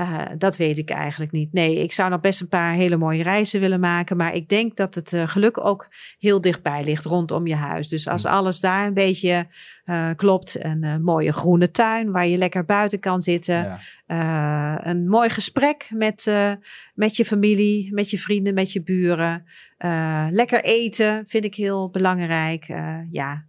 eh, 0.00 0.26
dat 0.38 0.56
weet 0.56 0.78
ik 0.78 0.90
eigenlijk 0.90 1.32
niet. 1.32 1.52
Nee, 1.52 1.76
ik 1.82 1.92
zou 1.92 2.10
nog 2.10 2.20
best 2.20 2.40
een 2.40 2.48
paar 2.48 2.72
hele 2.72 2.96
mooie 2.96 3.22
reizen 3.22 3.60
willen 3.60 3.80
maken. 3.80 4.16
Maar 4.16 4.34
ik 4.34 4.48
denk 4.48 4.76
dat 4.76 4.94
het 4.94 5.12
eh, 5.12 5.28
geluk 5.28 5.64
ook 5.64 5.88
heel 6.18 6.40
dichtbij 6.40 6.84
ligt 6.84 7.04
rondom 7.04 7.46
je 7.46 7.54
huis. 7.54 7.88
Dus 7.88 8.08
als 8.08 8.24
alles 8.24 8.60
daar 8.60 8.86
een 8.86 8.94
beetje 8.94 9.46
eh, 9.84 10.10
klopt. 10.16 10.64
Een 10.64 11.02
mooie 11.02 11.32
groene 11.32 11.70
tuin 11.70 12.10
waar 12.10 12.26
je 12.26 12.38
lekker 12.38 12.64
buiten 12.64 12.98
kan 12.98 13.22
zitten. 13.22 13.78
Ja. 14.06 14.86
Een 14.86 15.08
mooi 15.08 15.28
gesprek 15.28 15.90
met, 15.94 16.32
met 16.94 17.16
je 17.16 17.24
familie, 17.24 17.94
met 17.94 18.10
je 18.10 18.18
vrienden, 18.18 18.54
met 18.54 18.72
je 18.72 18.82
buren. 18.82 19.44
Lekker 20.30 20.64
eten 20.64 21.26
vind 21.26 21.44
ik 21.44 21.54
heel 21.54 21.90
belangrijk. 21.90 22.66
Ja, 23.10 23.44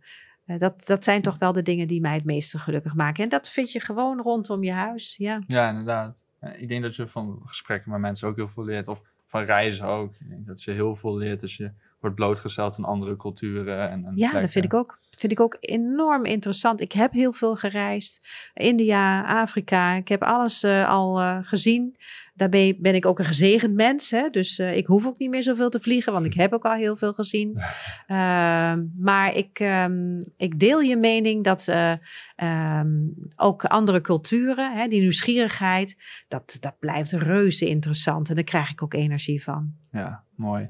dat, 0.46 0.86
dat 0.86 1.04
zijn 1.04 1.22
toch 1.22 1.38
wel 1.38 1.54
de 1.54 1.62
dingen 1.62 1.88
die 1.88 2.02
mij 2.02 2.14
het 2.14 2.26
meeste 2.26 2.58
gelukkig 2.58 2.96
maken. 2.96 3.24
En 3.24 3.30
dat 3.30 3.50
vind 3.50 3.72
je 3.72 3.80
gewoon 3.80 4.22
rondom 4.22 4.64
je 4.64 4.72
huis. 4.72 5.16
Ja, 5.18 5.42
Ja, 5.48 5.70
inderdaad. 5.70 6.30
Ja, 6.41 6.54
Ik 6.54 6.67
denk 6.67 6.84
dat 6.84 6.95
je 6.95 7.08
van 7.08 7.41
gesprekken 7.45 7.91
met 7.91 7.99
mensen 7.99 8.27
ook 8.27 8.36
heel 8.36 8.47
veel 8.47 8.63
leert. 8.63 8.88
Of 8.88 9.01
van 9.25 9.43
reizen 9.43 9.88
ook. 9.88 10.13
Ik 10.19 10.30
denk 10.30 10.45
dat 10.45 10.63
je 10.63 10.71
heel 10.71 10.95
veel 10.95 11.17
leert 11.17 11.41
als 11.41 11.58
je 11.58 11.71
wordt 12.02 12.16
blootgesteld 12.16 12.78
aan 12.78 12.86
andere 12.86 13.16
culturen. 13.16 13.90
En, 13.90 14.06
en 14.06 14.12
ja 14.16 14.40
dat 14.40 14.52
vind 14.52 14.66
ik 14.66 14.74
ook. 14.74 15.00
Vind 15.10 15.32
ik 15.32 15.40
ook 15.40 15.58
enorm 15.60 16.26
interessant. 16.26 16.82
Ik 16.82 16.92
heb 16.92 17.12
heel 17.12 17.34
veel 17.34 17.56
gereisd. 17.56 18.28
India, 18.54 19.24
Afrika. 19.42 19.94
Ik 19.94 20.08
heb 20.08 20.24
alles 20.24 20.64
eh, 20.64 20.90
al 20.90 21.20
eh, 21.20 21.38
gezien. 21.42 21.96
Daarbij 22.42 22.78
ben 22.80 22.96
ik 22.96 23.06
ook 23.06 23.20
een 23.20 23.26
gezegend 23.26 23.74
mens. 23.74 24.12
Hè? 24.12 24.30
Dus 24.30 24.60
eh, 24.60 24.78
ik 24.78 24.86
hoef 24.86 25.08
ook 25.08 25.18
niet 25.18 25.30
meer 25.30 25.44
zoveel 25.44 25.70
te 25.70 25.80
vliegen. 25.80 26.14
Want 26.14 26.26
ik 26.26 26.34
heb 26.34 26.54
ook 26.54 26.66
al 26.66 26.74
heel 26.74 26.96
veel 26.96 27.14
gezien. 27.14 27.58
Ehm, 28.08 28.86
maar 28.98 29.36
ik, 29.36 29.60
ehm, 29.60 30.20
ik 30.38 30.60
deel 30.60 30.80
je 30.80 30.98
mening 30.98 31.44
dat 31.44 31.68
eh, 31.68 31.94
ehm, 32.36 32.90
ook 33.36 33.66
andere 33.66 34.02
culturen, 34.02 34.74
hè, 34.74 34.88
die 34.88 35.00
nieuwsgierigheid, 35.00 35.98
dat, 36.28 36.58
dat 36.60 36.80
blijft 36.80 37.12
reuze 37.12 37.68
interessant. 37.68 38.30
En 38.30 38.36
daar 38.36 38.44
krijg 38.44 38.72
ik 38.72 38.84
ook 38.84 38.94
energie 38.94 39.44
van. 39.44 39.74
Ja, 39.92 40.24
mooi. 40.36 40.70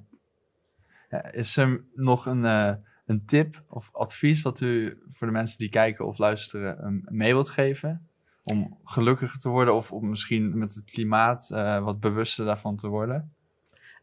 Ja, 1.11 1.31
is 1.31 1.57
er 1.57 1.83
nog 1.93 2.25
een, 2.25 2.45
eh, 2.45 2.73
een 3.05 3.25
tip 3.25 3.63
of 3.67 3.89
advies 3.91 4.41
wat 4.41 4.61
u 4.61 5.01
voor 5.11 5.27
de 5.27 5.33
mensen 5.33 5.57
die 5.57 5.69
kijken 5.69 6.05
of 6.05 6.17
luisteren 6.17 7.01
mee 7.09 7.33
wilt 7.33 7.49
geven? 7.49 8.09
Om 8.43 8.77
gelukkiger 8.83 9.39
te 9.39 9.49
worden 9.49 9.75
of 9.75 9.91
om 9.91 10.09
misschien 10.09 10.57
met 10.57 10.73
het 10.75 10.83
klimaat 10.85 11.49
eh, 11.49 11.83
wat 11.83 11.99
bewuster 11.99 12.45
daarvan 12.45 12.75
te 12.75 12.87
worden? 12.87 13.33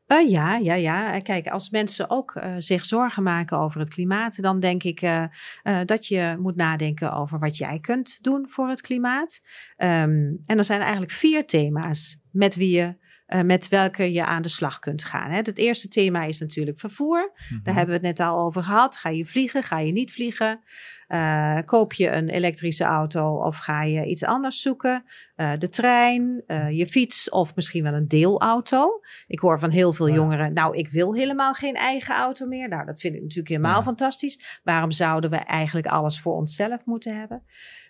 Eh, 0.06 0.30
ja, 0.30 0.56
ja, 0.56 0.74
ja. 0.74 1.14
Eh, 1.14 1.22
Kijk, 1.22 1.46
als 1.46 1.70
mensen 1.70 2.10
ook 2.10 2.34
eh, 2.34 2.54
zich 2.58 2.84
zorgen 2.84 3.22
maken 3.22 3.58
over 3.58 3.80
het 3.80 3.88
klimaat, 3.88 4.42
dan 4.42 4.60
denk 4.60 4.82
ik 4.82 5.02
eh, 5.02 5.24
eh, 5.62 5.80
dat 5.84 6.06
je 6.06 6.36
moet 6.38 6.56
nadenken 6.56 7.12
over 7.12 7.38
wat 7.38 7.56
jij 7.56 7.78
kunt 7.80 8.22
doen 8.22 8.48
voor 8.48 8.68
het 8.68 8.80
klimaat. 8.80 9.40
Ehm, 9.76 10.34
en 10.46 10.58
er 10.58 10.64
zijn 10.64 10.80
eigenlijk 10.80 11.12
vier 11.12 11.46
thema's 11.46 12.18
met 12.30 12.54
wie 12.54 12.76
je. 12.76 13.06
Eh, 13.28 13.40
met 13.42 13.68
welke 13.68 14.12
je 14.12 14.24
aan 14.24 14.42
de 14.42 14.48
slag 14.48 14.78
kunt 14.78 15.04
gaan. 15.04 15.30
Hè. 15.30 15.36
Het 15.36 15.58
eerste 15.58 15.88
thema 15.88 16.24
is 16.24 16.38
natuurlijk 16.38 16.80
vervoer. 16.80 17.32
Daar 17.62 17.74
hebben 17.74 18.00
we 18.00 18.06
het 18.06 18.16
net 18.18 18.26
al 18.26 18.38
over 18.44 18.62
gehad. 18.62 18.96
Ga 18.96 19.08
je 19.08 19.26
vliegen? 19.26 19.62
Ga 19.62 19.78
je 19.78 19.92
niet 19.92 20.12
vliegen? 20.12 20.60
Eh, 21.06 21.58
koop 21.64 21.92
je 21.92 22.10
een 22.10 22.28
elektrische 22.28 22.84
auto 22.84 23.36
of 23.36 23.56
ga 23.56 23.82
je 23.82 24.04
iets 24.06 24.24
anders 24.24 24.62
zoeken? 24.62 25.04
Eh, 25.36 25.52
de 25.58 25.68
trein, 25.68 26.42
je 26.70 26.86
fiets 26.86 27.30
of 27.30 27.54
misschien 27.54 27.82
wel 27.82 27.94
een 27.94 28.08
deelauto. 28.08 29.00
Ik 29.26 29.38
hoor 29.38 29.58
van 29.58 29.70
heel 29.70 29.92
veel 29.92 30.06
Ja. 30.08 30.14
jongeren, 30.14 30.52
nou, 30.52 30.76
ik 30.76 30.88
wil 30.88 31.14
helemaal 31.14 31.52
geen 31.52 31.74
eigen 31.74 32.14
auto 32.14 32.46
meer. 32.46 32.68
Nou, 32.68 32.86
dat 32.86 33.00
vind 33.00 33.14
ik 33.14 33.20
natuurlijk 33.20 33.48
helemaal 33.48 33.76
Ja. 33.76 33.82
fantastisch. 33.82 34.60
Waarom 34.62 34.90
zouden 34.90 35.30
we 35.30 35.36
eigenlijk 35.36 35.86
alles 35.86 36.20
voor 36.20 36.34
onszelf 36.34 36.84
moeten 36.84 37.18
hebben? 37.18 37.42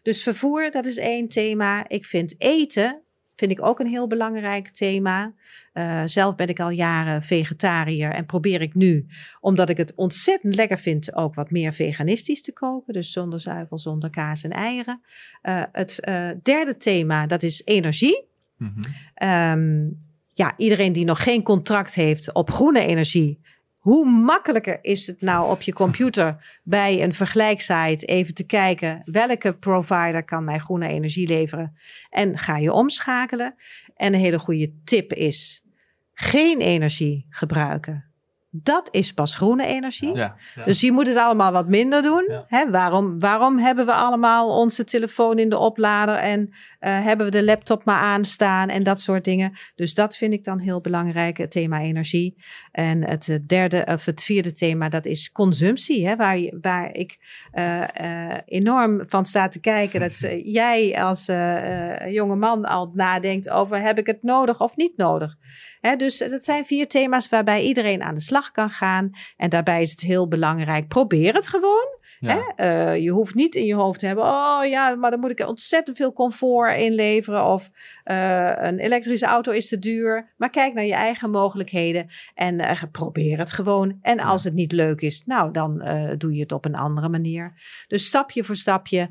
Dus 0.02 0.22
vervoer, 0.22 0.70
dat 0.70 0.86
is 0.86 0.96
één 0.96 1.28
thema. 1.28 1.88
Ik 1.88 2.04
vind 2.06 2.34
eten, 2.38 3.02
vind 3.38 3.50
ik 3.50 3.62
ook 3.62 3.80
een 3.80 3.86
heel 3.86 4.06
belangrijk 4.06 4.68
thema. 4.68 5.32
Eh, 5.72 6.02
zelf 6.04 6.34
ben 6.34 6.48
ik 6.48 6.60
al 6.60 6.70
jaren 6.70 7.22
vegetariër 7.22 8.12
en 8.12 8.26
probeer 8.26 8.60
ik 8.60 8.74
nu, 8.74 9.06
omdat 9.40 9.68
ik 9.68 9.76
het 9.76 9.94
ontzettend 9.94 10.54
lekker 10.54 10.78
vind, 10.78 11.14
ook 11.14 11.34
wat 11.34 11.50
meer 11.50 11.72
veganistisch 11.72 12.42
te 12.42 12.52
koken. 12.52 12.92
Dus 12.92 13.12
zonder 13.12 13.40
zuivel, 13.40 13.78
zonder 13.78 14.10
kaas 14.10 14.42
en 14.42 14.50
eieren. 14.50 15.00
Eh, 15.42 15.62
het 15.72 16.00
eh, 16.00 16.30
derde 16.42 16.76
thema, 16.76 17.26
dat 17.26 17.42
is 17.42 17.62
energie. 17.64 18.24
Mhm. 18.56 18.80
Ehm, 19.14 19.88
ja, 20.32 20.54
iedereen 20.56 20.92
die 20.92 21.04
nog 21.04 21.22
geen 21.22 21.42
contract 21.42 21.94
heeft 21.94 22.32
op 22.32 22.50
groene 22.50 22.80
energie, 22.80 23.40
Hoe 23.88 24.10
makkelijker 24.10 24.78
is 24.82 25.06
het 25.06 25.20
nou 25.20 25.50
op 25.50 25.62
je 25.62 25.72
computer 25.72 26.36
bij 26.62 27.02
een 27.02 27.12
vergelijksite 27.12 28.06
even 28.06 28.34
te 28.34 28.44
kijken 28.44 29.02
welke 29.04 29.54
provider 29.54 30.24
kan 30.24 30.44
mij 30.44 30.58
groene 30.58 30.88
energie 30.88 31.26
leveren 31.26 31.76
en 32.10 32.38
ga 32.38 32.56
je 32.56 32.72
omschakelen. 32.72 33.54
En 33.96 34.14
een 34.14 34.20
hele 34.20 34.38
goede 34.38 34.72
tip 34.84 35.12
is 35.12 35.64
geen 36.14 36.60
energie 36.60 37.26
gebruiken. 37.28 38.07
Dat 38.50 38.88
is 38.90 39.12
pas 39.12 39.36
groene 39.36 39.66
energie. 39.66 40.14
Ja. 40.14 40.36
Ja. 40.54 40.64
Dus 40.64 40.80
je 40.80 40.92
moet 40.92 41.06
het 41.06 41.16
allemaal 41.16 41.52
wat 41.52 41.68
minder 41.68 42.02
doen. 42.02 42.24
Ja. 42.28 42.44
Hè, 42.46 42.70
waarom, 42.70 43.18
waarom 43.18 43.58
hebben 43.58 43.86
we 43.86 43.92
allemaal 43.92 44.58
onze 44.58 44.84
telefoon 44.84 45.38
in 45.38 45.48
de 45.48 45.58
oplader 45.58 46.14
en 46.14 46.50
eh, 46.78 47.04
hebben 47.04 47.26
we 47.26 47.32
de 47.32 47.44
laptop 47.44 47.84
maar 47.84 48.00
aanstaan 48.00 48.68
en 48.68 48.82
dat 48.82 49.00
soort 49.00 49.24
dingen. 49.24 49.58
Dus 49.74 49.94
dat 49.94 50.16
vind 50.16 50.32
ik 50.32 50.44
dan 50.44 50.58
heel 50.58 50.80
belangrijk, 50.80 51.36
het 51.36 51.50
thema 51.50 51.80
energie. 51.80 52.42
En 52.72 53.04
het 53.04 53.28
eh, 53.28 53.36
derde 53.46 53.86
of 53.86 54.04
het 54.04 54.22
vierde 54.22 54.52
thema, 54.52 54.88
dat 54.88 55.04
is 55.04 55.32
consumptie. 55.32 56.06
Hè, 56.06 56.16
waar, 56.60 56.94
ik 56.94 57.18
eh, 57.52 58.34
enorm 58.44 59.08
van 59.08 59.24
sta 59.24 59.48
te 59.48 59.60
kijken. 59.60 60.00
Dat 60.00 60.18
jij 60.60 61.02
als 61.02 61.26
jonge 62.08 62.36
man 62.36 62.64
al 62.64 62.90
nadenkt 62.94 63.50
over 63.50 63.80
heb 63.80 63.98
ik 63.98 64.06
het 64.06 64.22
nodig 64.22 64.60
of 64.60 64.76
niet 64.76 64.96
nodig. 64.96 65.36
Dus 65.96 66.18
dat 66.18 66.44
zijn 66.44 66.64
vier 66.64 66.88
thema's 66.88 67.28
waarbij 67.28 67.62
iedereen 67.62 68.02
aan 68.02 68.14
de 68.14 68.20
slag 68.20 68.50
kan 68.50 68.70
gaan. 68.70 69.10
En 69.36 69.50
daarbij 69.50 69.82
is 69.82 69.90
het 69.90 70.00
heel 70.00 70.28
belangrijk, 70.28 70.88
probeer 70.88 71.34
het 71.34 71.48
gewoon. 71.48 71.97
Ja. 72.20 72.34
Hè? 72.34 72.64
Eh, 72.64 73.02
je 73.02 73.10
hoeft 73.10 73.34
niet 73.34 73.54
in 73.54 73.64
je 73.64 73.74
hoofd 73.74 73.98
te 73.98 74.06
hebben, 74.06 74.24
oh 74.24 74.60
ja, 74.64 74.94
maar 74.94 75.10
dan 75.10 75.20
moet 75.20 75.30
ik 75.30 75.46
ontzettend 75.46 75.96
veel 75.96 76.12
comfort 76.12 76.78
inleveren. 76.78 77.44
Of 77.44 77.70
eh, 78.04 78.52
een 78.56 78.78
elektrische 78.78 79.26
auto 79.26 79.52
is 79.52 79.68
te 79.68 79.78
duur. 79.78 80.34
Maar 80.36 80.50
kijk 80.50 80.74
naar 80.74 80.84
je 80.84 80.94
eigen 80.94 81.30
mogelijkheden 81.30 82.06
en 82.34 82.60
eh, 82.60 82.82
probeer 82.92 83.38
het 83.38 83.52
gewoon. 83.52 83.98
En 84.02 84.20
als 84.20 84.44
het 84.44 84.54
niet 84.54 84.72
leuk 84.72 85.00
is, 85.00 85.22
nou 85.26 85.52
dan 85.52 85.76
doe 86.18 86.34
je 86.34 86.40
het 86.40 86.52
op 86.52 86.64
een 86.64 86.74
andere 86.74 87.08
manier. 87.08 87.52
Dus 87.86 88.06
stapje 88.06 88.44
voor 88.44 88.56
stapje, 88.56 89.08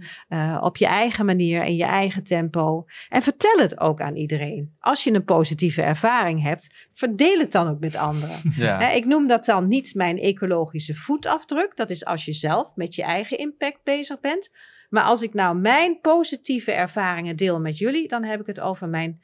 op 0.62 0.78
je 0.78 0.86
eigen 0.86 1.26
manier 1.26 1.62
en 1.62 1.76
je 1.76 1.84
eigen 1.84 2.24
tempo. 2.24 2.86
En 3.10 3.22
vertel 3.22 3.58
het 3.58 3.80
ook 3.80 4.02
aan 4.02 4.16
iedereen. 4.16 4.76
Als 4.80 5.04
je 5.04 5.14
een 5.14 5.24
positieve 5.24 5.82
ervaring 5.82 6.42
hebt, 6.42 6.88
verdeel 6.94 7.40
het 7.40 7.52
dan 7.52 7.68
ook 7.68 7.80
met 7.80 7.96
anderen. 7.96 8.36
Ja. 8.56 8.92
Ik 8.92 9.06
noem 9.06 9.28
dat 9.28 9.46
dan 9.46 9.68
niet 9.68 9.96
mijn 9.96 10.20
ecologische 10.20 10.96
voetafdruk. 10.96 11.76
Dat 11.76 11.90
is 11.90 12.06
als 12.06 12.26
je 12.26 12.34
zelf 12.34 12.76
met 12.76 12.96
je 12.96 12.97
eigen 13.04 13.38
impact 13.38 13.84
bezig 13.84 14.20
bent. 14.20 14.50
Maar 14.90 15.04
als 15.04 15.22
ik 15.22 15.34
nou 15.34 15.58
mijn 15.58 16.02
positieve 16.02 16.72
ervaringen 16.72 17.36
deel 17.36 17.60
met 17.60 17.78
jullie, 17.78 18.08
dan 18.08 18.24
heb 18.24 18.40
ik 18.40 18.46
het 18.46 18.60
over 18.60 18.90
mijn 18.90 19.22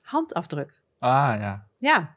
handafdruk. 0.00 0.80
Ah, 0.98 1.34
ja. 1.40 1.66
Ja, 1.76 2.16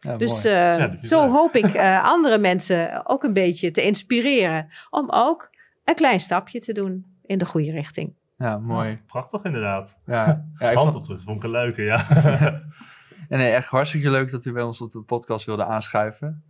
ja 0.00 0.16
dus 0.16 0.44
eh, 0.44 0.52
Ja, 0.78 1.00
zo 1.00 1.22
leuk. 1.22 1.32
hoop 1.32 1.54
ik 1.54 1.64
eh, 1.74 2.04
andere 2.04 2.38
mensen 2.38 3.06
ook 3.06 3.22
een 3.22 3.32
beetje 3.32 3.70
te 3.70 3.82
inspireren 3.82 4.68
om 4.90 5.10
ook 5.10 5.50
een 5.84 5.94
klein 5.94 6.20
stapje 6.20 6.60
te 6.60 6.72
doen 6.72 7.06
in 7.22 7.38
de 7.38 7.46
goede 7.46 7.70
richting. 7.70 8.14
ja, 8.36 8.58
mooi. 8.58 9.00
Prachtig 9.06 9.44
inderdaad. 9.44 9.98
Ja, 10.06 10.46
ja 10.58 10.70
ik 10.70 10.78
vond, 10.78 11.10
ik 11.10 11.42
een 11.42 11.50
leuke, 11.50 11.82
ja. 11.82 12.04
ja, 13.28 13.36
nee, 13.36 13.52
echt 13.52 13.68
hartstikke 13.68 14.10
leuk 14.10 14.30
dat 14.30 14.44
u 14.44 14.52
bij 14.52 14.62
ons 14.62 14.80
op 14.80 14.92
de 14.92 15.00
podcast 15.00 15.46
wilde 15.46 15.64
aanschuiven. 15.64 16.42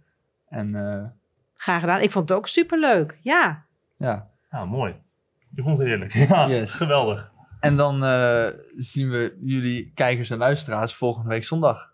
En 0.48 0.74
eh, 0.74 1.04
Graag 1.58 1.80
gedaan. 1.80 2.00
Ik 2.00 2.10
vond 2.10 2.28
het 2.28 2.38
ook 2.38 2.46
superleuk. 2.46 3.18
Ja, 3.22 3.64
ja, 3.98 4.28
Nou, 4.50 4.68
mooi. 4.68 4.94
Ik 5.54 5.62
vond 5.62 5.76
het 5.78 5.86
heerlijk. 5.86 6.12
Ja, 6.28 6.48
Yes. 6.48 6.70
geweldig. 6.70 7.30
En 7.60 7.76
dan 7.76 8.04
eh, 8.04 8.46
zien 8.76 9.10
we 9.10 9.36
jullie 9.40 9.92
kijkers 9.94 10.30
en 10.30 10.38
luisteraars 10.38 10.94
volgende 10.94 11.28
week 11.28 11.44
zondag. 11.44 11.92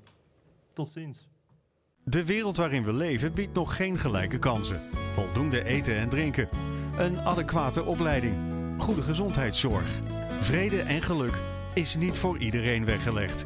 Tot 0.74 0.90
ziens. 0.90 1.28
De 2.04 2.26
wereld 2.26 2.58
waarin 2.58 2.84
we 2.84 2.94
leven 2.94 3.34
biedt 3.34 3.54
nog 3.54 3.76
geen 3.76 3.98
gelijke 3.98 4.40
kansen. 4.40 4.82
Voldoende 5.12 5.64
eten 5.64 5.98
en 5.98 6.10
drinken. 6.10 6.50
Een 6.98 7.18
adequate 7.18 7.84
opleiding. 7.84 8.36
Goede 8.78 9.02
gezondheidszorg. 9.02 10.00
Vrede 10.40 10.82
en 10.82 11.02
geluk 11.02 11.42
is 11.74 11.96
niet 11.96 12.18
voor 12.18 12.38
iedereen 12.38 12.86
weggelegd. 12.86 13.46